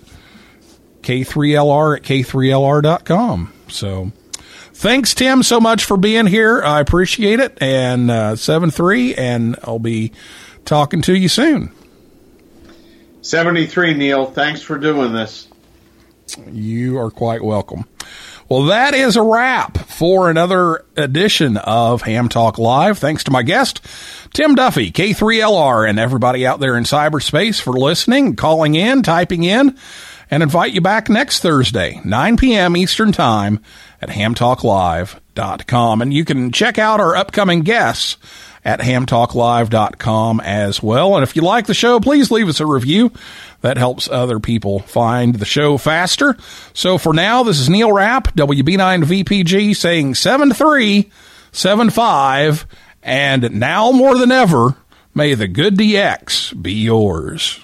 K3LR 1.03 1.99
at 1.99 2.03
K3LR.com. 2.03 3.53
So 3.69 4.13
thanks, 4.73 5.15
Tim, 5.15 5.43
so 5.43 5.61
much 5.61 5.85
for 5.85 5.97
being 5.97 6.27
here. 6.27 6.63
I 6.63 6.81
appreciate 6.81 7.41
it. 7.41 7.57
And 7.63 8.11
uh, 8.11 8.37
7 8.37 8.71
3, 8.71 9.15
and 9.15 9.57
I'll 9.63 9.79
be 9.79 10.13
talking 10.65 11.03
to 11.03 11.17
you 11.17 11.29
soon. 11.29 11.73
73, 13.23 13.95
Neil. 13.95 14.27
Thanks 14.27 14.63
for 14.63 14.79
doing 14.79 15.13
this. 15.13 15.49
You 16.51 16.99
are 16.99 17.11
quite 17.11 17.43
welcome. 17.43 17.87
Well, 18.49 18.65
that 18.65 18.95
is 18.95 19.17
a 19.17 19.23
wrap 19.23 19.77
for 19.77 20.31
another 20.31 20.85
edition 20.97 21.59
of 21.59 22.03
Ham 22.03 22.31
Talk 22.31 22.59
Live. 22.59 22.97
Thanks 22.97 23.25
to 23.25 23.31
my 23.31 23.43
guest, 23.43 23.83
Tim 24.33 24.55
Duffy, 24.55 24.91
K3LR, 24.91 25.89
and 25.89 25.99
everybody 25.99 26.47
out 26.47 26.59
there 26.59 26.77
in 26.77 26.85
cyberspace 26.85 27.61
for 27.61 27.73
listening, 27.73 28.37
calling 28.37 28.75
in, 28.75 29.03
typing 29.03 29.45
in, 29.45 29.77
and 30.31 30.43
invite 30.43 30.73
you 30.73 30.81
back 30.81 31.11
next 31.11 31.41
Thursday, 31.41 32.01
9 32.07 32.39
p.m. 32.39 32.75
Eastern 32.75 33.13
Time 33.13 33.61
at 34.01 34.09
hamtalklive.com. 34.09 36.01
And 36.03 36.15
you 36.15 36.25
can 36.25 36.51
check 36.51 36.79
out 36.79 37.01
our 37.01 37.17
upcoming 37.17 37.61
guests 37.61 38.17
at 38.65 38.81
hamtalklive.com 38.81 40.41
as 40.41 40.83
well. 40.83 41.17
And 41.17 41.23
if 41.23 41.37
you 41.37 41.43
like 41.43 41.67
the 41.67 41.75
show, 41.75 42.01
please 42.01 42.31
leave 42.31 42.49
us 42.49 42.61
a 42.61 42.67
review. 42.67 43.13
That 43.61 43.77
helps 43.77 44.09
other 44.09 44.39
people 44.39 44.79
find 44.81 45.35
the 45.35 45.45
show 45.45 45.79
faster. 45.79 46.37
So 46.75 46.97
for 46.97 47.13
now, 47.13 47.43
this 47.43 47.59
is 47.59 47.69
Neil 47.69 47.93
Rapp, 47.93 48.37
WB9VPG, 48.37 49.75
saying 49.75 50.15
7375. 50.15 52.67
And 53.03 53.59
now 53.59 53.91
more 53.91 54.17
than 54.17 54.31
ever, 54.31 54.77
may 55.15 55.35
the 55.35 55.49
good 55.49 55.77
DX 55.77 56.63
be 56.63 56.73
yours. 56.73 57.59